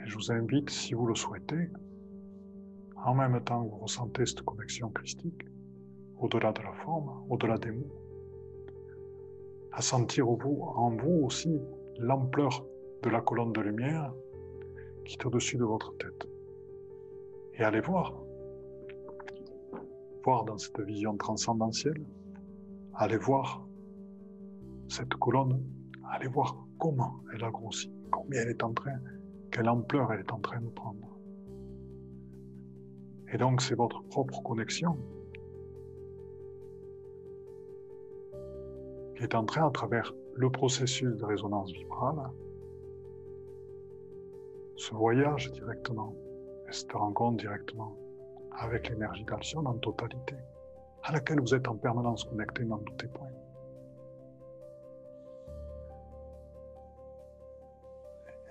je 0.06 0.14
vous 0.14 0.30
invite, 0.30 0.70
si 0.70 0.94
vous 0.94 1.06
le 1.06 1.14
souhaitez, 1.14 1.68
en 3.04 3.14
même 3.14 3.40
temps 3.42 3.64
que 3.64 3.70
vous 3.70 3.78
ressentez 3.78 4.24
cette 4.24 4.42
connexion 4.42 4.88
christique, 4.90 5.46
au-delà 6.18 6.52
de 6.52 6.62
la 6.62 6.72
forme, 6.84 7.10
au-delà 7.28 7.58
des 7.58 7.72
mots, 7.72 7.92
à 9.72 9.82
sentir 9.82 10.28
en 10.28 10.90
vous 10.96 11.24
aussi 11.24 11.60
l'ampleur 11.98 12.64
de 13.06 13.10
la 13.10 13.20
colonne 13.20 13.52
de 13.52 13.60
lumière 13.60 14.12
qui 15.04 15.16
est 15.16 15.24
au-dessus 15.24 15.56
de 15.56 15.64
votre 15.64 15.96
tête. 15.96 16.26
Et 17.54 17.62
allez 17.62 17.80
voir, 17.80 18.20
voir 20.24 20.44
dans 20.44 20.58
cette 20.58 20.80
vision 20.80 21.16
transcendentielle, 21.16 22.04
allez 22.94 23.16
voir 23.16 23.64
cette 24.88 25.14
colonne, 25.14 25.62
allez 26.10 26.26
voir 26.26 26.66
comment 26.80 27.20
elle 27.32 27.44
a 27.44 27.50
grossi, 27.50 27.92
combien 28.10 28.40
elle 28.42 28.50
est 28.50 28.64
en 28.64 28.72
train 28.72 28.98
quelle 29.52 29.68
ampleur 29.68 30.12
elle 30.12 30.20
est 30.20 30.32
en 30.32 30.40
train 30.40 30.60
de 30.60 30.68
prendre. 30.68 31.16
Et 33.32 33.38
donc 33.38 33.62
c'est 33.62 33.76
votre 33.76 34.02
propre 34.02 34.42
connexion 34.42 34.98
qui 39.16 39.22
est 39.22 39.34
en 39.36 39.44
train, 39.44 39.68
à 39.68 39.70
travers 39.70 40.12
le 40.34 40.50
processus 40.50 41.16
de 41.16 41.24
résonance 41.24 41.70
vibrale, 41.72 42.30
ce 44.76 44.92
voyage 44.94 45.50
directement, 45.52 46.14
et 46.68 46.72
cette 46.72 46.92
rencontre 46.92 47.38
directement 47.38 47.96
avec 48.52 48.88
l'énergie 48.88 49.24
d'Alcyone 49.24 49.66
en 49.66 49.74
totalité, 49.74 50.36
à 51.02 51.12
laquelle 51.12 51.40
vous 51.40 51.54
êtes 51.54 51.68
en 51.68 51.76
permanence 51.76 52.24
connecté 52.24 52.64
dans 52.64 52.78
tous 52.78 52.96
les 53.02 53.08
points. 53.08 53.30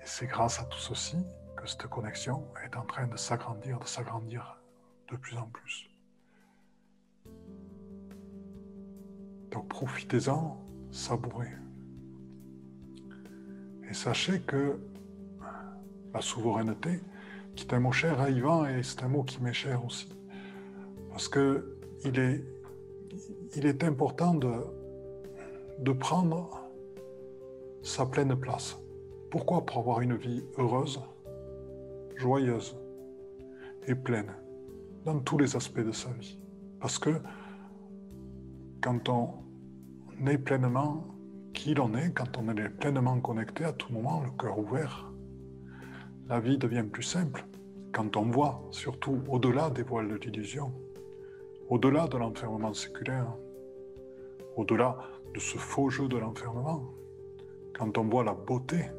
c'est 0.06 0.26
grâce 0.26 0.60
à 0.60 0.64
tout 0.64 0.78
ceci 0.78 1.16
que 1.56 1.66
cette 1.66 1.88
connexion 1.88 2.46
est 2.64 2.76
en 2.76 2.84
train 2.84 3.06
de 3.06 3.16
s'agrandir, 3.16 3.78
de 3.80 3.86
s'agrandir 3.86 4.62
de 5.10 5.16
plus 5.16 5.36
en 5.36 5.48
plus. 5.48 5.90
Donc 9.50 9.68
profitez-en, 9.68 10.58
savourez. 10.90 11.52
Et 13.90 13.94
sachez 13.94 14.40
que 14.40 14.78
la 16.16 16.22
souveraineté, 16.22 17.00
qui 17.54 17.66
est 17.66 17.74
un 17.74 17.80
mot 17.80 17.92
cher 17.92 18.20
à 18.20 18.30
Yvan, 18.30 18.64
et 18.66 18.82
c'est 18.82 19.02
un 19.02 19.08
mot 19.08 19.22
qui 19.22 19.42
m'est 19.42 19.52
cher 19.52 19.84
aussi, 19.84 20.08
parce 21.10 21.28
que 21.28 21.76
il 22.04 22.18
est, 23.66 23.84
important 23.84 24.34
de, 24.34 24.52
de 25.80 25.92
prendre 25.92 26.68
sa 27.82 28.06
pleine 28.06 28.34
place. 28.36 28.78
Pourquoi 29.30 29.66
Pour 29.66 29.78
avoir 29.78 30.00
une 30.00 30.16
vie 30.16 30.42
heureuse, 30.56 31.00
joyeuse 32.16 32.76
et 33.86 33.94
pleine 33.94 34.32
dans 35.04 35.18
tous 35.20 35.38
les 35.38 35.56
aspects 35.56 35.80
de 35.80 35.92
sa 35.92 36.10
vie? 36.10 36.38
Parce 36.80 36.98
que 36.98 37.20
quand 38.80 39.08
on 39.08 40.26
est 40.26 40.38
pleinement 40.38 41.04
qui 41.52 41.74
l'on 41.74 41.94
est, 41.94 42.12
quand 42.12 42.38
on 42.38 42.48
est 42.56 42.68
pleinement 42.68 43.18
connecté 43.20 43.64
à 43.64 43.72
tout 43.72 43.92
moment, 43.92 44.22
le 44.22 44.30
cœur 44.30 44.58
ouvert, 44.58 45.10
la 46.28 46.40
vie 46.40 46.58
devient 46.58 46.84
plus 46.84 47.02
simple. 47.02 47.44
Quand 47.92 48.16
on 48.16 48.24
voit, 48.30 48.62
surtout 48.70 49.22
au-delà 49.28 49.70
des 49.70 49.82
voiles 49.82 50.08
de 50.08 50.16
l'illusion, 50.16 50.72
au-delà 51.68 52.08
de 52.08 52.18
l'enfermement 52.18 52.74
séculaire, 52.74 53.32
au-delà 54.56 54.98
de 55.34 55.40
ce 55.40 55.56
faux 55.56 55.88
jeu 55.90 56.08
de 56.08 56.16
l'enfermement, 56.16 56.82
quand 57.76 57.96
on 57.98 58.04
voit 58.04 58.24
la 58.24 58.34
beauté 58.34 58.90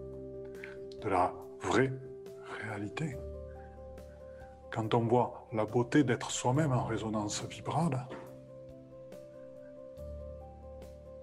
de 1.01 1.09
la 1.09 1.34
vraie 1.61 1.91
réalité. 2.63 3.17
Quand 4.71 4.93
on 4.93 5.01
voit 5.01 5.47
la 5.53 5.65
beauté 5.65 6.03
d'être 6.03 6.32
soi-même 6.32 6.71
en 6.71 6.84
résonance 6.84 7.43
vibrale 7.45 8.07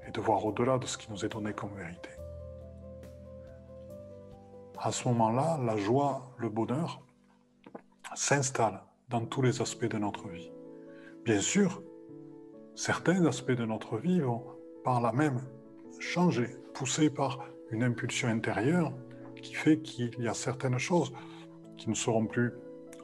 et 0.07 0.11
de 0.11 0.21
voir 0.21 0.45
au-delà 0.45 0.79
de 0.79 0.87
ce 0.87 0.99
qui 0.99 1.11
nous 1.11 1.25
est 1.25 1.29
donné 1.29 1.53
comme 1.53 1.75
vérité. 1.77 2.11
À 4.79 4.91
ce 4.91 5.09
moment-là, 5.09 5.59
la 5.65 5.77
joie, 5.77 6.35
le 6.39 6.49
bonheur 6.49 7.01
s'installent 8.15 8.83
dans 9.09 9.25
tous 9.25 9.43
les 9.43 9.63
aspects 9.63 9.85
de 9.85 9.99
notre 9.99 10.29
vie. 10.29 10.51
Bien 11.25 11.41
sûr, 11.41 11.83
certains 12.75 13.25
aspects 13.25 13.53
de 13.53 13.65
notre 13.65 13.99
vie 13.99 14.21
vont 14.21 14.45
par 14.83 15.01
là 15.01 15.13
même 15.13 15.41
changer, 16.01 16.49
poussés 16.75 17.09
par 17.09 17.47
une 17.71 17.83
impulsion 17.83 18.29
intérieure 18.29 18.93
qui 19.41 19.55
fait 19.55 19.81
qu'il 19.81 20.19
y 20.19 20.29
a 20.29 20.35
certaines 20.35 20.79
choses 20.79 21.13
qui 21.77 21.89
ne 21.89 21.95
seront 21.95 22.27
plus 22.27 22.53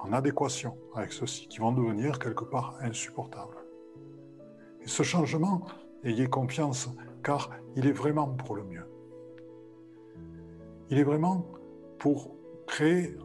en 0.00 0.12
adéquation 0.12 0.76
avec 0.94 1.12
ceci, 1.12 1.46
qui 1.48 1.58
vont 1.58 1.72
devenir 1.72 2.18
quelque 2.18 2.44
part 2.44 2.76
insupportables. 2.80 3.56
Et 4.82 4.88
ce 4.88 5.02
changement, 5.02 5.66
ayez 6.04 6.26
confiance, 6.26 6.88
car 7.22 7.50
il 7.76 7.86
est 7.86 7.92
vraiment 7.92 8.28
pour 8.28 8.56
le 8.56 8.64
mieux. 8.64 8.86
Il 10.88 10.98
est 10.98 11.04
vraiment 11.04 11.46
pour 12.01 12.34
créer 12.66 13.16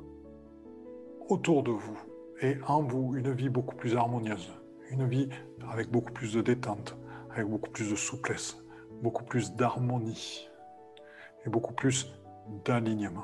autour 1.30 1.64
de 1.64 1.72
vous 1.72 1.98
et 2.42 2.58
en 2.68 2.84
vous 2.84 3.16
une 3.16 3.32
vie 3.32 3.48
beaucoup 3.48 3.76
plus 3.76 3.96
harmonieuse, 3.96 4.52
une 4.92 5.08
vie 5.08 5.30
avec 5.72 5.90
beaucoup 5.90 6.12
plus 6.12 6.34
de 6.34 6.42
détente, 6.42 6.98
avec 7.32 7.48
beaucoup 7.48 7.72
plus 7.72 7.90
de 7.90 7.96
souplesse, 7.96 8.58
beaucoup 9.02 9.24
plus 9.24 9.54
d'harmonie 9.54 10.50
et 11.46 11.50
beaucoup 11.50 11.74
plus 11.74 12.14
d'alignement 12.66 13.24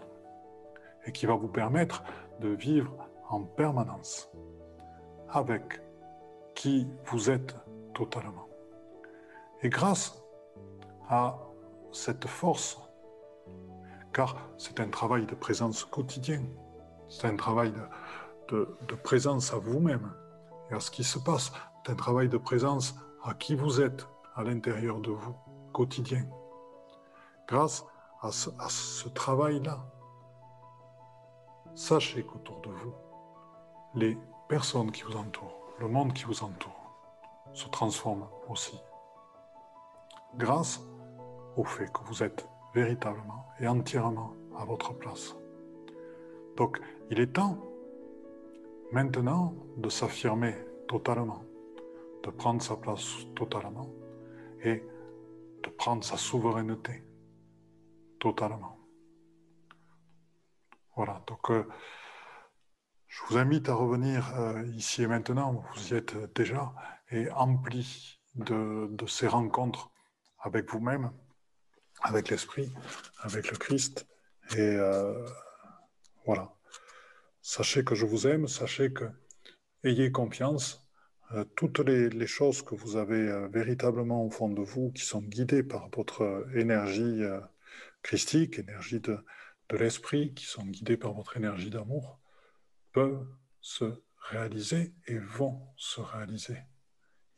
et 1.05 1.11
qui 1.11 1.25
va 1.25 1.35
vous 1.35 1.49
permettre 1.49 2.03
de 2.39 2.47
vivre 2.47 2.95
en 3.29 3.43
permanence 3.43 4.31
avec 5.29 5.81
qui 6.55 6.87
vous 7.05 7.29
êtes 7.29 7.55
totalement. 7.93 8.47
Et 9.63 9.69
grâce 9.69 10.23
à 11.09 11.37
cette 11.91 12.25
force, 12.25 12.79
car 14.13 14.35
c'est 14.57 14.79
un 14.79 14.89
travail 14.89 15.25
de 15.25 15.35
présence 15.35 15.85
quotidien, 15.85 16.43
c'est 17.09 17.27
un 17.27 17.35
travail 17.35 17.73
de, 18.49 18.67
présence 19.03 19.53
à 19.53 19.57
vous-même 19.57 20.13
et 20.69 20.73
à 20.73 20.79
ce 20.79 20.91
qui 20.91 21.03
se 21.03 21.19
passe, 21.19 21.51
c'est 21.85 21.91
un 21.91 21.95
travail 21.95 22.27
de 22.27 22.37
présence 22.37 22.95
à 23.23 23.33
qui 23.33 23.55
vous 23.55 23.81
êtes 23.81 24.07
à 24.35 24.43
l'intérieur 24.43 24.99
de 24.99 25.11
vous, 25.11 25.35
quotidien. 25.73 26.25
Grâce 27.47 27.85
à 28.21 28.31
ce, 28.31 29.09
travail-là, 29.09 29.79
sachez 31.75 32.23
qu'autour 32.23 32.61
de 32.61 32.69
vous, 32.69 32.93
les 33.95 34.17
personnes 34.47 34.91
qui 34.91 35.03
vous 35.03 35.15
entourent, 35.15 35.57
le 35.79 35.87
monde 35.87 36.13
qui 36.13 36.25
vous 36.25 36.43
entoure, 36.43 36.71
se 37.53 37.67
transforment 37.69 38.27
aussi. 38.47 38.79
Grâce 40.35 40.81
au 41.57 41.63
fait 41.63 41.91
que 41.91 42.03
vous 42.05 42.23
êtes 42.23 42.47
véritablement 42.73 43.45
et 43.59 43.67
entièrement 43.67 44.33
à 44.57 44.65
votre 44.65 44.93
place. 44.93 45.35
Donc, 46.57 46.79
il 47.09 47.19
est 47.19 47.33
temps 47.33 47.57
maintenant 48.91 49.55
de 49.77 49.89
s'affirmer 49.89 50.55
totalement, 50.87 51.43
de 52.23 52.29
prendre 52.29 52.61
sa 52.61 52.75
place 52.75 53.25
totalement 53.35 53.89
et 54.63 54.83
de 55.63 55.69
prendre 55.69 56.03
sa 56.03 56.17
souveraineté 56.17 57.03
totalement. 58.19 58.77
Voilà, 60.95 61.23
donc 61.25 61.49
euh, 61.49 61.65
je 63.07 63.21
vous 63.27 63.37
invite 63.37 63.69
à 63.69 63.75
revenir 63.75 64.37
euh, 64.37 64.63
ici 64.75 65.03
et 65.03 65.07
maintenant, 65.07 65.63
vous 65.73 65.93
y 65.93 65.95
êtes 65.95 66.15
déjà, 66.33 66.73
et 67.09 67.29
empli 67.31 68.19
de, 68.35 68.89
ces 69.07 69.27
rencontres 69.27 69.89
avec 70.39 70.69
vous-même, 70.71 71.11
avec 72.01 72.29
l'Esprit, 72.29 72.71
avec 73.19 73.51
le 73.51 73.57
Christ. 73.57 74.07
Et 74.55 74.59
euh, 74.59 75.25
voilà. 76.25 76.53
Sachez 77.41 77.83
que 77.83 77.95
je 77.95 78.05
vous 78.05 78.27
aime, 78.27 78.47
sachez 78.47 78.91
que 78.93 79.05
ayez 79.83 80.11
confiance. 80.11 80.87
Euh, 81.33 81.45
toutes 81.55 81.79
les, 81.79 82.27
choses 82.27 82.61
que 82.61 82.75
vous 82.75 82.97
avez 82.97 83.47
véritablement 83.49 84.25
au 84.25 84.29
fond 84.29 84.49
de 84.49 84.61
vous, 84.61 84.91
qui 84.91 85.03
sont 85.03 85.21
guidées 85.21 85.63
par 85.63 85.89
votre 85.89 86.45
énergie 86.55 87.21
christique, 88.03 88.59
énergie 88.59 88.99
de, 88.99 89.17
de 89.69 89.77
l'esprit, 89.77 90.33
qui 90.33 90.45
sont 90.45 90.65
guidées 90.65 90.97
par 90.97 91.13
votre 91.13 91.37
énergie 91.37 91.69
d'amour, 91.69 92.19
peuvent 92.91 93.25
se 93.61 93.85
réaliser 94.29 94.93
et 95.07 95.17
vont 95.17 95.61
se 95.77 96.01
réaliser. 96.01 96.57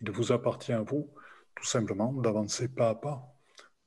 Il 0.02 0.12
vous 0.12 0.32
appartient 0.32 0.74
à 0.74 0.82
vous 0.82 1.14
tout 1.56 1.66
simplement 1.66 2.14
d'avancer 2.14 2.68
pas 2.68 2.90
à 2.90 2.96
pas 2.96 3.33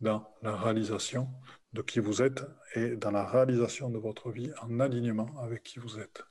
dans 0.01 0.35
la 0.43 0.57
réalisation 0.57 1.29
de 1.73 1.83
qui 1.83 2.01
vous 2.01 2.23
êtes 2.23 2.45
et 2.75 2.97
dans 2.97 3.11
la 3.11 3.25
réalisation 3.27 3.91
de 3.91 3.99
votre 3.99 4.31
vie 4.31 4.53
en 4.63 4.81
alignement 4.81 5.39
avec 5.39 5.63
qui 5.63 5.79
vous 5.79 5.99
êtes. 5.99 6.23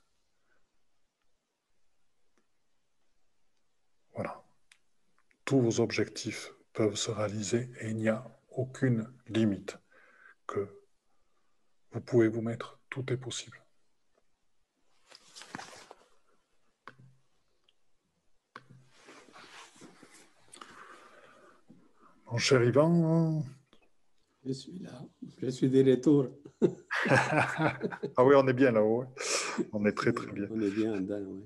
Voilà. 4.14 4.44
Tous 5.44 5.62
vos 5.62 5.80
objectifs 5.80 6.52
peuvent 6.74 6.96
se 6.96 7.12
réaliser 7.12 7.70
et 7.82 7.90
il 7.90 7.98
n'y 7.98 8.10
a 8.10 8.24
aucune 8.50 9.12
limite 9.28 9.78
que 10.48 10.68
vous 11.92 12.02
pouvez 12.02 12.28
vous 12.28 12.42
mettre. 12.42 12.80
Tout 12.90 13.12
est 13.12 13.18
possible. 13.18 13.62
Mon 22.32 22.38
cher 22.38 22.64
Yvan. 22.64 23.46
Je 24.46 24.54
suis 24.54 24.80
là. 24.80 25.02
Je 25.42 25.50
suis 25.50 25.70
des 25.70 25.84
retours. 25.84 26.28
ah 27.10 28.24
oui, 28.24 28.36
on 28.36 28.48
est 28.48 28.54
bien 28.54 28.72
là-haut. 28.72 29.06
On 29.74 29.86
est 29.86 29.92
très, 29.94 30.14
très 30.14 30.32
bien. 30.32 30.46
On 30.52 30.62
est 30.62 30.70
bien 30.70 31.02
dedans, 31.02 31.22
oui. 31.28 31.46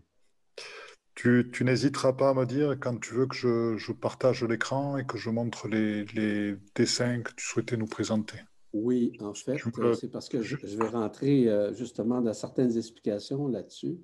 Tu, 1.16 1.50
tu 1.52 1.64
n'hésiteras 1.66 2.14
pas 2.14 2.30
à 2.30 2.34
me 2.34 2.46
dire 2.46 2.78
quand 2.80 2.98
tu 2.98 3.14
veux 3.14 3.26
que 3.26 3.36
je, 3.36 3.78
je 3.78 3.92
partage 3.92 4.44
l'écran 4.44 4.98
et 4.98 5.06
que 5.06 5.18
je 5.18 5.30
montre 5.30 5.68
les, 5.68 6.06
les, 6.14 6.56
dessins 6.76 7.22
que 7.22 7.32
tu 7.36 7.46
souhaitais 7.46 7.78
nous 7.78 7.88
présenter. 7.88 8.38
Oui, 8.72 9.18
en 9.20 9.34
fait, 9.34 9.58
c'est 10.00 10.12
parce 10.12 10.30
que 10.30 10.42
je, 10.42 10.56
vais 10.56 10.88
rentrer 10.88 11.50
euh, 11.50 11.74
justement 11.74 12.22
dans 12.22 12.34
certaines 12.34 12.78
explications 12.78 13.48
là-dessus. 13.48 13.98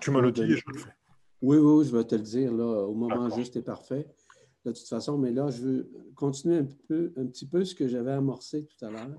Tu 0.00 0.10
me 0.10 0.20
le 0.20 0.32
dis 0.32 0.42
et 0.42 0.56
je 0.56 0.64
le 0.66 0.78
fais. 0.78 0.90
Oui, 1.42 1.58
oui, 1.58 1.84
je 1.84 1.96
vais 1.96 2.04
te 2.04 2.14
le 2.14 2.22
dire 2.22 2.52
là, 2.52 2.86
au 2.86 2.94
moment 2.94 3.28
juste 3.30 3.56
et 3.56 3.62
parfait 3.62 4.08
de 4.64 4.70
toute 4.70 4.88
façon, 4.88 5.18
mais 5.18 5.32
là, 5.32 5.50
je 5.50 5.62
veux 5.62 5.90
continuer 6.14 6.58
un, 6.58 6.64
petit 7.26 7.46
peu 7.46 7.64
ce 7.64 7.74
que 7.74 7.88
j'avais 7.88 8.12
amorcé 8.12 8.64
tout 8.64 8.84
à 8.84 8.90
l'heure. 8.90 9.18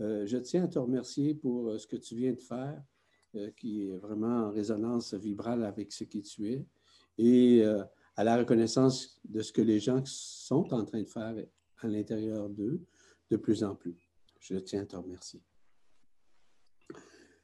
Euh, 0.00 0.26
je 0.26 0.36
tiens 0.38 0.64
à 0.64 0.68
te 0.68 0.78
remercier 0.78 1.34
pour 1.34 1.68
euh, 1.68 1.78
ce 1.78 1.86
que 1.86 1.96
tu 1.96 2.16
viens 2.16 2.32
de 2.32 2.40
faire, 2.40 2.82
euh, 3.36 3.50
qui 3.56 3.84
est 3.84 3.96
vraiment 3.96 4.46
en 4.46 4.50
résonance 4.50 5.14
vibrale 5.14 5.64
avec 5.64 5.92
ce 5.92 6.04
qui 6.04 6.22
tu 6.22 6.50
es, 6.50 6.66
et 7.18 7.64
à 8.16 8.24
la 8.24 8.36
reconnaissance 8.38 9.20
de 9.24 9.40
ce 9.40 9.52
que 9.52 9.62
les 9.62 9.78
gens 9.78 10.02
sont 10.04 10.72
en 10.74 10.84
train 10.84 11.00
de 11.00 11.08
faire 11.08 11.36
à 11.78 11.86
l'intérieur 11.86 12.48
d'eux 12.48 12.80
de 13.30 13.36
plus 13.36 13.62
en 13.62 13.76
plus. 13.76 13.96
Je 14.40 14.56
tiens 14.56 14.82
à 14.82 14.86
te 14.86 14.96
remercier. 14.96 15.40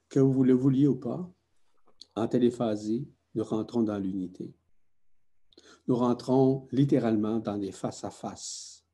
Que 0.09 0.19
vous 0.19 0.43
le 0.43 0.55
vouliez 0.55 0.89
ou 0.89 0.97
pas, 0.97 1.33
en 2.17 2.27
téléphasie, 2.27 3.07
nous 3.37 3.45
rentrons 3.45 3.83
dans 3.83 3.99
l'unité 3.99 4.53
nous 5.87 5.97
rentrons 5.97 6.69
littéralement 6.73 7.39
dans 7.39 7.59
des 7.59 7.73
face-à-face 7.73 8.85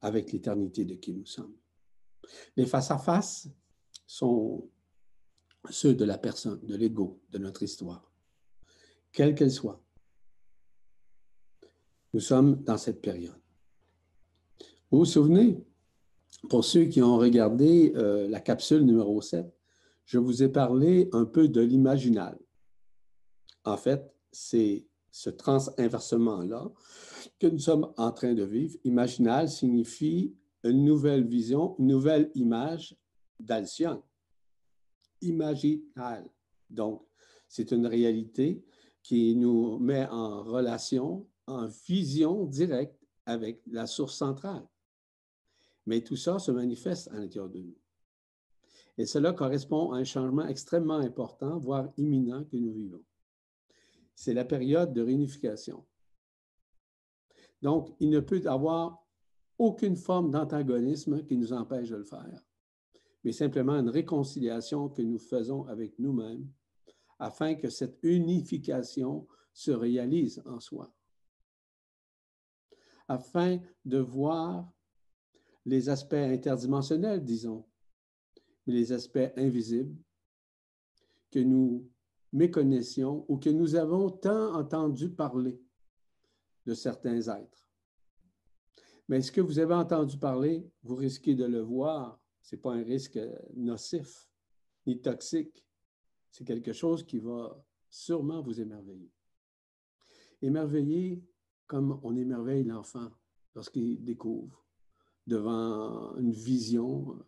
avec 0.00 0.32
l'éternité 0.32 0.84
de 0.84 0.94
qui 0.94 1.12
nous 1.12 1.26
sommes. 1.26 1.54
Les 2.56 2.66
face-à-face 2.66 3.48
sont 4.06 4.68
ceux 5.68 5.94
de 5.94 6.04
la 6.04 6.18
personne, 6.18 6.60
de 6.64 6.74
l'ego, 6.74 7.20
de 7.30 7.38
notre 7.38 7.62
histoire, 7.62 8.10
quelle 9.12 9.34
qu'elle 9.34 9.50
soit. 9.50 9.82
Nous 12.12 12.20
sommes 12.20 12.62
dans 12.64 12.78
cette 12.78 13.02
période. 13.02 13.40
Vous 14.90 15.00
vous 15.00 15.04
souvenez, 15.04 15.64
pour 16.48 16.64
ceux 16.64 16.84
qui 16.84 17.02
ont 17.02 17.18
regardé 17.18 17.92
euh, 17.94 18.28
la 18.28 18.40
capsule 18.40 18.84
numéro 18.84 19.20
7, 19.20 19.46
je 20.04 20.18
vous 20.18 20.42
ai 20.42 20.48
parlé 20.48 21.08
un 21.12 21.24
peu 21.24 21.46
de 21.46 21.60
l'imaginal. 21.60 22.38
En 23.64 23.76
fait, 23.76 24.12
c'est 24.32 24.86
ce 25.10 25.30
trans-inversement-là 25.30 26.70
que 27.38 27.46
nous 27.46 27.58
sommes 27.58 27.92
en 27.96 28.12
train 28.12 28.34
de 28.34 28.44
vivre. 28.44 28.76
Imaginal 28.84 29.48
signifie 29.48 30.34
une 30.64 30.84
nouvelle 30.84 31.26
vision, 31.26 31.74
une 31.78 31.88
nouvelle 31.88 32.30
image 32.34 32.96
d'Alcyon. 33.38 34.02
Imaginal. 35.20 36.28
Donc, 36.68 37.06
c'est 37.48 37.72
une 37.72 37.86
réalité 37.86 38.64
qui 39.02 39.34
nous 39.34 39.78
met 39.78 40.06
en 40.06 40.42
relation, 40.42 41.26
en 41.46 41.66
vision 41.66 42.44
directe 42.44 42.96
avec 43.26 43.62
la 43.66 43.86
source 43.86 44.16
centrale. 44.16 44.66
Mais 45.86 46.02
tout 46.02 46.16
ça 46.16 46.38
se 46.38 46.50
manifeste 46.50 47.08
à 47.08 47.14
l'intérieur 47.14 47.48
de 47.48 47.58
nous. 47.58 47.76
Et 48.98 49.06
cela 49.06 49.32
correspond 49.32 49.92
à 49.92 49.96
un 49.96 50.04
changement 50.04 50.46
extrêmement 50.46 50.98
important, 50.98 51.58
voire 51.58 51.88
imminent 51.96 52.44
que 52.44 52.56
nous 52.56 52.72
vivons 52.72 53.02
c'est 54.20 54.34
la 54.34 54.44
période 54.44 54.92
de 54.92 55.00
réunification. 55.00 55.86
Donc, 57.62 57.96
il 58.00 58.10
ne 58.10 58.20
peut 58.20 58.42
avoir 58.44 59.02
aucune 59.56 59.96
forme 59.96 60.30
d'antagonisme 60.30 61.24
qui 61.24 61.38
nous 61.38 61.54
empêche 61.54 61.88
de 61.88 61.96
le 61.96 62.04
faire, 62.04 62.44
mais 63.24 63.32
simplement 63.32 63.76
une 63.76 63.88
réconciliation 63.88 64.90
que 64.90 65.00
nous 65.00 65.18
faisons 65.18 65.64
avec 65.68 65.98
nous-mêmes 65.98 66.46
afin 67.18 67.54
que 67.54 67.70
cette 67.70 67.98
unification 68.02 69.26
se 69.54 69.70
réalise 69.70 70.42
en 70.44 70.60
soi, 70.60 70.94
afin 73.08 73.58
de 73.86 73.98
voir 74.00 74.70
les 75.64 75.88
aspects 75.88 76.12
interdimensionnels, 76.12 77.24
disons, 77.24 77.64
mais 78.66 78.74
les 78.74 78.92
aspects 78.92 79.32
invisibles 79.38 79.96
que 81.30 81.38
nous 81.38 81.90
méconnaissions 82.32 83.24
ou 83.28 83.38
que 83.38 83.50
nous 83.50 83.74
avons 83.74 84.10
tant 84.10 84.54
entendu 84.54 85.10
parler 85.10 85.60
de 86.66 86.74
certains 86.74 87.20
êtres. 87.20 87.68
Mais 89.08 89.22
ce 89.22 89.32
que 89.32 89.40
vous 89.40 89.58
avez 89.58 89.74
entendu 89.74 90.18
parler, 90.18 90.70
vous 90.82 90.94
risquez 90.94 91.34
de 91.34 91.44
le 91.44 91.60
voir. 91.60 92.20
Ce 92.42 92.54
n'est 92.54 92.62
pas 92.62 92.74
un 92.74 92.82
risque 92.82 93.18
nocif 93.54 94.28
ni 94.86 95.00
toxique. 95.00 95.64
C'est 96.30 96.44
quelque 96.44 96.72
chose 96.72 97.04
qui 97.04 97.18
va 97.18 97.64
sûrement 97.88 98.40
vous 98.40 98.60
émerveiller. 98.60 99.10
Émerveiller 100.40 101.24
comme 101.66 102.00
on 102.02 102.16
émerveille 102.16 102.64
l'enfant 102.64 103.10
lorsqu'il 103.54 104.02
découvre 104.04 104.64
devant 105.26 106.16
une 106.16 106.32
vision 106.32 107.18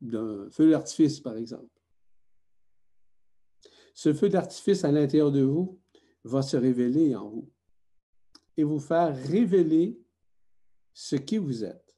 d'un 0.00 0.50
feu 0.50 0.70
d'artifice, 0.70 1.20
par 1.20 1.36
exemple. 1.36 1.79
Ce 3.94 4.12
feu 4.12 4.28
d'artifice 4.28 4.84
à 4.84 4.92
l'intérieur 4.92 5.32
de 5.32 5.42
vous 5.42 5.78
va 6.24 6.42
se 6.42 6.56
révéler 6.56 7.14
en 7.16 7.28
vous 7.28 7.50
et 8.56 8.64
vous 8.64 8.78
faire 8.78 9.14
révéler 9.14 10.00
ce 10.92 11.16
qui 11.16 11.38
vous 11.38 11.64
êtes 11.64 11.96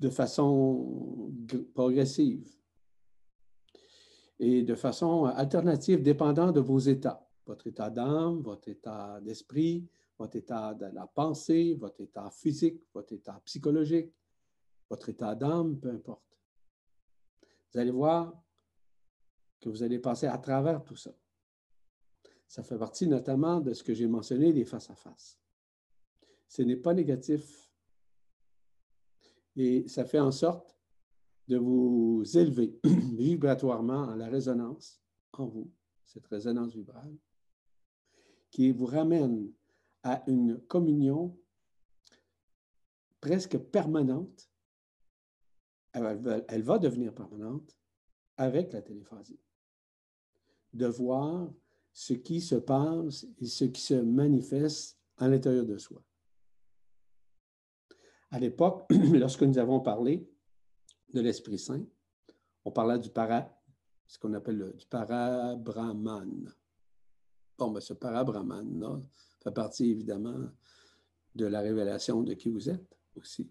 de 0.00 0.10
façon 0.10 1.32
progressive 1.74 2.48
et 4.38 4.64
de 4.64 4.74
façon 4.74 5.26
alternative, 5.26 6.02
dépendant 6.02 6.50
de 6.50 6.60
vos 6.60 6.80
états, 6.80 7.24
votre 7.46 7.68
état 7.68 7.88
d'âme, 7.88 8.40
votre 8.42 8.68
état 8.68 9.20
d'esprit, 9.20 9.86
votre 10.18 10.36
état 10.36 10.74
de 10.74 10.86
la 10.86 11.06
pensée, 11.06 11.74
votre 11.74 12.00
état 12.00 12.28
physique, 12.30 12.82
votre 12.92 13.12
état 13.12 13.40
psychologique, 13.44 14.12
votre 14.90 15.08
état 15.08 15.34
d'âme, 15.34 15.78
peu 15.78 15.90
importe. 15.90 16.22
Vous 17.72 17.80
allez 17.80 17.92
voir, 17.92 18.34
que 19.62 19.68
vous 19.68 19.82
allez 19.82 20.00
passer 20.00 20.26
à 20.26 20.36
travers 20.38 20.82
tout 20.84 20.96
ça. 20.96 21.14
Ça 22.48 22.62
fait 22.62 22.76
partie 22.76 23.06
notamment 23.06 23.60
de 23.60 23.72
ce 23.72 23.82
que 23.82 23.94
j'ai 23.94 24.08
mentionné, 24.08 24.52
les 24.52 24.64
face-à-face. 24.64 25.38
Ce 26.48 26.60
n'est 26.60 26.76
pas 26.76 26.92
négatif, 26.92 27.70
Et 29.56 29.86
ça 29.88 30.04
fait 30.04 30.18
en 30.18 30.32
sorte 30.32 30.76
de 31.48 31.56
vous 31.56 32.22
élever 32.34 32.78
vibratoirement 32.84 34.08
à 34.08 34.16
la 34.16 34.28
résonance 34.28 35.00
en 35.32 35.46
vous, 35.46 35.70
cette 36.06 36.26
résonance 36.26 36.74
vibrale, 36.74 37.16
qui 38.50 38.70
vous 38.72 38.86
ramène 38.86 39.52
à 40.02 40.22
une 40.26 40.58
communion 40.66 41.38
presque 43.20 43.56
permanente. 43.58 44.50
Elle 45.92 46.62
va 46.62 46.78
devenir 46.78 47.14
permanente 47.14 47.76
avec 48.36 48.72
la 48.72 48.82
téléphasie. 48.82 49.38
De 50.72 50.86
voir 50.86 51.50
ce 51.92 52.14
qui 52.14 52.40
se 52.40 52.54
passe 52.54 53.26
et 53.38 53.46
ce 53.46 53.64
qui 53.64 53.80
se 53.80 53.94
manifeste 53.94 54.98
à 55.18 55.28
l'intérieur 55.28 55.66
de 55.66 55.76
soi. 55.76 56.02
À 58.30 58.38
l'époque, 58.38 58.86
lorsque 59.12 59.42
nous 59.42 59.58
avons 59.58 59.80
parlé 59.80 60.26
de 61.12 61.20
l'Esprit 61.20 61.58
Saint, 61.58 61.84
on 62.64 62.70
parlait 62.70 62.98
du 62.98 63.10
para, 63.10 63.48
ce 64.06 64.18
qu'on 64.18 64.32
appelle 64.32 64.56
le, 64.56 64.72
du 64.72 64.86
parabrahman. 64.86 66.52
Bon, 67.58 67.70
ben, 67.70 67.80
ce 67.80 67.92
parabrahman-là 67.92 69.00
fait 69.42 69.52
partie 69.52 69.90
évidemment 69.90 70.48
de 71.34 71.46
la 71.46 71.60
révélation 71.60 72.22
de 72.22 72.34
qui 72.34 72.48
vous 72.48 72.70
êtes 72.70 72.96
aussi. 73.16 73.50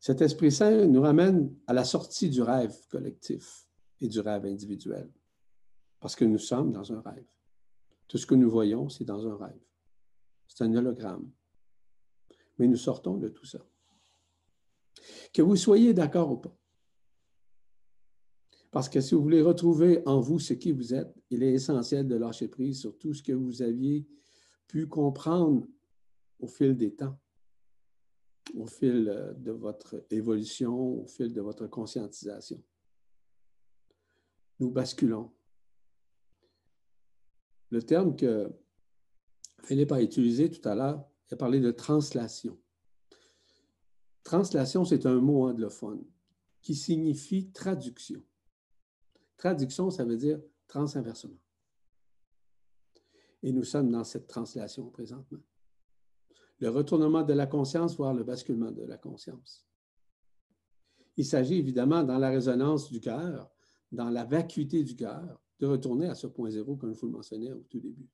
Cet 0.00 0.22
Esprit 0.22 0.52
Saint 0.52 0.86
nous 0.86 1.02
ramène 1.02 1.54
à 1.66 1.72
la 1.72 1.84
sortie 1.84 2.30
du 2.30 2.40
rêve 2.40 2.74
collectif 2.88 3.66
et 4.00 4.08
du 4.08 4.20
rêve 4.20 4.44
individuel, 4.44 5.10
parce 6.00 6.16
que 6.16 6.24
nous 6.24 6.38
sommes 6.38 6.72
dans 6.72 6.92
un 6.92 7.00
rêve. 7.00 7.26
Tout 8.06 8.18
ce 8.18 8.26
que 8.26 8.34
nous 8.34 8.50
voyons, 8.50 8.88
c'est 8.88 9.04
dans 9.04 9.26
un 9.26 9.36
rêve. 9.36 9.60
C'est 10.46 10.64
un 10.64 10.74
hologramme. 10.74 11.30
Mais 12.58 12.66
nous 12.66 12.76
sortons 12.76 13.16
de 13.16 13.28
tout 13.28 13.44
ça. 13.44 13.64
Que 15.32 15.42
vous 15.42 15.56
soyez 15.56 15.94
d'accord 15.94 16.32
ou 16.32 16.36
pas. 16.38 16.56
Parce 18.70 18.88
que 18.88 19.00
si 19.00 19.14
vous 19.14 19.22
voulez 19.22 19.42
retrouver 19.42 20.02
en 20.06 20.20
vous 20.20 20.38
ce 20.38 20.54
qui 20.54 20.72
vous 20.72 20.94
êtes, 20.94 21.14
il 21.30 21.42
est 21.42 21.52
essentiel 21.52 22.06
de 22.06 22.16
lâcher 22.16 22.48
prise 22.48 22.80
sur 22.80 22.96
tout 22.98 23.14
ce 23.14 23.22
que 23.22 23.32
vous 23.32 23.62
aviez 23.62 24.06
pu 24.66 24.86
comprendre 24.86 25.66
au 26.38 26.46
fil 26.46 26.76
des 26.76 26.94
temps, 26.94 27.18
au 28.54 28.66
fil 28.66 29.08
euh, 29.08 29.32
de 29.34 29.50
votre 29.52 30.04
évolution, 30.10 31.02
au 31.02 31.06
fil 31.06 31.32
de 31.32 31.40
votre 31.40 31.66
conscientisation. 31.66 32.62
Nous 34.60 34.70
basculons. 34.70 35.32
Le 37.70 37.82
terme 37.82 38.16
que 38.16 38.50
Philippe 39.64 39.92
a 39.92 40.02
utilisé 40.02 40.50
tout 40.50 40.66
à 40.68 40.74
l'heure, 40.74 41.04
il 41.30 41.34
a 41.34 41.36
parlé 41.36 41.60
de 41.60 41.70
translation. 41.70 42.58
Translation, 44.22 44.84
c'est 44.84 45.06
un 45.06 45.20
mot 45.20 45.48
anglophone 45.48 46.04
qui 46.62 46.74
signifie 46.74 47.50
traduction. 47.50 48.22
Traduction, 49.36 49.90
ça 49.90 50.04
veut 50.04 50.16
dire 50.16 50.40
transinversement. 50.66 51.38
Et 53.42 53.52
nous 53.52 53.64
sommes 53.64 53.90
dans 53.90 54.04
cette 54.04 54.26
translation 54.26 54.90
présentement. 54.90 55.40
Le 56.60 56.70
retournement 56.70 57.22
de 57.22 57.32
la 57.34 57.46
conscience, 57.46 57.96
voire 57.96 58.14
le 58.14 58.24
basculement 58.24 58.72
de 58.72 58.82
la 58.82 58.98
conscience. 58.98 59.64
Il 61.16 61.24
s'agit 61.24 61.58
évidemment, 61.58 62.02
dans 62.02 62.18
la 62.18 62.30
résonance 62.30 62.90
du 62.90 63.00
cœur, 63.00 63.50
dans 63.92 64.10
la 64.10 64.24
vacuité 64.24 64.82
du 64.82 64.96
cœur, 64.96 65.40
de 65.58 65.66
retourner 65.66 66.06
à 66.06 66.14
ce 66.14 66.26
point 66.26 66.50
zéro, 66.50 66.76
comme 66.76 66.94
je 66.94 67.00
vous 67.00 67.06
le 67.06 67.12
mentionnais 67.12 67.52
au 67.52 67.60
tout 67.62 67.80
début. 67.80 68.08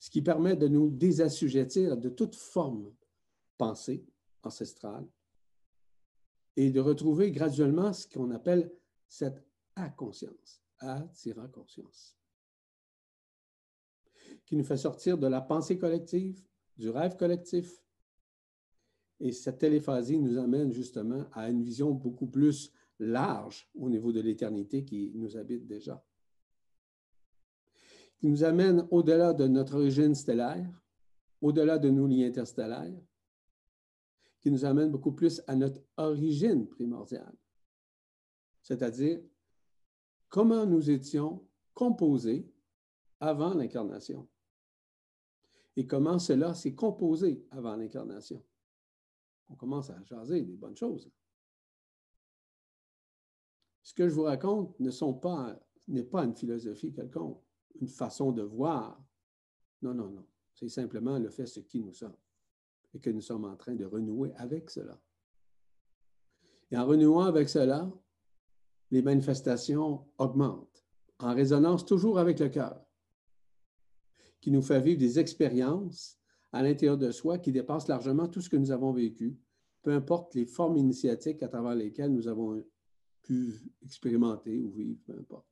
Ce 0.00 0.10
qui 0.10 0.22
permet 0.22 0.56
de 0.56 0.68
nous 0.68 0.90
désassujettir 0.90 1.96
de 1.96 2.08
toute 2.08 2.34
forme 2.34 2.92
pensée 3.56 4.04
ancestrale 4.42 5.06
et 6.56 6.70
de 6.70 6.80
retrouver 6.80 7.30
graduellement 7.30 7.92
ce 7.92 8.06
qu'on 8.06 8.30
appelle 8.30 8.72
cette 9.06 9.44
inconscience, 9.76 10.62
attirant 10.78 11.48
conscience, 11.48 12.16
qui 14.44 14.56
nous 14.56 14.64
fait 14.64 14.76
sortir 14.76 15.18
de 15.18 15.26
la 15.26 15.40
pensée 15.40 15.78
collective, 15.78 16.42
du 16.76 16.90
rêve 16.90 17.16
collectif. 17.16 17.82
Et 19.20 19.32
cette 19.32 19.58
téléphasie 19.58 20.18
nous 20.18 20.38
amène 20.38 20.72
justement 20.72 21.26
à 21.32 21.48
une 21.48 21.62
vision 21.62 21.90
beaucoup 21.90 22.28
plus 22.28 22.72
large 22.98 23.68
au 23.74 23.88
niveau 23.88 24.12
de 24.12 24.20
l'éternité 24.20 24.84
qui 24.84 25.12
nous 25.14 25.36
habite 25.36 25.66
déjà, 25.66 26.04
qui 28.18 28.26
nous 28.26 28.44
amène 28.44 28.86
au-delà 28.90 29.32
de 29.32 29.46
notre 29.46 29.76
origine 29.76 30.14
stellaire, 30.14 30.68
au-delà 31.40 31.78
de 31.78 31.90
nos 31.90 32.06
liens 32.06 32.26
interstellaires, 32.26 33.00
qui 34.40 34.50
nous 34.50 34.64
amène 34.64 34.90
beaucoup 34.90 35.12
plus 35.12 35.42
à 35.46 35.54
notre 35.54 35.80
origine 35.96 36.66
primordiale 36.68 37.34
c'est-à-dire 38.68 39.22
comment 40.28 40.66
nous 40.66 40.90
étions 40.90 41.42
composés 41.72 42.52
avant 43.18 43.54
l'incarnation 43.54 44.28
et 45.74 45.86
comment 45.86 46.18
cela 46.18 46.52
s'est 46.54 46.74
composé 46.74 47.46
avant 47.50 47.76
l'incarnation. 47.76 48.44
On 49.48 49.54
commence 49.54 49.88
à 49.88 50.04
jaser 50.04 50.42
des 50.42 50.56
bonnes 50.56 50.76
choses. 50.76 51.10
Ce 53.88 53.94
que 53.94 54.06
je 54.06 54.14
vous 54.14 54.24
raconte 54.24 54.78
ne 54.80 54.90
pas, 55.12 55.58
n'est 55.86 56.04
pas 56.04 56.22
une 56.22 56.36
philosophie 56.36 56.92
quelconque, 56.92 57.40
une 57.80 57.88
façon 57.88 58.32
de 58.32 58.42
voir. 58.42 59.02
Non, 59.80 59.94
non, 59.94 60.10
non. 60.10 60.26
C'est 60.52 60.68
simplement 60.68 61.18
le 61.18 61.30
fait 61.30 61.46
ce 61.46 61.60
qui 61.60 61.80
nous 61.80 61.94
sommes 61.94 62.18
et 62.92 63.00
que 63.00 63.08
nous 63.08 63.22
sommes 63.22 63.46
en 63.46 63.56
train 63.56 63.74
de 63.74 63.86
renouer 63.86 64.34
avec 64.34 64.68
cela. 64.68 65.00
Et 66.70 66.76
en 66.76 66.84
renouant 66.84 67.24
avec 67.24 67.48
cela, 67.48 67.90
les 68.90 69.00
manifestations 69.00 70.04
augmentent, 70.18 70.84
en 71.18 71.34
résonance 71.34 71.86
toujours 71.86 72.18
avec 72.18 72.40
le 72.40 72.50
cœur, 72.50 72.84
qui 74.42 74.50
nous 74.50 74.60
fait 74.60 74.82
vivre 74.82 74.98
des 74.98 75.18
expériences 75.18 76.20
à 76.52 76.62
l'intérieur 76.62 76.98
de 76.98 77.10
soi 77.10 77.38
qui 77.38 77.52
dépassent 77.52 77.88
largement 77.88 78.28
tout 78.28 78.42
ce 78.42 78.50
que 78.50 78.58
nous 78.58 78.70
avons 78.70 78.92
vécu, 78.92 79.38
peu 79.80 79.92
importe 79.92 80.34
les 80.34 80.44
formes 80.44 80.76
initiatiques 80.76 81.42
à 81.42 81.48
travers 81.48 81.74
lesquelles 81.74 82.12
nous 82.12 82.28
avons 82.28 82.62
pu 83.28 83.60
expérimenter 83.82 84.58
ou 84.58 84.70
vivre, 84.70 84.98
peu 85.04 85.12
importe. 85.12 85.46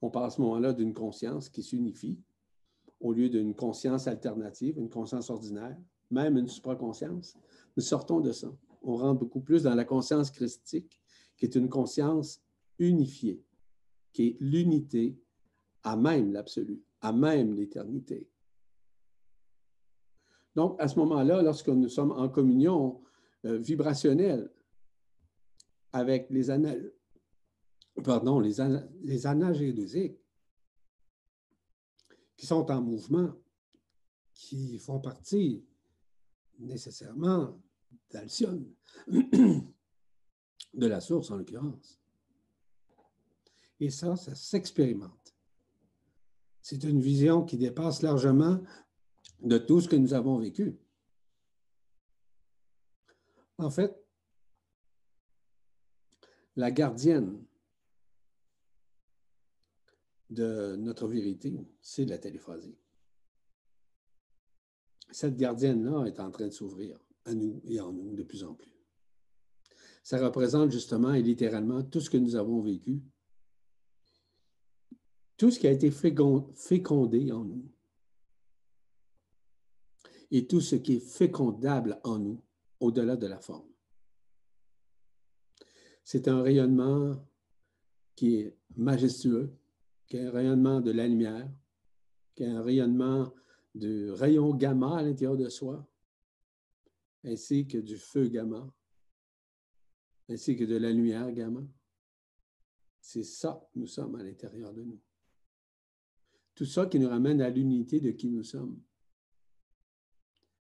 On 0.00 0.08
parle 0.08 0.26
à 0.26 0.30
ce 0.30 0.40
moment-là 0.40 0.72
d'une 0.72 0.94
conscience 0.94 1.48
qui 1.48 1.64
s'unifie 1.64 2.16
au 3.00 3.12
lieu 3.12 3.28
d'une 3.28 3.54
conscience 3.54 4.06
alternative, 4.06 4.78
une 4.78 4.88
conscience 4.88 5.30
ordinaire, 5.30 5.76
même 6.12 6.38
une 6.38 6.46
supraconscience. 6.46 7.36
Nous 7.76 7.82
sortons 7.82 8.20
de 8.20 8.30
ça. 8.30 8.52
On 8.82 8.96
rentre 8.96 9.18
beaucoup 9.18 9.40
plus 9.40 9.64
dans 9.64 9.74
la 9.74 9.84
conscience 9.84 10.30
christique 10.30 11.00
qui 11.36 11.44
est 11.44 11.56
une 11.56 11.68
conscience 11.68 12.40
unifiée, 12.78 13.42
qui 14.12 14.28
est 14.28 14.36
l'unité 14.38 15.18
à 15.82 15.96
même 15.96 16.32
l'absolu, 16.32 16.80
à 17.00 17.12
même 17.12 17.54
l'éternité. 17.54 18.28
Donc, 20.54 20.76
à 20.80 20.86
ce 20.86 20.96
moment-là, 21.00 21.42
lorsque 21.42 21.68
nous 21.68 21.88
sommes 21.88 22.12
en 22.12 22.28
communion 22.28 23.00
euh, 23.44 23.58
vibrationnelle 23.58 24.50
avec 25.98 26.30
les, 26.30 26.46
pardon, 28.04 28.40
les, 28.40 28.56
les 29.02 30.18
qui 32.36 32.46
sont 32.46 32.70
en 32.70 32.80
mouvement, 32.80 33.34
qui 34.32 34.78
font 34.78 35.00
partie 35.00 35.64
nécessairement 36.60 37.60
d'Alcyone, 38.10 38.72
de 39.08 39.66
la 40.86 41.00
source 41.00 41.30
en 41.30 41.36
l'occurrence. 41.36 42.00
Et 43.80 43.90
ça, 43.90 44.16
ça 44.16 44.34
s'expérimente. 44.34 45.34
C'est 46.62 46.84
une 46.84 47.00
vision 47.00 47.44
qui 47.44 47.56
dépasse 47.56 48.02
largement 48.02 48.62
de 49.40 49.58
tout 49.58 49.80
ce 49.80 49.88
que 49.88 49.96
nous 49.96 50.14
avons 50.14 50.38
vécu. 50.38 50.78
En 53.56 53.70
fait, 53.70 54.07
la 56.58 56.70
gardienne 56.70 57.42
de 60.28 60.76
notre 60.76 61.08
vérité, 61.08 61.58
c'est 61.80 62.04
la 62.04 62.18
téléphasie. 62.18 62.76
Cette 65.10 65.38
gardienne-là 65.38 66.04
est 66.04 66.20
en 66.20 66.30
train 66.30 66.48
de 66.48 66.52
s'ouvrir 66.52 67.00
à 67.24 67.32
nous 67.32 67.62
et 67.64 67.80
en 67.80 67.92
nous 67.92 68.14
de 68.14 68.22
plus 68.22 68.44
en 68.44 68.52
plus 68.52 68.78
ça 70.08 70.18
représente 70.24 70.70
justement 70.70 71.12
et 71.12 71.20
littéralement 71.20 71.82
tout 71.82 72.00
ce 72.00 72.08
que 72.08 72.16
nous 72.16 72.34
avons 72.34 72.62
vécu, 72.62 73.02
tout 75.36 75.50
ce 75.50 75.60
qui 75.60 75.66
a 75.66 75.70
été 75.70 75.90
fécondé 75.90 77.30
en 77.30 77.44
nous 77.44 77.70
et 80.30 80.46
tout 80.46 80.62
ce 80.62 80.76
qui 80.76 80.94
est 80.94 81.06
fécondable 81.06 82.00
en 82.04 82.18
nous 82.18 82.42
au-delà 82.80 83.16
de 83.16 83.26
la 83.26 83.38
forme. 83.38 83.67
C'est 86.10 86.26
un 86.26 86.40
rayonnement 86.40 87.22
qui 88.16 88.36
est 88.36 88.56
majestueux, 88.76 89.52
qui 90.06 90.16
est 90.16 90.24
un 90.24 90.30
rayonnement 90.30 90.80
de 90.80 90.90
la 90.90 91.06
lumière, 91.06 91.52
qui 92.34 92.44
est 92.44 92.46
un 92.46 92.62
rayonnement 92.62 93.30
de 93.74 94.08
rayon 94.12 94.54
gamma 94.54 94.96
à 94.96 95.02
l'intérieur 95.02 95.36
de 95.36 95.50
soi, 95.50 95.86
ainsi 97.24 97.68
que 97.68 97.76
du 97.76 97.98
feu 97.98 98.28
gamma, 98.28 98.74
ainsi 100.30 100.56
que 100.56 100.64
de 100.64 100.76
la 100.78 100.90
lumière 100.92 101.30
gamma. 101.30 101.60
C'est 103.02 103.22
ça 103.22 103.68
que 103.70 103.78
nous 103.78 103.86
sommes 103.86 104.14
à 104.14 104.22
l'intérieur 104.22 104.72
de 104.72 104.84
nous. 104.84 105.02
Tout 106.54 106.64
ça 106.64 106.86
qui 106.86 106.98
nous 106.98 107.10
ramène 107.10 107.42
à 107.42 107.50
l'unité 107.50 108.00
de 108.00 108.12
qui 108.12 108.30
nous 108.30 108.44
sommes. 108.44 108.80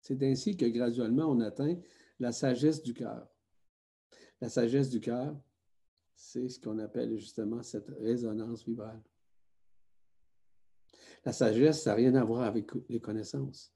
C'est 0.00 0.20
ainsi 0.24 0.56
que 0.56 0.66
graduellement 0.66 1.26
on 1.26 1.38
atteint 1.38 1.78
la 2.18 2.32
sagesse 2.32 2.82
du 2.82 2.92
cœur. 2.92 3.28
La 4.40 4.48
sagesse 4.48 4.88
du 4.88 5.00
cœur, 5.00 5.36
c'est 6.14 6.48
ce 6.48 6.60
qu'on 6.60 6.78
appelle 6.78 7.18
justement 7.18 7.62
cette 7.62 7.88
résonance 7.88 8.64
vibrale. 8.64 9.02
La 11.24 11.32
sagesse, 11.32 11.82
ça 11.82 11.90
n'a 11.90 11.96
rien 11.96 12.14
à 12.14 12.24
voir 12.24 12.42
avec 12.42 12.70
les 12.88 13.00
connaissances. 13.00 13.72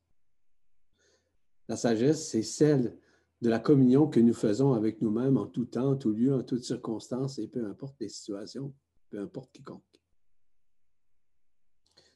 La 1.68 1.76
sagesse, 1.76 2.28
c'est 2.28 2.42
celle 2.42 2.98
de 3.40 3.48
la 3.48 3.58
communion 3.58 4.08
que 4.08 4.20
nous 4.20 4.34
faisons 4.34 4.72
avec 4.72 5.02
nous-mêmes 5.02 5.36
en 5.36 5.46
tout 5.46 5.64
temps, 5.64 5.92
en 5.92 5.96
tout 5.96 6.12
lieu, 6.12 6.32
en 6.32 6.42
toutes 6.42 6.64
circonstances, 6.64 7.38
et 7.38 7.48
peu 7.48 7.64
importe 7.66 7.96
les 8.00 8.08
situations, 8.08 8.72
peu 9.10 9.18
importe 9.18 9.50
quiconque. 9.52 9.82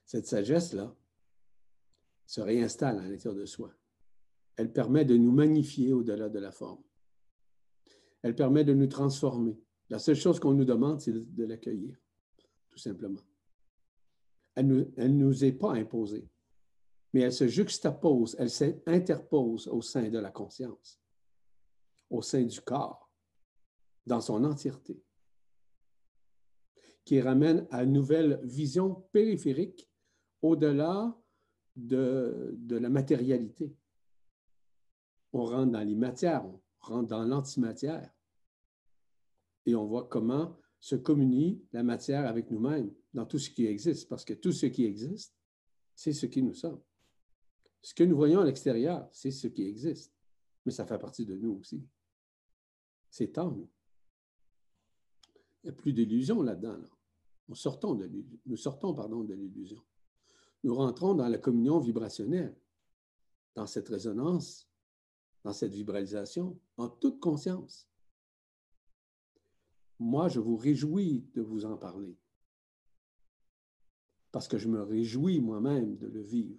Cette 0.05 0.26
sagesse-là 0.26 0.94
se 2.26 2.40
réinstalle 2.40 3.01
à 3.01 3.09
l'intérieur 3.09 3.34
de 3.34 3.47
soi. 3.47 3.72
Elle 4.57 4.72
permet 4.72 5.05
de 5.05 5.16
nous 5.16 5.32
magnifier 5.32 5.92
au-delà 5.92 6.28
de 6.28 6.38
la 6.38 6.53
forme. 6.53 6.82
Elle 8.27 8.35
permet 8.35 8.64
de 8.64 8.74
nous 8.74 8.89
transformer. 8.89 9.57
La 9.89 10.01
seule 10.01 10.16
chose 10.16 10.41
qu'on 10.41 10.53
nous 10.53 10.64
demande, 10.64 11.01
c'est 11.01 11.12
de 11.12 11.45
l'accueillir, 11.45 11.97
tout 12.68 12.79
simplement. 12.79 13.20
Elle 14.57 14.66
ne 14.66 15.07
nous, 15.07 15.45
est 15.45 15.53
pas 15.53 15.74
imposée, 15.74 16.29
mais 17.12 17.20
elle 17.20 17.33
se 17.33 17.47
juxtapose, 17.47 18.35
elle 18.41 18.51
s'interpose 18.51 19.68
au 19.68 19.81
sein 19.81 20.09
de 20.09 20.18
la 20.18 20.33
conscience, 20.33 21.01
au 22.11 22.20
sein 22.20 22.43
du 22.43 22.61
corps, 22.61 23.09
dans 24.05 24.20
son 24.20 24.43
entièreté, 24.43 25.01
qui 27.05 27.20
ramène 27.20 27.68
à 27.70 27.85
une 27.85 27.93
nouvelle 27.93 28.41
vision 28.43 29.07
périphérique 29.12 29.89
au-delà 30.43 31.16
de, 31.77 32.57
de 32.59 32.77
la 32.77 32.89
matérialité. 32.89 33.72
On 35.33 35.45
rentre 35.45 35.70
dans 35.70 35.85
les 35.87 35.95
matières, 35.95 36.45
on 36.45 36.61
rentre 36.81 37.07
dans 37.07 37.22
l'antimatière 37.22 38.11
et 39.67 39.75
on 39.75 39.85
voit 39.85 40.09
comment 40.09 40.57
se 40.81 40.95
communie 40.95 41.61
la 41.73 41.83
matière 41.83 42.27
avec 42.27 42.51
nous-mêmes 42.51 42.93
dans 43.12 43.27
tout 43.27 43.39
ce 43.39 43.51
qui 43.51 43.67
existe, 43.67 44.09
parce 44.09 44.25
que 44.25 44.35
tout 44.35 44.53
ce 44.53 44.67
qui 44.67 44.85
existe, 44.85 45.35
c'est 45.95 46.12
ce 46.12 46.27
qui 46.27 46.43
nous 46.43 46.55
sommes. 46.55 46.81
Ce 47.83 47.95
que 47.95 48.05
nous 48.05 48.17
voyons 48.17 48.41
à 48.41 48.45
l'extérieur, 48.45 49.09
c'est 49.12 49.31
ce 49.31 49.49
qui 49.49 49.67
existe, 49.67 50.14
mais 50.64 50.73
ça 50.73 50.87
fait 50.87 50.99
partie 50.99 51.27
de 51.27 51.37
nous 51.37 51.59
aussi. 51.59 51.85
C'est 53.11 53.37
en 53.39 53.51
nous. 53.51 53.69
Il 55.62 55.67
n'y 55.67 55.71
a 55.71 55.73
plus 55.73 55.93
d'illusion 55.93 56.43
là-dedans. 56.43 56.79
Nous 57.49 57.55
sortons 57.55 57.95
de, 57.95 58.11
nous 58.45 58.57
sortons, 58.57 58.95
pardon, 58.95 59.25
de 59.25 59.35
l'illusion. 59.35 59.83
Nous 60.62 60.75
rentrons 60.75 61.14
dans 61.14 61.29
la 61.29 61.39
communion 61.39 61.79
vibrationnelle, 61.81 62.57
dans 63.55 63.67
cette 63.67 63.89
résonance, 63.89 64.69
dans 65.45 65.53
cette 65.53 65.73
vibralisation, 65.73 66.59
en 66.77 66.89
toute 66.89 67.21
conscience 67.21 67.89
moi, 69.99 70.28
je 70.28 70.40
vous 70.40 70.57
réjouis 70.57 71.26
de 71.34 71.42
vous 71.42 71.64
en 71.64 71.76
parler. 71.76 72.18
Parce 74.30 74.49
que 74.49 74.59
je 74.59 74.68
me 74.68 74.82
réjouis 74.82 75.40
moi-même 75.40 75.97
de 75.97 76.07
le 76.07 76.20
vivre 76.20 76.59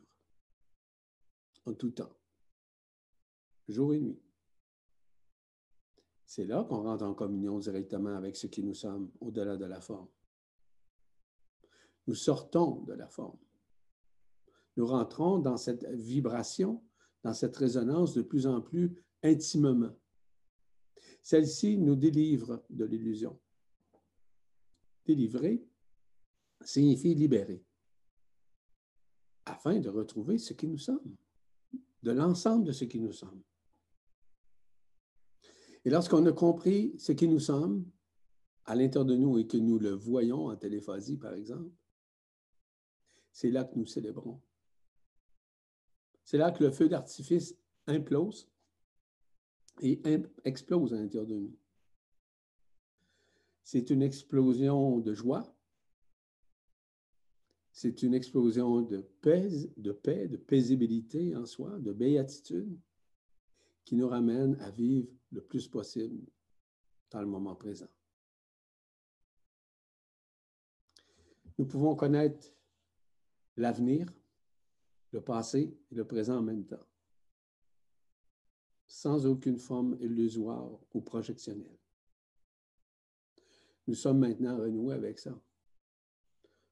en 1.66 1.74
tout 1.74 1.92
temps, 1.92 2.16
jour 3.68 3.94
et 3.94 4.00
nuit. 4.00 4.22
C'est 6.26 6.46
là 6.46 6.64
qu'on 6.64 6.84
rentre 6.84 7.04
en 7.04 7.14
communion 7.14 7.60
directement 7.60 8.16
avec 8.16 8.36
ce 8.36 8.48
qui 8.48 8.64
nous 8.64 8.74
sommes 8.74 9.12
au-delà 9.22 9.58
de 9.58 9.66
la 9.66 9.82
forme. 9.82 10.08
Nous 12.08 12.16
sortons 12.16 12.84
de 12.84 12.94
la 12.94 13.08
forme. 13.08 13.40
Nous 14.78 14.86
rentrons 14.86 15.40
dans 15.40 15.58
cette 15.58 15.86
vibration, 15.86 16.84
dans 17.24 17.34
cette 17.34 17.56
résonance 17.56 18.14
de 18.14 18.22
plus 18.22 18.48
en 18.48 18.62
plus 18.62 18.96
intimement. 19.24 19.94
Celle-ci 21.28 21.78
nous 21.78 21.98
délivre 21.98 22.64
de 22.70 22.86
l'illusion. 22.86 23.38
Délivrer 25.06 25.62
signifie 26.62 27.16
libérer, 27.16 27.66
afin 29.44 29.78
de 29.82 29.90
retrouver 29.90 30.38
ce 30.38 30.54
qui 30.54 30.70
nous 30.70 30.78
sommes, 30.78 31.18
de 32.02 32.12
l'ensemble 32.12 32.64
de 32.64 32.72
ce 32.72 32.86
qui 32.86 33.02
nous 33.02 33.12
sommes. 33.12 33.44
Et 35.84 35.90
lorsqu'on 35.90 36.26
a 36.28 36.32
compris 36.32 36.98
ce 36.98 37.12
qui 37.12 37.28
nous 37.28 37.42
sommes 37.42 37.86
à 38.64 38.74
l'intérieur 38.76 39.04
de 39.06 39.18
nous 39.18 39.38
et 39.38 39.48
que 39.48 39.58
nous 39.58 39.80
le 39.80 39.92
voyons 39.92 40.46
en 40.46 40.56
téléphasie, 40.56 41.18
par 41.18 41.34
exemple, 41.34 41.76
c'est 43.34 43.52
là 43.52 43.66
que 43.66 43.78
nous 43.78 43.86
célébrons. 43.86 44.42
C'est 46.24 46.38
là 46.38 46.52
que 46.52 46.64
le 46.64 46.72
feu 46.72 46.88
d'artifice 46.88 47.54
implose 47.86 48.50
et 49.82 50.02
explose 50.44 50.94
à 50.94 50.98
l'intérieur 50.98 51.28
de 51.28 51.36
nous. 51.36 51.56
C'est 53.64 53.90
une 53.90 54.02
explosion 54.02 55.00
de 55.00 55.14
joie. 55.14 55.54
C'est 57.72 58.02
une 58.02 58.14
explosion 58.14 58.82
de 58.82 59.02
paix, 59.22 59.50
de 59.76 59.92
paix, 59.92 60.28
de 60.28 60.38
paisibilité 60.38 61.36
en 61.36 61.46
soi, 61.46 61.78
de 61.80 61.94
béatitude, 61.94 62.80
qui 63.86 63.96
nous 63.96 64.08
ramène 64.08 64.56
à 64.62 64.72
vivre 64.72 65.10
le 65.32 65.42
plus 65.42 65.68
possible 65.68 66.26
dans 67.12 67.22
le 67.22 67.28
moment 67.28 67.56
présent. 67.56 67.90
Nous 71.58 71.66
pouvons 71.66 71.96
connaître 71.96 72.54
l'avenir, 73.58 74.08
le 75.12 75.22
passé 75.22 75.78
et 75.92 75.96
le 75.96 76.06
présent 76.06 76.38
en 76.38 76.42
même 76.42 76.66
temps 76.66 76.87
sans 78.98 79.28
aucune 79.28 79.60
forme 79.60 79.96
illusoire 80.02 80.72
ou 80.92 81.02
projectionnelle. 81.02 81.78
Nous 83.86 83.94
sommes 83.94 84.18
maintenant 84.18 84.58
renoués 84.58 84.96
avec 84.96 85.20
ça. 85.20 85.40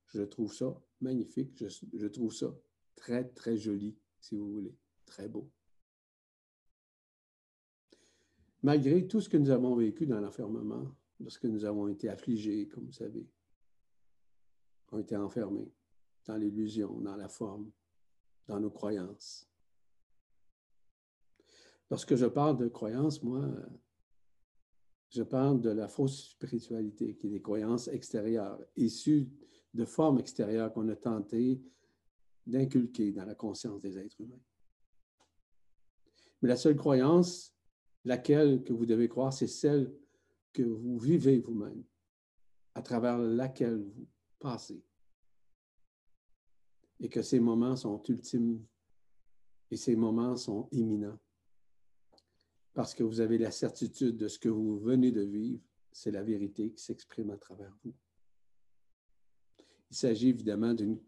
Je 0.07 0.23
trouve 0.23 0.51
ça 0.51 0.75
magnifique. 1.01 1.63
Je, 1.63 2.07
trouve 2.07 2.33
ça 2.33 2.51
très, 2.95 3.25
très 3.25 3.57
joli, 3.57 3.95
si 4.19 4.35
vous 4.35 4.51
voulez. 4.51 4.75
Très 5.05 5.27
beau. 5.27 5.51
Malgré 8.63 9.05
tout 9.07 9.21
ce 9.21 9.29
que 9.29 9.37
nous 9.37 9.51
avons 9.51 9.75
vécu 9.75 10.07
dans 10.07 10.19
l'enfermement, 10.19 10.95
lorsque 11.19 11.45
nous 11.45 11.63
avons 11.63 11.87
été 11.89 12.09
affligés, 12.09 12.67
comme 12.67 12.85
vous 12.85 12.91
savez, 12.91 13.29
on 14.91 14.97
été 14.97 15.15
enfermés 15.15 15.71
dans 16.25 16.37
l'illusion, 16.37 16.99
dans 17.01 17.17
la 17.17 17.29
forme, 17.29 17.69
dans 18.47 18.59
nos 18.59 18.71
croyances, 18.71 19.47
Lorsque 21.89 22.15
je 22.15 22.25
parle 22.25 22.57
de 22.57 22.67
croyances, 22.67 23.21
moi, 23.21 23.47
je 25.09 25.23
parle 25.23 25.61
de 25.61 25.69
la 25.69 25.87
fausse 25.87 26.31
spiritualité, 26.31 27.15
qui 27.15 27.27
est 27.27 27.31
des 27.31 27.41
croyances 27.41 27.87
extérieures, 27.87 28.59
issues 28.75 29.29
de 29.73 29.85
formes 29.85 30.19
extérieures 30.19 30.73
qu'on 30.73 30.89
a 30.89 30.95
tenté 30.95 31.61
d'inculquer 32.45 33.11
dans 33.11 33.25
la 33.25 33.35
conscience 33.35 33.81
des 33.81 33.97
êtres 33.97 34.19
humains. 34.19 34.41
Mais 36.41 36.49
la 36.49 36.57
seule 36.57 36.75
croyance, 36.75 37.55
laquelle 38.03 38.63
que 38.63 38.73
vous 38.73 38.85
devez 38.85 39.07
croire, 39.07 39.33
c'est 39.33 39.47
celle 39.47 39.93
que 40.53 40.63
vous 40.63 40.97
vivez 40.97 41.39
vous-même, 41.39 41.83
à 42.73 42.81
travers 42.81 43.17
laquelle 43.17 43.83
vous 43.83 44.07
passez. 44.39 44.83
Et 46.99 47.09
que 47.09 47.21
ces 47.21 47.39
moments 47.39 47.75
sont 47.75 48.01
ultimes 48.03 48.65
et 49.69 49.75
ces 49.75 49.95
moments 49.95 50.37
sont 50.37 50.69
imminents 50.71 51.19
parce 52.75 52.93
que 52.93 53.03
vous 53.03 53.21
avez 53.21 53.37
la 53.37 53.51
certitude 53.51 54.17
de 54.17 54.27
ce 54.27 54.37
que 54.37 54.49
vous 54.49 54.77
venez 54.77 55.11
de 55.11 55.21
vivre, 55.21 55.63
c'est 55.93 56.11
la 56.11 56.21
vérité 56.21 56.71
qui 56.71 56.83
s'exprime 56.83 57.31
à 57.31 57.37
travers 57.37 57.73
vous. 57.83 57.93
Il 59.89 59.95
s'agit 59.95 60.29
évidemment 60.29 60.73
d'une 60.73 60.99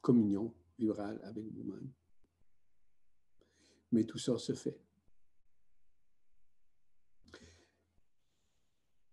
communion 0.00 0.54
vibrale 0.78 1.20
avec 1.24 1.44
vous-même. 1.52 1.90
Mais 3.90 4.04
tout 4.04 4.18
ça 4.18 4.38
se 4.38 4.52
fait. 4.52 4.78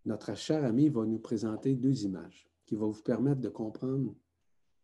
Notre 0.06 0.36
cher 0.36 0.64
ami 0.64 0.90
va 0.90 1.06
nous 1.06 1.20
présenter 1.20 1.74
deux 1.74 2.03
images 2.03 2.48
qui 2.68 2.76
vont 2.76 2.91
vous 2.91 3.02
permettre 3.02 3.41
de 3.41 3.49
comprendre, 3.49 4.16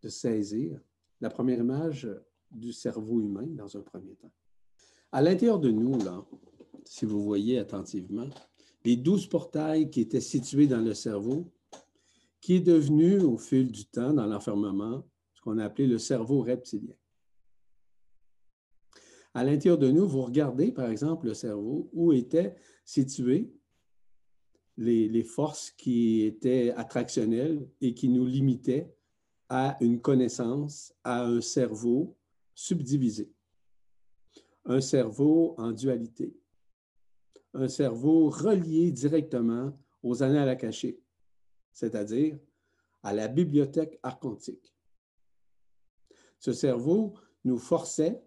de 0.01 0.09
saisir. 0.09 0.81
La 1.21 1.29
première 1.29 1.59
image 1.59 2.09
du 2.49 2.73
cerveau 2.73 3.21
humain 3.21 3.45
dans 3.45 3.77
un 3.77 3.81
premier 3.81 4.15
temps. 4.15 4.33
À 5.11 5.21
l'intérieur 5.21 5.59
de 5.59 5.69
nous, 5.69 5.97
là, 6.03 6.25
si 6.85 7.05
vous 7.05 7.23
voyez 7.23 7.59
attentivement, 7.59 8.29
les 8.83 8.95
douze 8.95 9.27
portails 9.27 9.89
qui 9.89 10.01
étaient 10.01 10.21
situés 10.21 10.67
dans 10.67 10.81
le 10.81 10.93
cerveau, 10.93 11.51
qui 12.39 12.55
est 12.55 12.61
devenu 12.61 13.19
au 13.19 13.37
fil 13.37 13.71
du 13.71 13.85
temps, 13.85 14.13
dans 14.13 14.27
l'enfermement, 14.27 15.03
ce 15.33 15.41
qu'on 15.41 15.57
a 15.57 15.65
appelé 15.65 15.87
le 15.87 15.97
cerveau 15.97 16.41
reptilien. 16.41 16.93
À 19.33 19.43
l'intérieur 19.43 19.77
de 19.77 19.89
nous, 19.89 20.07
vous 20.07 20.21
regardez, 20.21 20.71
par 20.71 20.89
exemple, 20.89 21.25
le 21.25 21.33
cerveau, 21.33 21.89
où 21.91 22.13
étaient 22.13 22.55
situées 22.85 23.51
les, 24.77 25.09
les, 25.09 25.23
forces 25.23 25.71
qui 25.71 26.21
étaient 26.21 26.71
attractionnelles 26.71 27.67
et 27.81 27.93
qui 27.93 28.09
nous 28.09 28.25
limitaient 28.25 28.93
à 29.49 29.77
une 29.81 29.99
connaissance, 29.99 30.93
à 31.03 31.23
un 31.23 31.41
cerveau 31.41 32.15
subdivisé, 32.53 33.31
un 34.65 34.81
cerveau 34.81 35.55
en 35.57 35.71
dualité, 35.71 36.33
un 37.55 37.67
cerveau 37.67 38.29
relié 38.29 38.91
directement 38.91 39.77
aux 40.03 40.21
annales 40.21 40.49
akashiques, 40.49 41.01
c'est-à-dire 41.71 42.37
à 43.01 43.13
la 43.13 43.27
bibliothèque 43.27 43.99
archontique. 44.03 44.75
Ce 46.39 46.53
cerveau 46.53 47.13
nous 47.43 47.57
forçait 47.57 48.21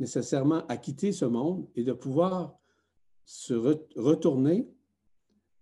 nécessairement 0.00 0.66
à 0.66 0.76
quitter 0.76 1.12
ce 1.12 1.24
monde 1.24 1.68
et 1.74 1.84
de 1.84 1.92
pouvoir 1.92 2.58
se 3.24 3.54
retourner 3.54 4.68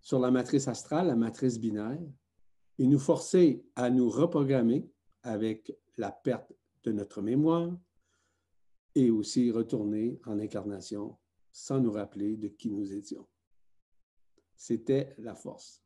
sur 0.00 0.18
la 0.18 0.30
matrice 0.30 0.68
astrale, 0.68 1.08
la 1.08 1.16
matrice 1.16 1.58
binaire, 1.58 2.00
et 2.78 2.86
nous 2.86 2.98
forcer 2.98 3.64
à 3.74 3.90
nous 3.90 4.08
reprogrammer 4.08 4.88
avec 5.22 5.76
la 5.96 6.10
perte 6.10 6.52
de 6.84 6.92
notre 6.92 7.22
mémoire 7.22 7.76
et 8.94 9.10
aussi 9.10 9.50
retourner 9.50 10.20
en 10.26 10.38
incarnation 10.38 11.16
sans 11.56 11.80
nous 11.80 11.92
rappeler 11.92 12.36
de 12.36 12.48
qui 12.48 12.70
nous 12.70 12.92
étions. 12.92 13.26
C'était 14.54 15.14
la 15.16 15.34
force. 15.34 15.82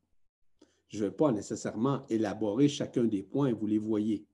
Je 0.89 0.99
ne 0.99 1.09
vais 1.09 1.15
pas 1.15 1.31
nécessairement 1.31 2.05
élaborer 2.09 2.67
chacun 2.67 3.05
des 3.05 3.23
points, 3.23 3.53
vous 3.53 3.69
les 3.69 3.79
voyez 3.79 4.27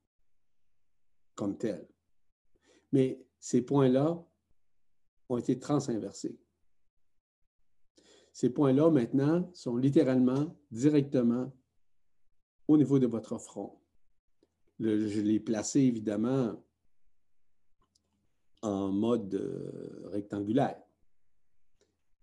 comme 1.34 1.58
tels. 1.58 1.86
Mais 2.90 3.22
ces 3.38 3.60
points-là 3.60 4.26
ont 5.28 5.36
été 5.36 5.58
transinversés. 5.58 6.40
Ces 8.32 8.48
points-là, 8.48 8.90
maintenant, 8.90 9.50
sont 9.52 9.76
littéralement, 9.76 10.56
directement 10.70 11.52
au 12.66 12.78
niveau 12.78 12.98
de 12.98 13.06
votre 13.06 13.36
front. 13.36 13.78
je 14.80 15.20
l'ai 15.20 15.40
placé, 15.40 15.80
évidemment, 15.80 16.64
en 18.62 18.90
mode 18.90 19.34
euh, 19.34 20.08
rectangulaire. 20.08 20.85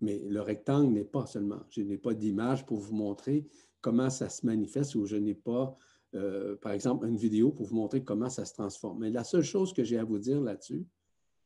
Mais 0.03 0.19
le 0.27 0.41
rectangle 0.41 0.91
n'est 0.91 1.05
pas 1.05 1.25
seulement. 1.25 1.61
Je 1.69 1.81
n'ai 1.81 1.97
pas 1.97 2.13
d'image 2.13 2.65
pour 2.65 2.77
vous 2.77 2.93
montrer 2.93 3.47
comment 3.79 4.09
ça 4.09 4.27
se 4.27 4.45
manifeste 4.45 4.95
ou 4.95 5.05
je 5.05 5.15
n'ai 5.15 5.33
pas, 5.33 5.77
euh, 6.13 6.57
par 6.57 6.73
exemple, 6.73 7.07
une 7.07 7.15
vidéo 7.15 7.51
pour 7.53 7.67
vous 7.67 7.77
montrer 7.77 8.03
comment 8.03 8.29
ça 8.29 8.43
se 8.43 8.53
transforme. 8.53 8.99
Mais 8.99 9.09
la 9.09 9.23
seule 9.23 9.43
chose 9.43 9.71
que 9.71 9.85
j'ai 9.85 9.97
à 9.97 10.03
vous 10.03 10.19
dire 10.19 10.41
là-dessus, 10.41 10.85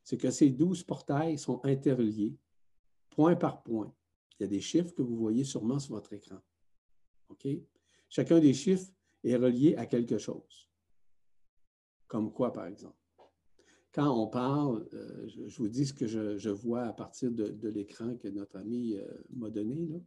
c'est 0.02 0.16
que 0.16 0.32
ces 0.32 0.50
douze 0.50 0.82
portails 0.82 1.38
sont 1.38 1.60
interreliés, 1.64 2.36
point 3.10 3.36
par 3.36 3.62
point. 3.62 3.94
Il 4.38 4.42
y 4.42 4.46
a 4.46 4.48
des 4.48 4.60
chiffres 4.60 4.92
que 4.92 5.02
vous 5.02 5.16
voyez 5.16 5.44
sûrement 5.44 5.78
sur 5.78 5.94
votre 5.94 6.12
écran. 6.12 6.38
OK? 7.28 7.46
Chacun 8.08 8.40
des 8.40 8.54
chiffres 8.54 8.90
est 9.22 9.36
relié 9.36 9.76
à 9.76 9.86
quelque 9.86 10.18
chose. 10.18 10.68
Comme 12.08 12.32
quoi, 12.32 12.52
par 12.52 12.66
exemple? 12.66 12.97
Quand 13.98 14.16
on 14.16 14.28
parle, 14.28 14.86
euh, 14.94 15.26
je, 15.26 15.58
vous 15.58 15.68
dis 15.68 15.84
ce 15.84 15.92
que 15.92 16.06
je, 16.06 16.50
vois 16.50 16.82
à 16.82 16.92
partir 16.92 17.32
de, 17.32 17.68
l'écran 17.68 18.14
que 18.14 18.28
notre 18.28 18.56
ami 18.56 18.94
euh, 18.94 19.04
m'a 19.34 19.50
donné. 19.50 20.00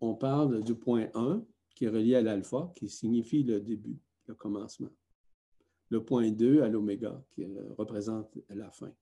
On 0.00 0.14
parle 0.14 0.64
du 0.64 0.74
point 0.74 1.10
1 1.12 1.44
qui 1.74 1.84
est 1.84 1.90
relié 1.90 2.14
à 2.14 2.22
l'alpha, 2.22 2.72
qui 2.74 2.88
signifie 2.88 3.42
le 3.42 3.60
début, 3.60 3.98
le 4.28 4.34
commencement. 4.34 4.88
Le 5.90 6.02
point 6.02 6.30
2 6.30 6.62
à 6.62 6.70
l'oméga, 6.70 7.22
qui 7.32 7.44
euh, 7.44 7.68
représente 7.76 8.38
la 8.48 8.70
fin. 8.70 8.94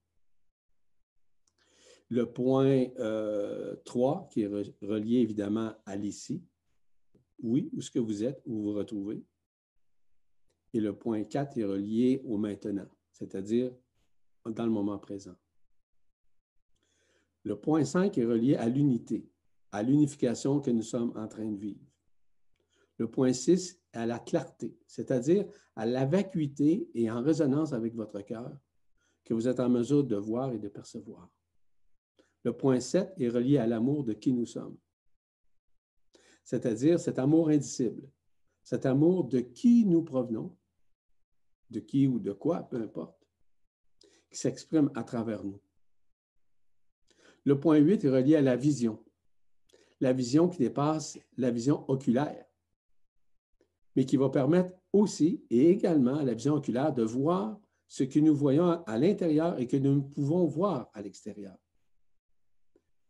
Le 2.09 2.25
point 2.25 2.87
3, 3.85 4.27
qui 4.29 4.41
est 4.41 4.47
relié 4.81 5.19
évidemment 5.19 5.73
à 5.85 5.95
l'ici, 5.95 6.43
oui, 7.41 7.69
où 7.71 7.79
ce 7.79 7.89
que 7.89 7.99
vous 7.99 8.25
êtes, 8.25 8.41
où 8.45 8.55
vous 8.55 8.63
vous 8.63 8.73
retrouvez. 8.73 9.23
Et 10.73 10.81
le 10.81 10.93
point 10.93 11.23
4 11.23 11.57
est 11.59 11.63
relié 11.63 12.21
au 12.25 12.37
maintenant, 12.37 12.89
c'est-à-dire 13.19 13.71
dans 14.45 14.65
le 14.65 14.71
moment 14.71 14.97
présent. 14.97 15.35
Le 17.43 17.55
point 17.59 17.85
5 17.85 18.17
est 18.17 18.25
relié 18.25 18.55
à 18.55 18.67
l'unité, 18.67 19.29
à 19.71 19.83
l'unification 19.83 20.59
que 20.59 20.71
nous 20.71 20.81
sommes 20.81 21.13
en 21.15 21.27
train 21.27 21.51
de 21.51 21.57
vivre. 21.57 21.85
Le 22.97 23.09
point 23.09 23.33
6 23.33 23.79
à 23.93 24.05
la 24.05 24.19
clarté, 24.19 24.75
c'est-à-dire 24.87 25.45
à 25.75 25.85
la 25.85 26.05
vacuité 26.05 26.89
et 26.93 27.09
en 27.11 27.21
résonance 27.21 27.73
avec 27.73 27.93
votre 27.93 28.21
cœur 28.21 28.57
que 29.23 29.33
vous 29.33 29.47
êtes 29.47 29.59
en 29.59 29.69
mesure 29.69 30.03
de 30.03 30.15
voir 30.15 30.51
et 30.51 30.59
de 30.59 30.67
percevoir. 30.67 31.29
Le 32.43 32.53
point 32.53 32.79
7 32.79 33.13
est 33.17 33.29
relié 33.29 33.57
à 33.57 33.67
l'amour 33.67 34.03
de 34.03 34.13
qui 34.13 34.33
nous 34.33 34.45
sommes 34.45 34.77
c'est-à-dire 36.49 36.99
cet 36.99 37.19
amour 37.19 37.49
indicible, 37.49 38.09
cet 38.63 38.87
amour 38.87 39.25
de 39.25 39.39
qui 39.39 39.85
nous 39.85 40.01
provenons, 40.01 40.57
de 41.69 41.79
qui 41.79 42.07
ou 42.07 42.19
de 42.19 42.31
quoi, 42.31 42.63
peu 42.63 42.77
importe, 42.77 43.27
qui 44.29 44.37
s'exprime 44.37 44.91
à 44.95 45.03
travers 45.03 45.43
nous. 45.43 45.59
Le 47.45 47.59
point 47.59 47.77
8 47.77 48.05
est 48.05 48.09
relié 48.09 48.35
à 48.35 48.41
la 48.41 48.55
vision, 48.55 49.03
la 49.99 50.13
vision 50.13 50.49
qui 50.49 50.59
dépasse 50.59 51.17
la 51.37 51.51
vision 51.51 51.89
oculaire, 51.89 52.45
mais 53.95 54.05
qui 54.05 54.17
va 54.17 54.29
permettre 54.29 54.73
aussi 54.93 55.43
et 55.49 55.69
également 55.69 56.17
à 56.17 56.23
la 56.23 56.33
vision 56.33 56.55
oculaire 56.55 56.93
de 56.93 57.03
voir 57.03 57.59
ce 57.87 58.03
que 58.03 58.19
nous 58.19 58.35
voyons 58.35 58.83
à 58.85 58.97
l'intérieur 58.97 59.59
et 59.59 59.67
que 59.67 59.77
nous 59.77 60.03
pouvons 60.03 60.45
voir 60.45 60.89
à 60.93 61.01
l'extérieur. 61.01 61.57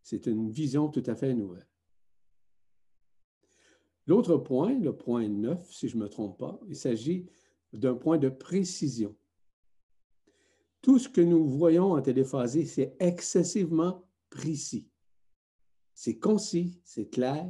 C'est 0.02 0.26
une 0.26 0.50
vision 0.50 0.88
tout 0.88 1.04
à 1.06 1.16
fait 1.16 1.34
nouvelle. 1.34 1.68
L'autre 4.08 4.38
point, 4.38 4.80
le 4.80 4.96
point 4.96 5.28
9, 5.28 5.72
si 5.72 5.88
je 5.88 5.98
ne 5.98 6.04
me 6.04 6.10
trompe 6.10 6.40
pas, 6.40 6.60
il 6.68 6.76
s'agit 6.76 7.30
d'un 7.74 7.96
point 7.96 8.18
de 8.18 8.30
précision. 8.30 9.16
Tout 10.82 10.98
ce 10.98 11.10
que 11.10 11.22
nous 11.22 11.46
voyons 11.46 11.92
en 11.92 12.02
téléphasé, 12.02 12.66
c'est 12.66 12.96
excessivement 13.00 14.06
précis. 14.30 14.88
C'est 15.94 16.18
concis, 16.18 16.80
c'est 16.84 17.10
clair, 17.10 17.46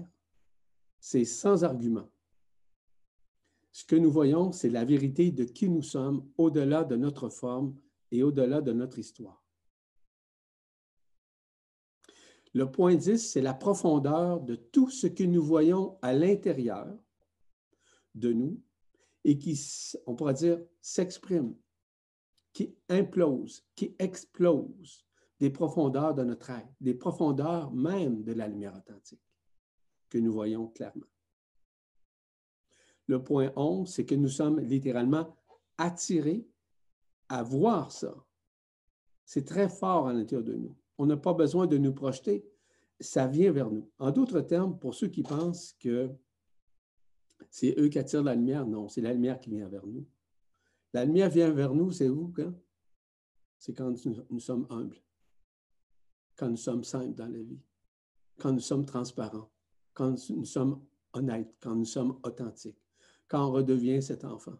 c'est 1.00 1.26
sans 1.26 1.64
argument. 1.64 2.10
Ce 3.72 3.86
que 3.86 3.96
nous 3.96 4.12
voyons, 4.12 4.52
c'est 4.52 4.70
la 4.70 4.84
vérité 4.84 5.32
de 5.32 5.44
qui 5.44 5.70
nous 5.70 5.84
sommes 5.84 6.28
au-delà 6.38 6.84
de 6.84 6.96
notre 6.96 7.30
forme 7.30 7.76
et 8.12 8.24
au-delà 8.24 8.62
de 8.62 8.74
notre 8.74 8.98
histoire. 8.98 9.46
Le 12.54 12.70
point 12.70 12.96
10, 12.96 13.32
c'est 13.32 13.42
la 13.42 13.54
profondeur 13.54 14.42
de 14.42 14.56
tout 14.56 14.90
ce 14.90 15.06
que 15.06 15.24
nous 15.24 15.44
voyons 15.44 16.00
à 16.02 16.14
l'intérieur 16.14 16.88
de 18.16 18.34
nous 18.34 18.60
et 19.24 19.38
qui, 19.38 19.60
on 20.06 20.16
pourrait 20.16 20.34
dire, 20.34 20.60
s'exprime, 20.82 21.56
qui 22.54 22.76
implose, 22.90 23.66
qui 23.76 23.96
explose 24.00 25.06
des 25.40 25.50
profondeurs 25.50 26.14
de 26.14 26.24
notre 26.24 26.50
être, 26.50 26.70
des 26.82 26.94
profondeurs 26.94 27.72
même 27.72 28.24
de 28.24 28.34
la 28.34 28.48
lumière 28.48 28.76
authentique 28.76 29.22
que 30.10 30.18
nous 30.18 30.34
voyons 30.34 30.68
clairement. 30.68 31.06
Le 33.08 33.24
point 33.24 33.52
11, 33.56 33.90
c'est 33.90 34.06
que 34.06 34.16
nous 34.16 34.30
sommes 34.30 34.60
littéralement 34.60 35.36
attirés 35.78 36.48
à 37.28 37.44
voir 37.44 37.92
ça. 37.92 38.14
C'est 39.26 39.46
très 39.46 39.70
fort 39.70 40.08
à 40.08 40.14
l'intérieur 40.14 40.44
de 40.44 40.56
nous 40.56 40.76
on 41.00 41.06
n'a 41.06 41.18
pas 41.18 41.34
besoin 41.34 41.66
de 41.66 41.78
nous 41.78 41.94
projeter, 41.94 42.46
ça 43.00 43.26
vient 43.26 43.54
vers 43.54 43.72
nous. 43.72 43.90
En 44.00 44.12
d'autres 44.12 44.42
termes, 44.42 44.78
pour 44.78 44.94
ceux 44.94 45.08
qui 45.08 45.24
pensent 45.24 45.74
que 45.80 46.12
c'est 47.50 47.78
eux 47.80 47.88
qui 47.88 48.00
attirent 48.00 48.24
la 48.24 48.36
lumière, 48.36 48.66
non, 48.66 48.88
c'est 48.88 49.02
la 49.02 49.14
lumière 49.14 49.40
qui 49.40 49.50
vient 49.50 49.68
vers 49.68 49.86
nous. 49.86 50.06
La 50.94 51.06
lumière 51.06 51.30
vient 51.30 51.52
vers 51.52 51.74
nous, 51.74 51.92
c'est 51.92 52.10
où 52.10 52.32
quand? 52.36 52.54
C'est 53.58 53.74
quand 53.74 53.90
nous, 54.30 54.40
sommes 54.40 54.66
humbles, 54.70 55.02
quand 56.38 56.50
nous 56.50 56.58
sommes 56.58 56.84
simples 56.84 57.14
dans 57.14 57.28
la 57.28 57.40
vie, 57.40 57.60
quand 58.40 58.54
nous 58.54 58.62
sommes 58.62 58.86
transparents, 58.86 59.52
quand 59.94 60.16
nous 60.30 60.46
sommes 60.46 60.86
honnêtes, 61.12 61.58
quand 61.60 61.76
nous 61.76 61.86
sommes 61.86 62.18
authentiques, 62.24 62.82
quand 63.28 63.50
on 63.50 63.52
redevient 63.52 64.02
cet 64.02 64.24
enfant. 64.24 64.58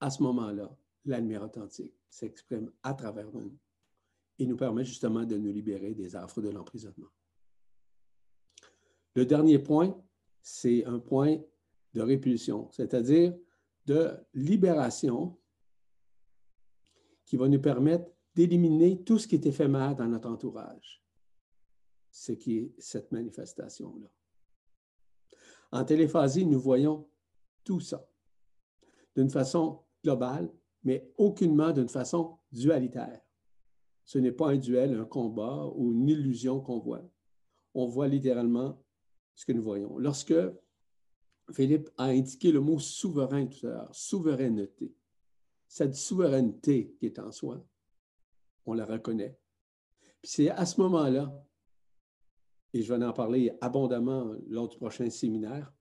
À 0.00 0.10
ce 0.10 0.22
moment-là, 0.24 0.76
la 1.04 1.20
lumière 1.20 1.42
authentique 1.42 1.94
s'exprime 2.08 2.72
à 2.82 2.94
travers 2.94 3.30
nous 3.32 3.56
et 4.38 4.46
nous 4.46 4.56
permet 4.56 4.84
justement 4.84 5.24
de 5.24 5.36
nous 5.36 5.52
libérer 5.52 5.94
des 5.94 6.16
affres 6.16 6.40
de 6.40 6.48
l'emprisonnement. 6.48 7.10
Le 9.14 9.24
dernier 9.24 9.58
point, 9.58 9.96
c'est 10.42 10.84
un 10.84 10.98
point 10.98 11.38
de 11.94 12.00
répulsion, 12.02 12.70
c'est-à-dire 12.70 13.34
de 13.86 14.12
libération 14.34 15.36
qui 17.24 17.36
va 17.36 17.48
nous 17.48 17.60
permettre 17.60 18.10
d'éliminer 18.34 19.02
tout 19.02 19.18
ce 19.18 19.26
qui 19.26 19.34
est 19.34 19.46
éphémère 19.46 19.96
dans 19.96 20.06
notre 20.06 20.28
entourage, 20.28 21.04
ce 22.10 22.32
qui 22.32 22.58
est 22.58 22.74
cette 22.78 23.10
manifestation-là. 23.12 24.08
En 25.72 25.84
téléphasie, 25.84 26.46
nous 26.46 26.60
voyons 26.60 27.08
tout 27.64 27.80
ça 27.80 28.06
d'une 29.16 29.30
façon 29.30 29.80
globale, 30.02 30.52
mais 30.82 31.12
aucunement 31.18 31.72
d'une 31.72 31.88
façon 31.88 32.38
dualitaire 32.52 33.20
Ce 34.04 34.18
n'est 34.18 34.32
pas 34.32 34.50
un 34.50 34.56
duel, 34.56 34.98
un 34.98 35.04
combat 35.04 35.66
ou 35.74 35.92
une 35.92 36.08
illusion 36.08 36.60
qu'on 36.60 36.78
voit. 36.78 37.02
On 37.74 37.86
voit 37.86 38.08
littéralement 38.08 38.79
ce 39.40 39.46
que 39.46 39.52
nous 39.52 39.62
voyons. 39.62 39.96
Lorsque 39.96 40.34
Philippe 41.50 41.88
a 41.96 42.08
indiqué 42.08 42.52
le 42.52 42.60
mot 42.60 42.78
souverain 42.78 43.46
tout 43.46 43.66
à 43.66 43.70
l'heure, 43.70 43.94
souveraineté, 43.94 44.94
cette 45.66 45.94
souveraineté 45.94 46.94
qui 46.98 47.06
est 47.06 47.18
en 47.18 47.32
soi, 47.32 47.66
on 48.66 48.74
la 48.74 48.84
reconnaît. 48.84 49.38
Puis 50.20 50.32
c'est 50.32 50.50
à 50.50 50.66
ce 50.66 50.78
moment-là, 50.82 51.32
et 52.74 52.82
je 52.82 52.92
vais 52.92 53.02
en 53.02 53.14
parler 53.14 53.50
abondamment 53.62 54.34
lors 54.46 54.68
du 54.68 54.76
prochain 54.76 55.08
séminaire, 55.08 55.72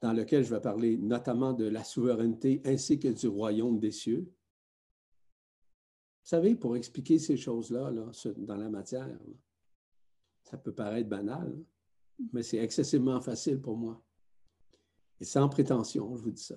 dans 0.00 0.14
lequel 0.14 0.44
je 0.44 0.54
vais 0.54 0.62
parler 0.62 0.96
notamment 0.96 1.52
de 1.52 1.66
la 1.66 1.84
souveraineté 1.84 2.62
ainsi 2.64 2.98
que 2.98 3.08
du 3.08 3.28
royaume 3.28 3.78
des 3.78 3.92
cieux. 3.92 4.32
Vous 6.22 6.30
savez, 6.30 6.54
pour 6.54 6.74
expliquer 6.74 7.18
ces 7.18 7.36
choses-là 7.36 7.90
là, 7.90 8.10
dans 8.38 8.56
la 8.56 8.70
matière, 8.70 9.14
ça 10.54 10.58
peut 10.58 10.72
paraître 10.72 11.08
banal, 11.08 11.52
mais 12.32 12.44
c'est 12.44 12.58
excessivement 12.58 13.20
facile 13.20 13.60
pour 13.60 13.76
moi. 13.76 14.00
Et 15.18 15.24
sans 15.24 15.48
prétention, 15.48 16.14
je 16.14 16.22
vous 16.22 16.30
dis 16.30 16.44
ça. 16.44 16.54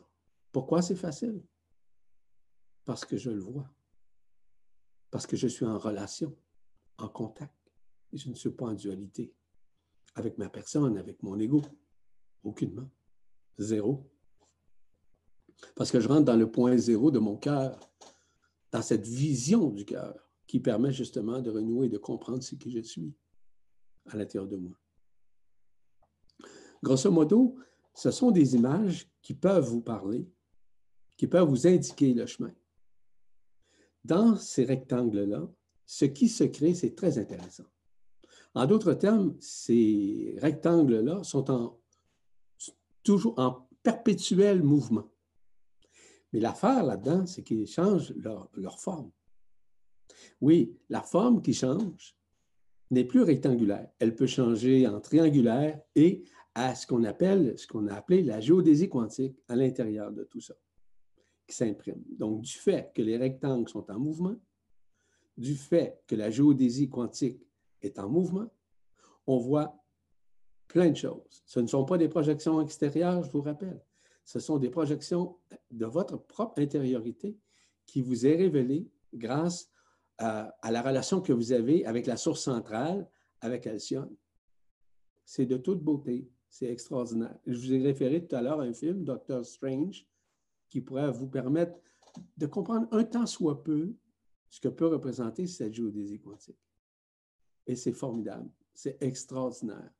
Pourquoi 0.52 0.84
c'est 0.84 0.96
facile? 0.96 1.42
Parce 2.86 3.04
que 3.06 3.18
je 3.18 3.32
le 3.32 3.40
vois. 3.40 3.68
Parce 5.10 5.26
que 5.26 5.36
je 5.36 5.48
suis 5.48 5.66
en 5.66 5.80
relation, 5.80 6.38
en 7.00 7.10
contact. 7.10 7.56
Et 8.14 8.18
je 8.18 8.30
ne 8.30 8.36
suis 8.36 8.52
pas 8.52 8.68
en 8.68 8.74
dualité 8.74 9.34
avec 10.14 10.38
ma 10.38 10.48
personne, 10.48 10.96
avec 11.00 11.24
mon 11.24 11.40
ego. 11.40 11.64
Aucunement. 12.44 12.92
Zéro. 13.58 14.08
Parce 15.76 15.90
que 15.90 16.00
je 16.00 16.08
rentre 16.08 16.26
dans 16.26 16.38
le 16.38 16.52
point 16.52 16.78
zéro 16.78 17.10
de 17.10 17.18
mon 17.18 17.36
cœur, 17.36 17.80
dans 18.72 18.84
cette 18.84 19.08
vision 19.08 19.72
du 19.72 19.86
cœur 19.86 20.30
qui 20.46 20.60
permet 20.60 20.92
justement 20.92 21.42
de 21.42 21.50
renouer 21.50 21.88
et 21.88 21.90
de 21.90 21.98
comprendre 21.98 22.44
ce 22.44 22.54
que 22.54 22.70
je 22.70 22.82
suis 22.82 23.16
à 24.08 24.18
l'intérieur 24.18 24.48
de 24.48 24.58
moi. 24.58 24.78
Grosso 26.84 27.12
modo, 27.12 27.56
ce 27.94 28.12
sont 28.12 28.32
des 28.32 28.56
images 28.56 29.10
qui 29.22 29.34
peuvent 29.34 29.68
vous 29.68 29.82
parler, 29.82 30.30
qui 31.18 31.28
peuvent 31.28 31.50
vous 31.50 31.68
indiquer 31.68 32.14
le 32.14 32.26
chemin. 32.26 32.54
Dans 34.04 34.36
ces 34.36 34.64
rectangles-là, 34.64 35.50
ce 35.86 36.06
qui 36.06 36.30
se 36.30 36.44
crée, 36.44 36.74
c'est 36.74 36.96
très 36.96 37.18
intéressant. 37.18 37.66
En 38.54 38.66
d'autres 38.66 38.94
termes, 38.94 39.36
ces 39.40 40.36
rectangles-là 40.40 41.24
sont 41.24 41.50
en, 41.52 41.80
toujours 43.04 43.38
en 43.40 43.68
perpétuel 43.84 44.64
mouvement. 44.64 45.10
Mais 46.34 46.40
l'affaire 46.40 46.84
là-dedans, 46.84 47.26
c'est 47.26 47.44
qu'ils 47.44 47.68
changent 47.68 48.14
leur, 48.18 48.50
leur, 48.54 48.80
forme. 48.80 49.12
Oui, 50.42 50.78
la 50.90 51.02
forme 51.02 51.42
qui 51.42 51.54
change 51.54 52.16
n'est 52.92 53.06
plus 53.06 53.22
rectangulaire. 53.22 53.90
Elle 54.00 54.16
peut 54.16 54.28
changer 54.28 54.88
en 54.88 55.00
triangulaire 55.00 55.80
et 55.96 56.24
à 56.56 56.74
ce 56.74 56.88
qu'on 56.88 57.04
appelle, 57.04 57.58
ce 57.58 57.68
qu'on 57.68 57.88
a 57.88 57.94
appelé 57.94 58.24
la 58.24 58.40
géodésie 58.40 58.90
quantique 58.90 59.38
à 59.48 59.56
l'intérieur 59.56 60.12
de 60.12 60.24
tout 60.24 60.42
ça 60.42 60.56
qui 61.48 61.56
s'imprime. 61.56 62.04
Donc, 62.10 62.42
du 62.42 62.52
fait 62.52 62.92
que 62.94 63.02
les 63.02 63.18
rectangles 63.18 63.70
sont 63.70 63.90
en 63.90 64.00
mouvement, 64.00 64.36
du 65.38 65.56
fait 65.56 66.02
que 66.08 66.16
la 66.16 66.30
géodésie 66.30 66.90
quantique 66.90 67.42
est 67.82 68.00
en 68.00 68.10
mouvement, 68.10 68.50
on 69.28 69.38
voit 69.38 69.82
plein 70.68 70.90
de 70.90 70.96
choses. 70.96 71.44
Ce 71.46 71.60
ne 71.60 71.68
sont 71.68 71.86
pas 71.86 71.98
des 71.98 72.10
projections 72.10 72.60
extérieures, 72.62 73.24
je 73.24 73.32
vous 73.32 73.42
rappelle. 73.42 73.82
Ce 74.26 74.40
sont 74.40 74.58
des 74.58 74.70
projections 74.70 75.38
de 75.72 75.86
votre 75.86 76.18
propre 76.18 76.60
intériorité 76.60 77.38
qui 77.86 78.02
vous 78.02 78.26
est 78.26 78.36
révélée 78.36 78.90
grâce 79.14 79.70
à, 80.18 80.72
la 80.72 80.82
relation 80.82 81.22
que 81.22 81.34
vous 81.34 81.52
avez 81.52 81.86
avec 81.86 82.06
la 82.06 82.18
source 82.18 82.42
centrale, 82.42 83.08
avec 83.42 83.68
Alcyone. 83.68 84.16
C'est 85.26 85.46
de 85.46 85.58
toute 85.58 85.82
beauté. 85.82 86.30
C'est 86.50 86.72
extraordinaire. 86.72 87.38
Je 87.46 87.58
vous 87.58 87.74
ai 87.74 87.82
référé 87.82 88.26
tout 88.26 88.36
à 88.36 88.42
l'heure 88.42 88.62
à 88.62 88.64
un 88.64 88.74
film, 88.74 89.04
Doctor 89.04 89.46
Strange, 89.46 90.08
qui 90.70 90.82
pourrait 90.82 91.12
vous 91.12 91.28
permettre 91.28 91.78
de 92.38 92.46
comprendre 92.46 92.88
un 92.92 93.04
temps 93.04 93.26
soit 93.26 93.64
peu 93.64 93.94
ce 94.50 94.60
que 94.60 94.70
peut 94.70 94.88
représenter 94.88 95.46
cette 95.46 95.74
géodésie 95.74 96.20
quantique. 96.20 96.58
Et 97.66 97.76
c'est 97.76 97.94
formidable, 97.94 98.50
c'est 98.74 98.98
extraordinaire. 99.04 99.92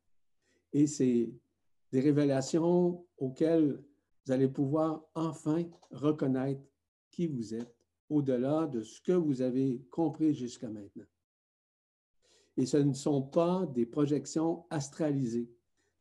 Et 0.72 0.88
c'est 0.88 1.30
des 1.92 2.00
révélations 2.00 3.06
auxquelles 3.18 3.84
vous 4.26 4.32
allez 4.32 4.48
pouvoir 4.48 5.06
enfin 5.16 5.64
reconnaître 5.92 6.62
qui 7.12 7.28
vous 7.28 7.54
êtes 7.54 7.77
au-delà 8.10 8.68
de 8.68 8.82
ce 8.82 9.02
que 9.02 9.12
vous 9.12 9.42
avez 9.42 9.82
compris 9.92 10.34
jusqu'à 10.34 10.70
maintenant. 10.70 11.06
Et 12.56 12.66
ce 12.66 12.78
ne 12.78 12.94
sont 12.94 13.22
pas 13.22 13.66
des 13.68 13.86
projections 13.86 14.66
astralisées. 14.70 15.50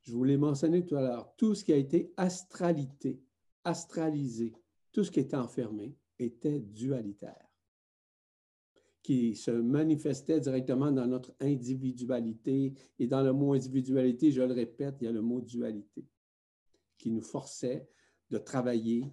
Je 0.02 0.12
vous 0.12 0.24
l'ai 0.24 0.36
mentionné 0.36 0.84
tout 0.84 0.96
à 0.96 1.02
l'heure, 1.02 1.34
tout 1.36 1.54
ce 1.54 1.64
qui 1.64 1.72
a 1.72 1.76
été 1.76 2.12
astralité, 2.16 3.20
astralisé, 3.64 4.54
tout 4.92 5.04
ce 5.04 5.10
qui 5.10 5.20
était 5.20 5.36
enfermé 5.36 5.96
était 6.18 6.60
dualitaire, 6.60 7.46
qui 9.02 9.34
se 9.34 9.50
manifestait 9.50 10.40
directement 10.40 10.90
dans 10.90 11.06
notre 11.06 11.34
individualité. 11.40 12.72
Et 12.98 13.06
dans 13.06 13.22
le 13.22 13.32
mot 13.32 13.52
individualité, 13.52 14.30
je 14.30 14.42
le 14.42 14.54
répète, 14.54 14.96
il 15.00 15.04
y 15.04 15.08
a 15.08 15.12
le 15.12 15.20
mot 15.20 15.40
dualité, 15.40 16.06
qui 16.96 17.10
nous 17.10 17.20
forçait 17.20 17.88
de 18.30 18.38
travailler, 18.38 19.12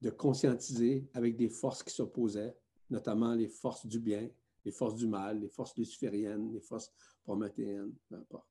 de 0.00 0.10
conscientiser 0.10 1.08
avec 1.12 1.36
des 1.36 1.48
forces 1.48 1.82
qui 1.82 1.94
s'opposaient, 1.94 2.56
notamment 2.90 3.34
les 3.34 3.48
forces 3.48 3.86
du 3.86 3.98
bien, 3.98 4.28
les 4.64 4.72
forces 4.72 4.94
du 4.94 5.06
mal, 5.06 5.40
les 5.40 5.48
forces 5.48 5.76
lucifériennes, 5.76 6.52
les 6.52 6.60
forces 6.60 6.92
prométhéennes, 7.22 7.92
peu 8.08 8.16
importe. 8.16 8.46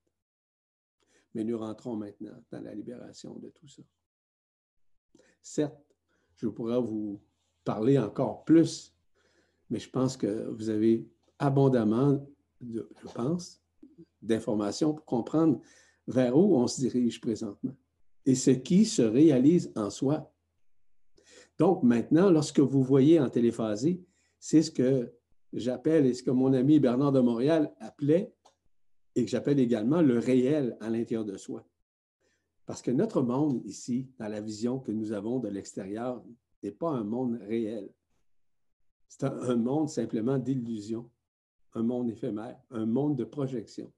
Mais 1.33 1.43
nous 1.43 1.57
rentrons 1.57 1.95
maintenant 1.95 2.43
dans 2.51 2.61
la 2.61 2.73
libération 2.73 3.35
de 3.39 3.49
tout 3.49 3.67
ça. 3.67 3.83
Certes, 5.41 5.95
je 6.35 6.47
pourrais 6.47 6.81
vous 6.81 7.21
parler 7.63 7.97
encore 7.97 8.43
plus, 8.43 8.93
mais 9.69 9.79
je 9.79 9.89
pense 9.89 10.17
que 10.17 10.49
vous 10.49 10.69
avez 10.69 11.07
abondamment, 11.39 12.25
je 12.61 12.81
pense, 13.13 13.61
d'informations 14.21 14.93
pour 14.93 15.05
comprendre 15.05 15.61
vers 16.07 16.35
où 16.35 16.55
on 16.55 16.67
se 16.67 16.81
dirige 16.81 17.19
présentement 17.19 17.75
et 18.25 18.35
ce 18.35 18.51
qui 18.51 18.85
se 18.85 19.01
réalise 19.01 19.71
en 19.75 19.89
soi. 19.89 20.31
Donc 21.57 21.83
maintenant, 21.83 22.29
lorsque 22.29 22.59
vous 22.59 22.83
voyez 22.83 23.19
en 23.19 23.29
téléphasé, 23.29 24.03
c'est 24.39 24.61
ce 24.61 24.71
que 24.71 25.13
j'appelle 25.53 26.05
et 26.05 26.13
ce 26.13 26.23
que 26.23 26.31
mon 26.31 26.53
ami 26.53 26.79
Bernard 26.79 27.11
de 27.11 27.19
Montréal 27.19 27.73
appelait 27.79 28.33
et 29.15 29.25
que 29.25 29.31
j'appelle 29.31 29.59
également 29.59 30.01
le 30.01 30.19
réel 30.19 30.77
à 30.79 30.89
l'intérieur 30.89 31.25
de 31.25 31.37
soi. 31.37 31.67
Parce 32.67 32.81
que 32.81 32.91
notre 32.91 33.21
monde 33.21 33.61
ici, 33.65 34.11
dans 34.19 34.27
la 34.27 34.41
vision 34.41 34.79
que 34.79 34.91
nous 34.91 35.13
avons 35.13 35.39
de 35.39 35.47
l'extérieur, 35.47 36.23
n'est 36.61 36.71
pas 36.71 36.91
un 36.91 37.03
monde 37.03 37.39
réel. 37.41 37.89
C'est 39.07 39.23
un, 39.23 39.55
monde 39.55 39.89
simplement 39.89 40.37
d'illusion, 40.37 41.09
un 41.73 41.83
monde 41.83 42.09
éphémère, 42.09 42.59
un 42.69 42.85
monde 42.85 43.15
de 43.15 43.23
projection 43.23 43.91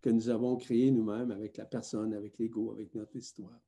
que 0.00 0.10
nous 0.10 0.28
avons 0.28 0.56
créé 0.56 0.92
nous-mêmes 0.92 1.32
avec 1.32 1.56
la 1.56 1.64
personne, 1.64 2.14
avec 2.14 2.38
l'ego, 2.38 2.70
avec 2.70 2.94
notre 2.94 3.16
histoire. 3.16 3.60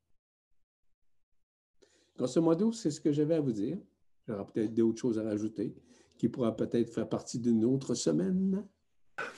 Grosso 2.19 2.43
modo, 2.43 2.73
c'est 2.73 2.91
ce 2.91 3.01
que 3.01 3.13
j'avais 3.13 3.37
à 3.37 3.41
vous 3.41 3.53
dire. 3.53 3.79
J'aurai 4.27 4.45
peut-être 4.45 4.75
d'autres 4.75 5.01
choses 5.01 5.21
à 5.21 5.23
rajouter 5.23 5.73
qui 6.19 6.29
pourra 6.29 6.57
peut-être 6.57 6.93
faire 6.93 7.09
partie 7.09 7.39
d'une 7.39 7.65
autre 7.65 7.95
semaine. 7.95 8.67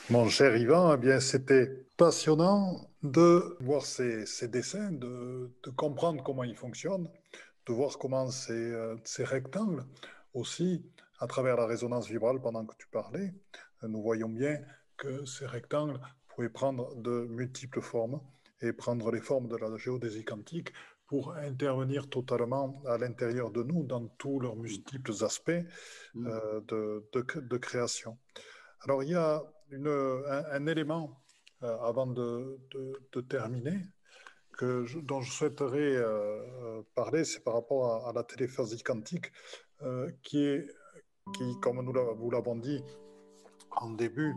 Mon 0.08 0.26
cher 0.28 0.56
Yvan, 0.56 0.94
eh 0.94 0.96
bien, 0.96 1.20
c'était 1.20 1.86
passionnant 1.98 2.90
de 3.02 3.58
voir 3.60 3.84
ces, 3.84 4.24
dessins, 4.48 4.90
de, 4.92 5.50
comprendre 5.76 6.22
comment 6.22 6.42
ils 6.42 6.56
fonctionnent, 6.56 7.10
de 7.66 7.72
voir 7.74 7.98
comment 7.98 8.30
ces, 8.30 8.52
euh, 8.52 8.96
ces, 9.04 9.24
rectangles 9.24 9.84
aussi, 10.32 10.82
à 11.18 11.26
travers 11.26 11.56
la 11.56 11.66
résonance 11.66 12.08
vibrale 12.08 12.40
pendant 12.40 12.64
que 12.64 12.74
tu 12.78 12.86
parlais, 12.88 13.34
nous 13.82 14.00
voyons 14.00 14.30
bien 14.30 14.58
que 14.96 15.26
ces 15.26 15.44
rectangles 15.44 16.00
pouvaient 16.28 16.48
prendre 16.48 16.94
de 16.96 17.26
multiples 17.28 17.82
formes 17.82 18.20
et 18.62 18.72
prendre 18.72 19.10
les 19.10 19.20
formes 19.20 19.48
de 19.48 19.56
la 19.56 19.76
géodésie 19.76 20.24
quantique 20.24 20.72
pour 21.10 21.34
intervenir 21.34 22.08
totalement 22.08 22.80
à 22.86 22.96
l'intérieur 22.96 23.50
de 23.50 23.64
nous 23.64 23.82
dans 23.82 24.06
tous 24.16 24.38
leurs 24.38 24.54
multiples 24.54 25.24
aspects 25.24 25.64
mmh. 26.14 26.26
euh, 26.28 26.60
de, 26.68 27.04
de, 27.12 27.40
de, 27.40 27.56
création. 27.56 28.16
Alors 28.84 29.02
il 29.02 29.10
y 29.10 29.16
a 29.16 29.42
un, 29.72 30.66
élément 30.68 31.20
euh, 31.64 31.76
avant 31.80 32.06
de, 32.06 32.60
terminer 33.28 33.80
que 34.56 34.86
dont 35.00 35.20
je 35.20 35.32
souhaiterais 35.32 35.96
euh, 35.96 36.82
parler, 36.94 37.24
c'est 37.24 37.42
par 37.42 37.54
rapport 37.54 38.06
à, 38.06 38.12
la 38.12 38.22
téléphasie 38.22 38.80
quantique, 38.80 39.32
qui 40.22 40.44
est, 40.44 40.64
qui, 41.34 41.58
comme 41.60 41.82
nous 41.82 41.94
vous 42.18 42.30
l'avons 42.30 42.54
dit 42.54 42.84
en 43.72 43.90
début, 43.90 44.32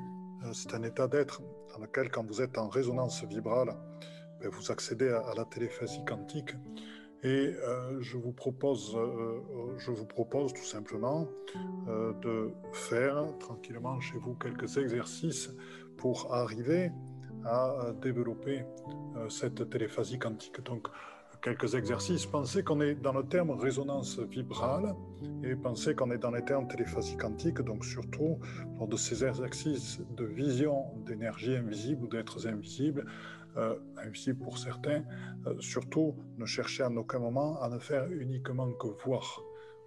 c'est 0.54 0.74
un 0.74 0.82
état 0.82 1.08
d'être 1.08 1.40
dans 1.72 1.82
lequel, 1.84 2.10
quand 2.10 2.26
vous 2.26 2.42
êtes 2.42 2.58
en 2.58 2.68
résonance 2.68 3.24
vibrale, 3.26 3.76
vous 4.52 4.72
accédez 4.72 5.10
à, 5.10 5.34
la 5.36 5.46
téléphasie 5.46 6.04
quantique. 6.06 6.56
Et 7.24 7.54
euh, 7.56 8.02
je, 8.02 8.18
vous 8.18 8.34
propose, 8.34 8.96
euh, 8.98 9.40
je 9.78 9.92
vous 9.92 10.06
propose 10.06 10.54
tout 10.54 10.66
simplement 10.66 11.30
de 12.22 12.52
faire 12.74 13.26
tranquillement 13.40 14.00
chez 14.00 14.18
vous 14.18 14.34
quelques 14.36 14.78
exercices 14.78 15.52
pour 15.98 16.34
arriver 16.34 16.92
à 17.46 17.94
développer 18.02 18.64
cette 19.30 19.70
téléphasie 19.70 20.18
quantique. 20.18 20.62
Donc, 20.64 20.88
quelques 21.44 21.76
exercices. 21.76 22.26
Pensez 22.26 22.64
qu'on 22.64 22.80
est 22.82 22.96
dans 22.96 23.12
le 23.12 23.24
terme 23.24 23.52
résonance 23.52 24.20
vibrale 24.20 24.96
et 25.44 25.56
pensez 25.56 25.94
qu'on 25.94 26.10
est 26.12 26.18
dans 26.18 26.32
les 26.32 26.44
termes 26.44 26.68
téléphasie 26.68 27.18
quantique, 27.18 27.62
donc 27.62 27.84
surtout 27.86 28.40
lors 28.78 28.88
de 28.88 28.96
ces 28.96 29.26
exercices 29.26 30.00
de 30.16 30.24
vision 30.24 30.86
d'énergie 31.06 31.56
invisible 31.56 32.06
ou 32.06 32.08
d'êtres 32.08 32.48
invisibles, 32.48 33.06
euh, 33.58 33.76
pour 34.44 34.58
certains, 34.58 35.04
euh, 35.48 35.56
surtout 35.60 36.16
ne 36.38 36.46
cherchez 36.46 36.84
à 36.84 36.90
aucun 36.90 37.20
moment 37.20 37.62
à 37.62 37.70
ne 37.70 37.80
faire 37.80 38.10
uniquement 38.12 38.72
que 38.74 38.88
voir. 39.06 39.42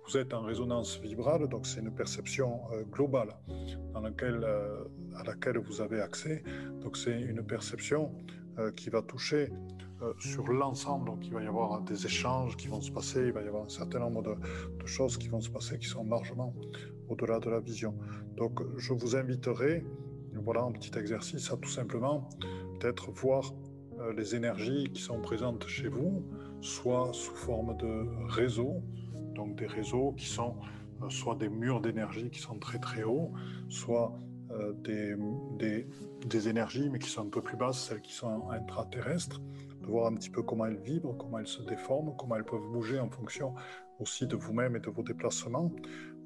Vous 0.07 0.17
êtes 0.17 0.35
en 0.35 0.43
résonance 0.43 1.01
vibrale, 1.01 1.49
donc 1.49 1.67
c'est 1.67 1.81
une 1.81 1.93
perception 1.93 2.61
euh, 2.73 2.85
globale 2.85 3.31
euh, 3.51 4.85
à 5.17 5.25
laquelle 5.25 5.59
vous 5.59 5.81
avez 5.81 6.01
accès. 6.01 6.45
Donc 6.81 6.97
c'est 6.97 7.21
une 7.21 7.45
perception 7.45 8.13
qui 8.75 8.89
va 8.89 9.03
toucher 9.03 9.53
sur 10.19 10.49
l'ensemble. 10.49 11.11
Donc 11.11 11.27
il 11.27 11.35
va 11.35 11.43
y 11.43 11.47
avoir 11.47 11.83
des 11.83 12.07
échanges 12.07 12.57
qui 12.57 12.69
vont 12.69 12.81
se 12.81 12.91
passer, 12.91 13.27
il 13.27 13.33
va 13.33 13.43
y 13.43 13.49
avoir 13.49 13.65
un 13.65 13.69
certain 13.69 13.99
nombre 13.99 14.23
de, 14.23 14.87
choses 14.87 15.19
qui 15.19 15.29
vont 15.29 15.43
se 15.43 15.51
passer 15.51 15.79
qui 15.79 15.89
sont 15.89 16.05
largement 16.05 16.55
au-delà 17.11 17.39
de 17.39 17.51
la 17.51 17.61
vision. 17.61 17.95
Donc 18.35 18.63
je 18.79 18.95
vous 18.95 19.15
inviterai, 19.15 19.85
voilà 20.33 20.63
un 20.63 20.73
petit 20.73 20.99
exercice, 20.99 21.53
à 21.53 21.59
tout 21.59 21.69
simplement 21.69 22.31
peut-être 22.78 23.11
voir 23.11 23.55
euh, 23.98 24.12
les 24.12 24.35
énergies 24.35 24.90
qui 24.93 25.03
sont 25.03 25.20
présentes 25.20 25.66
chez 25.66 25.89
vous, 25.89 26.24
soit 26.61 27.11
sous 27.12 27.35
forme 27.35 27.77
de 27.77 28.07
réseaux, 28.28 28.82
donc 29.35 29.57
des 29.57 29.66
réseaux 29.66 30.12
qui 30.12 30.27
sont 30.27 30.57
euh, 31.03 31.09
soit 31.09 31.35
des 31.35 31.48
murs 31.48 31.81
d'énergie 31.81 32.31
qui 32.31 32.40
sont 32.40 32.59
très 32.59 32.78
très 32.78 33.03
hauts, 33.03 33.32
soit 33.69 34.16
des, 34.85 35.16
des, 35.59 35.86
des, 36.24 36.48
énergies 36.48 36.89
mais 36.89 37.01
qui 37.01 37.11
sont 37.11 37.27
un 37.27 37.28
peu 37.28 37.43
plus 37.43 37.57
basses, 37.57 37.89
celles 37.89 38.01
qui 38.01 38.12
sont 38.12 38.48
intraterrestres, 38.51 39.43
de 39.82 39.86
voir 39.86 40.07
un 40.07 40.15
petit 40.15 40.31
peu 40.31 40.43
comment 40.43 40.66
elles 40.66 40.81
vibrent, 40.81 41.16
comment 41.19 41.40
elles 41.40 41.48
se 41.48 41.62
déforment, 41.62 42.15
comment 42.16 42.36
elles 42.36 42.44
peuvent 42.44 42.70
bouger 42.73 42.98
en 43.01 43.11
fonction 43.11 43.55
aussi 43.98 44.27
de 44.27 44.36
vous-même 44.36 44.77
et 44.77 44.81
de 44.81 44.90
vos 44.90 45.03
déplacements. 45.03 45.73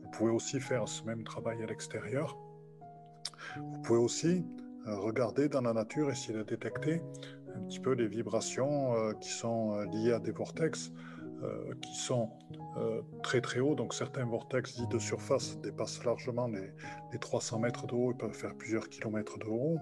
Vous 0.02 0.10
pouvez 0.12 0.30
aussi 0.30 0.60
faire 0.60 0.88
ce 0.88 1.04
même 1.04 1.24
travail 1.24 1.62
à 1.62 1.66
l'extérieur. 1.66 2.36
Vous 3.56 3.82
pouvez 3.82 3.98
aussi 3.98 4.28
euh, 4.28 4.69
regarder 4.86 5.48
dans 5.48 5.60
la 5.60 5.72
nature, 5.72 6.10
essayer 6.10 6.34
de 6.34 6.42
détecter 6.42 7.02
un 7.54 7.60
petit 7.62 7.80
peu 7.80 7.92
les 7.92 8.06
vibrations 8.06 8.94
euh, 8.94 9.12
qui 9.14 9.30
sont 9.30 9.76
euh, 9.76 9.84
liées 9.86 10.12
à 10.12 10.18
des 10.18 10.32
vortex 10.32 10.92
qui 11.80 11.96
sont 11.96 12.28
très 13.22 13.40
très 13.40 13.60
hauts. 13.60 13.74
Donc 13.74 13.94
certains 13.94 14.26
vortex 14.26 14.76
dits 14.76 14.86
de 14.88 14.98
surface 14.98 15.58
dépassent 15.62 16.04
largement 16.04 16.48
les, 16.48 16.70
les 17.14 17.18
300 17.18 17.60
mètres 17.60 17.86
de 17.86 17.94
haut 17.94 18.10
et 18.12 18.14
peuvent 18.14 18.34
faire 18.34 18.54
plusieurs 18.54 18.90
kilomètres 18.90 19.38
de 19.38 19.46
haut 19.46 19.78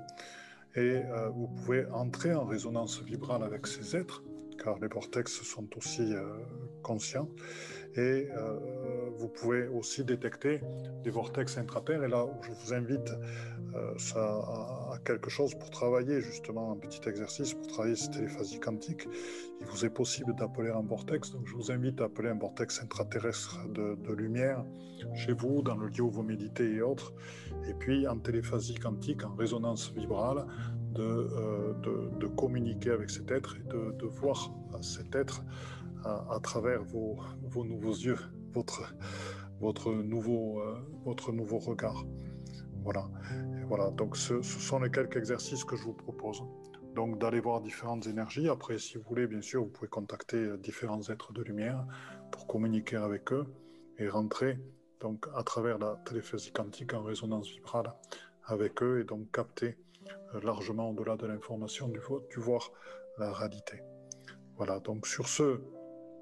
et 0.78 1.02
euh, 1.04 1.28
vous 1.30 1.48
pouvez 1.48 1.86
entrer 1.86 2.34
en 2.34 2.44
résonance 2.44 3.02
vibrale 3.02 3.42
avec 3.42 3.66
ces 3.66 3.96
êtres, 3.96 4.22
car 4.62 4.78
les 4.78 4.88
vortex 4.88 5.42
sont 5.42 5.68
aussi 5.76 6.12
euh, 6.14 6.22
conscients, 6.82 7.28
et 7.94 8.28
euh, 8.30 8.58
vous 9.16 9.28
pouvez 9.28 9.66
aussi 9.68 10.04
détecter 10.04 10.60
des 11.02 11.10
vortex 11.10 11.58
intraterres, 11.58 12.04
et 12.04 12.08
là 12.08 12.26
je 12.42 12.50
vous 12.50 12.74
invite 12.74 13.10
ça, 13.98 14.20
à, 14.20 14.98
quelque 15.04 15.30
chose 15.30 15.54
pour 15.54 15.70
travailler 15.70 16.20
justement 16.20 16.72
un 16.72 16.76
petit 16.76 17.06
exercice 17.06 17.54
pour 17.54 17.66
travailler 17.66 17.96
cette 17.96 18.12
téléphasie 18.12 18.58
quantique. 18.58 19.06
Il 19.60 19.66
vous 19.66 19.84
est 19.84 19.90
possible 19.90 20.34
d'appeler 20.34 20.70
un 20.70 20.80
vortex, 20.82 21.30
donc 21.32 21.46
je 21.46 21.54
vous 21.54 21.70
invite 21.70 22.00
à 22.00 22.04
appeler 22.04 22.30
un 22.30 22.38
vortex 22.38 22.82
intraterrestre 22.82 23.58
de, 23.68 23.96
de 23.96 24.12
lumière 24.14 24.64
chez 25.14 25.32
vous, 25.32 25.62
dans 25.62 25.76
le 25.76 25.88
lieu 25.88 26.02
où 26.02 26.10
vous 26.10 26.22
méditez 26.22 26.74
et 26.74 26.82
autres, 26.82 27.12
et 27.68 27.74
puis 27.74 28.06
en 28.08 28.18
téléphasie 28.18 28.74
quantique, 28.74 29.24
en 29.24 29.34
résonance 29.34 29.92
vibrale, 29.94 30.46
de, 30.92 31.02
euh, 31.02 31.74
de, 31.82 32.18
de 32.18 32.26
communiquer 32.26 32.90
avec 32.90 33.10
cet 33.10 33.30
être 33.30 33.56
et 33.56 33.68
de, 33.68 33.92
de 33.92 34.06
voir 34.06 34.50
cet 34.80 35.14
être 35.14 35.42
à, 36.04 36.38
travers 36.42 36.82
vos, 36.82 37.18
nouveaux 37.64 37.92
yeux, 37.92 38.18
votre, 38.52 38.94
votre, 39.60 39.92
nouveau, 39.92 40.60
euh, 40.60 40.78
votre 41.04 41.32
nouveau 41.32 41.58
regard. 41.58 42.04
Voilà. 42.82 43.08
Voilà. 43.68 43.90
Donc, 43.90 44.16
ce, 44.16 44.40
sont 44.42 44.80
les 44.80 44.90
quelques 44.90 45.16
exercices 45.16 45.64
que 45.64 45.76
je 45.76 45.84
vous 45.84 45.92
propose. 45.92 46.42
Donc, 46.94 47.18
d'aller 47.18 47.40
voir 47.40 47.60
différentes 47.60 48.06
énergies. 48.06 48.48
Après, 48.48 48.78
si 48.78 48.96
vous 48.96 49.04
voulez, 49.08 49.26
bien 49.26 49.42
sûr, 49.42 49.62
vous 49.62 49.70
pouvez 49.70 49.88
contacter 49.88 50.56
différents 50.58 51.02
êtres 51.08 51.32
de 51.32 51.42
lumière 51.42 51.84
pour 52.30 52.46
communiquer 52.46 52.96
avec 52.96 53.32
eux 53.32 53.46
et 53.98 54.08
rentrer 54.08 54.58
donc 55.00 55.26
à 55.34 55.42
travers 55.42 55.78
la 55.78 55.96
téléphasie 56.04 56.52
quantique 56.52 56.94
en 56.94 57.02
résonance 57.02 57.48
vibrale 57.48 57.92
avec 58.44 58.82
eux 58.82 59.00
et 59.00 59.04
donc 59.04 59.30
capter 59.30 59.76
euh, 60.34 60.40
largement 60.42 60.90
au-delà 60.90 61.16
de 61.16 61.26
l'information 61.26 61.88
du, 61.88 62.00
du, 62.30 62.40
voir 62.40 62.70
la 63.18 63.32
réalité. 63.32 63.82
Voilà, 64.56 64.80
donc 64.80 65.06
sur 65.06 65.28
ce, 65.28 65.60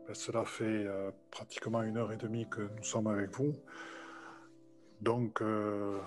ben, 0.06 0.14
cela 0.14 0.44
fait 0.44 0.64
euh, 0.64 1.10
pratiquement 1.30 1.82
une 1.82 1.96
heure 1.96 2.12
et 2.12 2.16
demie 2.16 2.48
que 2.48 2.62
nous 2.76 2.84
sommes 2.84 3.06
avec 3.06 3.30
vous. 3.30 3.54
Donc, 5.00 5.42
euh, 5.42 6.00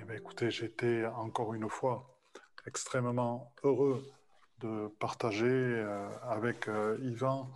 eh 0.00 0.04
bien, 0.04 0.16
écoutez, 0.16 0.50
j'étais 0.50 1.04
encore 1.04 1.52
une 1.54 1.68
fois 1.68 2.18
extrêmement 2.66 3.52
heureux 3.62 4.02
de 4.60 4.88
partager 4.98 5.46
euh, 5.46 6.08
avec 6.22 6.68
euh, 6.68 6.98
Yvan 7.02 7.52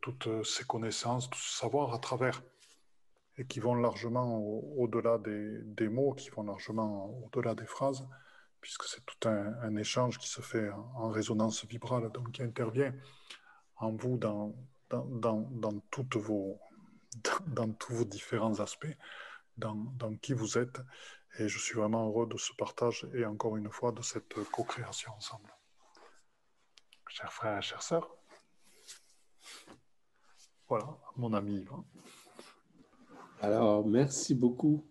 toutes 0.00 0.46
ces 0.46 0.64
connaissances, 0.64 1.28
tout 1.28 1.38
ce 1.38 1.58
savoir 1.58 1.92
à 1.92 1.98
travers 1.98 2.42
et 3.36 3.44
qui 3.44 3.60
vont 3.60 3.74
largement 3.74 4.38
au-delà 4.78 5.16
au 5.16 5.18
des, 5.18 5.88
mots, 5.88 6.14
qui 6.14 6.30
vont 6.30 6.42
largement 6.42 7.10
au-delà 7.22 7.54
des 7.54 7.66
phrases, 7.66 8.08
puisque 8.62 8.84
c'est 8.84 9.04
tout 9.04 9.28
un, 9.28 9.52
un, 9.60 9.76
échange 9.76 10.16
qui 10.16 10.26
se 10.26 10.40
fait 10.40 10.70
en, 10.70 10.90
en, 10.94 11.08
résonance 11.10 11.66
vibrale, 11.66 12.10
donc 12.12 12.32
qui 12.32 12.42
intervient 12.42 12.94
en 13.78 13.92
vous 13.92 14.18
dans, 14.18 14.54
dans, 14.90 15.04
dans, 15.04 15.40
dans 15.50 15.80
toutes 15.90 16.16
vos, 16.16 16.58
dans, 17.46 17.72
tous 17.72 17.94
vos 17.94 18.04
différents 18.04 18.60
aspects, 18.60 18.96
dans, 19.56 19.76
qui 20.22 20.32
vous 20.32 20.58
êtes. 20.58 20.80
Et 21.38 21.48
je 21.48 21.58
suis 21.58 21.74
vraiment 21.74 22.08
heureux 22.08 22.26
de 22.26 22.36
ce 22.36 22.52
partage 22.54 23.06
et 23.14 23.24
encore 23.24 23.56
une 23.56 23.70
fois 23.70 23.92
de 23.92 24.02
cette 24.02 24.34
co-création 24.50 25.12
ensemble. 25.12 25.52
Chers 27.08 27.32
frères 27.32 27.58
et 27.58 27.62
chères 27.62 27.82
sœurs, 27.82 28.16
voilà, 30.68 30.98
mon 31.16 31.32
ami 31.32 31.60
Yvan. 31.60 31.84
Alors, 33.40 33.86
merci 33.86 34.34
beaucoup. 34.34 34.86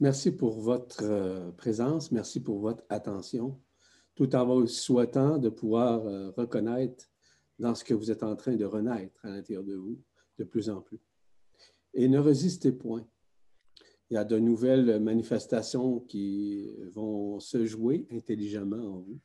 Merci 0.00 0.32
pour 0.32 0.60
votre 0.60 1.02
euh, 1.02 1.52
présence, 1.52 2.10
merci 2.10 2.42
pour 2.42 2.60
votre 2.60 2.82
attention, 2.88 3.60
tout 4.14 4.34
en 4.34 4.46
vous 4.46 4.66
souhaitant 4.66 5.38
de 5.38 5.48
pouvoir 5.48 6.04
euh, 6.06 6.32
reconnaître 6.36 7.11
dans 7.62 7.76
ce 7.76 7.84
que 7.84 7.94
vous 7.94 8.10
êtes 8.10 8.24
en 8.24 8.34
train 8.34 8.56
de 8.56 8.64
renaître 8.64 9.24
à 9.24 9.30
l'intérieur 9.30 9.62
de 9.62 9.76
vous 9.76 9.96
de 10.36 10.42
plus 10.42 10.68
en 10.68 10.80
plus. 10.80 10.98
Et 11.94 12.08
ne 12.08 12.18
résistez 12.18 12.72
point. 12.72 13.06
Il 14.10 14.14
y 14.14 14.16
a 14.16 14.24
de 14.24 14.36
nouvelles 14.36 14.98
manifestations 15.00 16.00
qui 16.00 16.74
vont 16.90 17.38
se 17.38 17.64
jouer 17.64 18.08
intelligemment 18.10 18.96
en 18.96 18.98
vous 18.98 19.20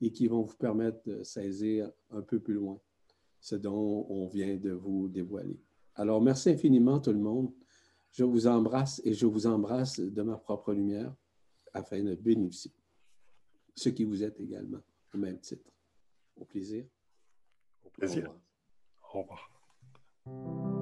et 0.00 0.10
qui 0.10 0.28
vont 0.28 0.42
vous 0.42 0.56
permettre 0.56 0.98
de 1.04 1.22
saisir 1.22 1.92
un 2.10 2.22
peu 2.22 2.40
plus 2.40 2.54
loin 2.54 2.80
ce 3.38 3.54
dont 3.54 4.06
on 4.08 4.26
vient 4.28 4.56
de 4.56 4.70
vous 4.70 5.08
dévoiler. 5.08 5.60
Alors, 5.94 6.22
merci 6.22 6.48
infiniment 6.48 6.98
tout 7.00 7.12
le 7.12 7.18
monde. 7.18 7.52
Je 8.12 8.24
vous 8.24 8.46
embrasse 8.46 9.02
et 9.04 9.12
je 9.12 9.26
vous 9.26 9.46
embrasse 9.46 10.00
de 10.00 10.22
ma 10.22 10.38
propre 10.38 10.72
lumière 10.72 11.14
afin 11.74 12.02
de 12.02 12.14
bénéficier. 12.14 12.72
Ce 13.74 13.90
qui 13.90 14.04
vous 14.04 14.24
êtes 14.24 14.40
également, 14.40 14.80
au 15.14 15.18
même 15.18 15.38
titre. 15.38 15.70
Au 16.34 16.46
plaisir. 16.46 16.86
Plaisir. 17.98 18.30
Au 19.12 19.20
revoir. 19.22 19.50
Au 20.26 20.30
revoir. 20.30 20.77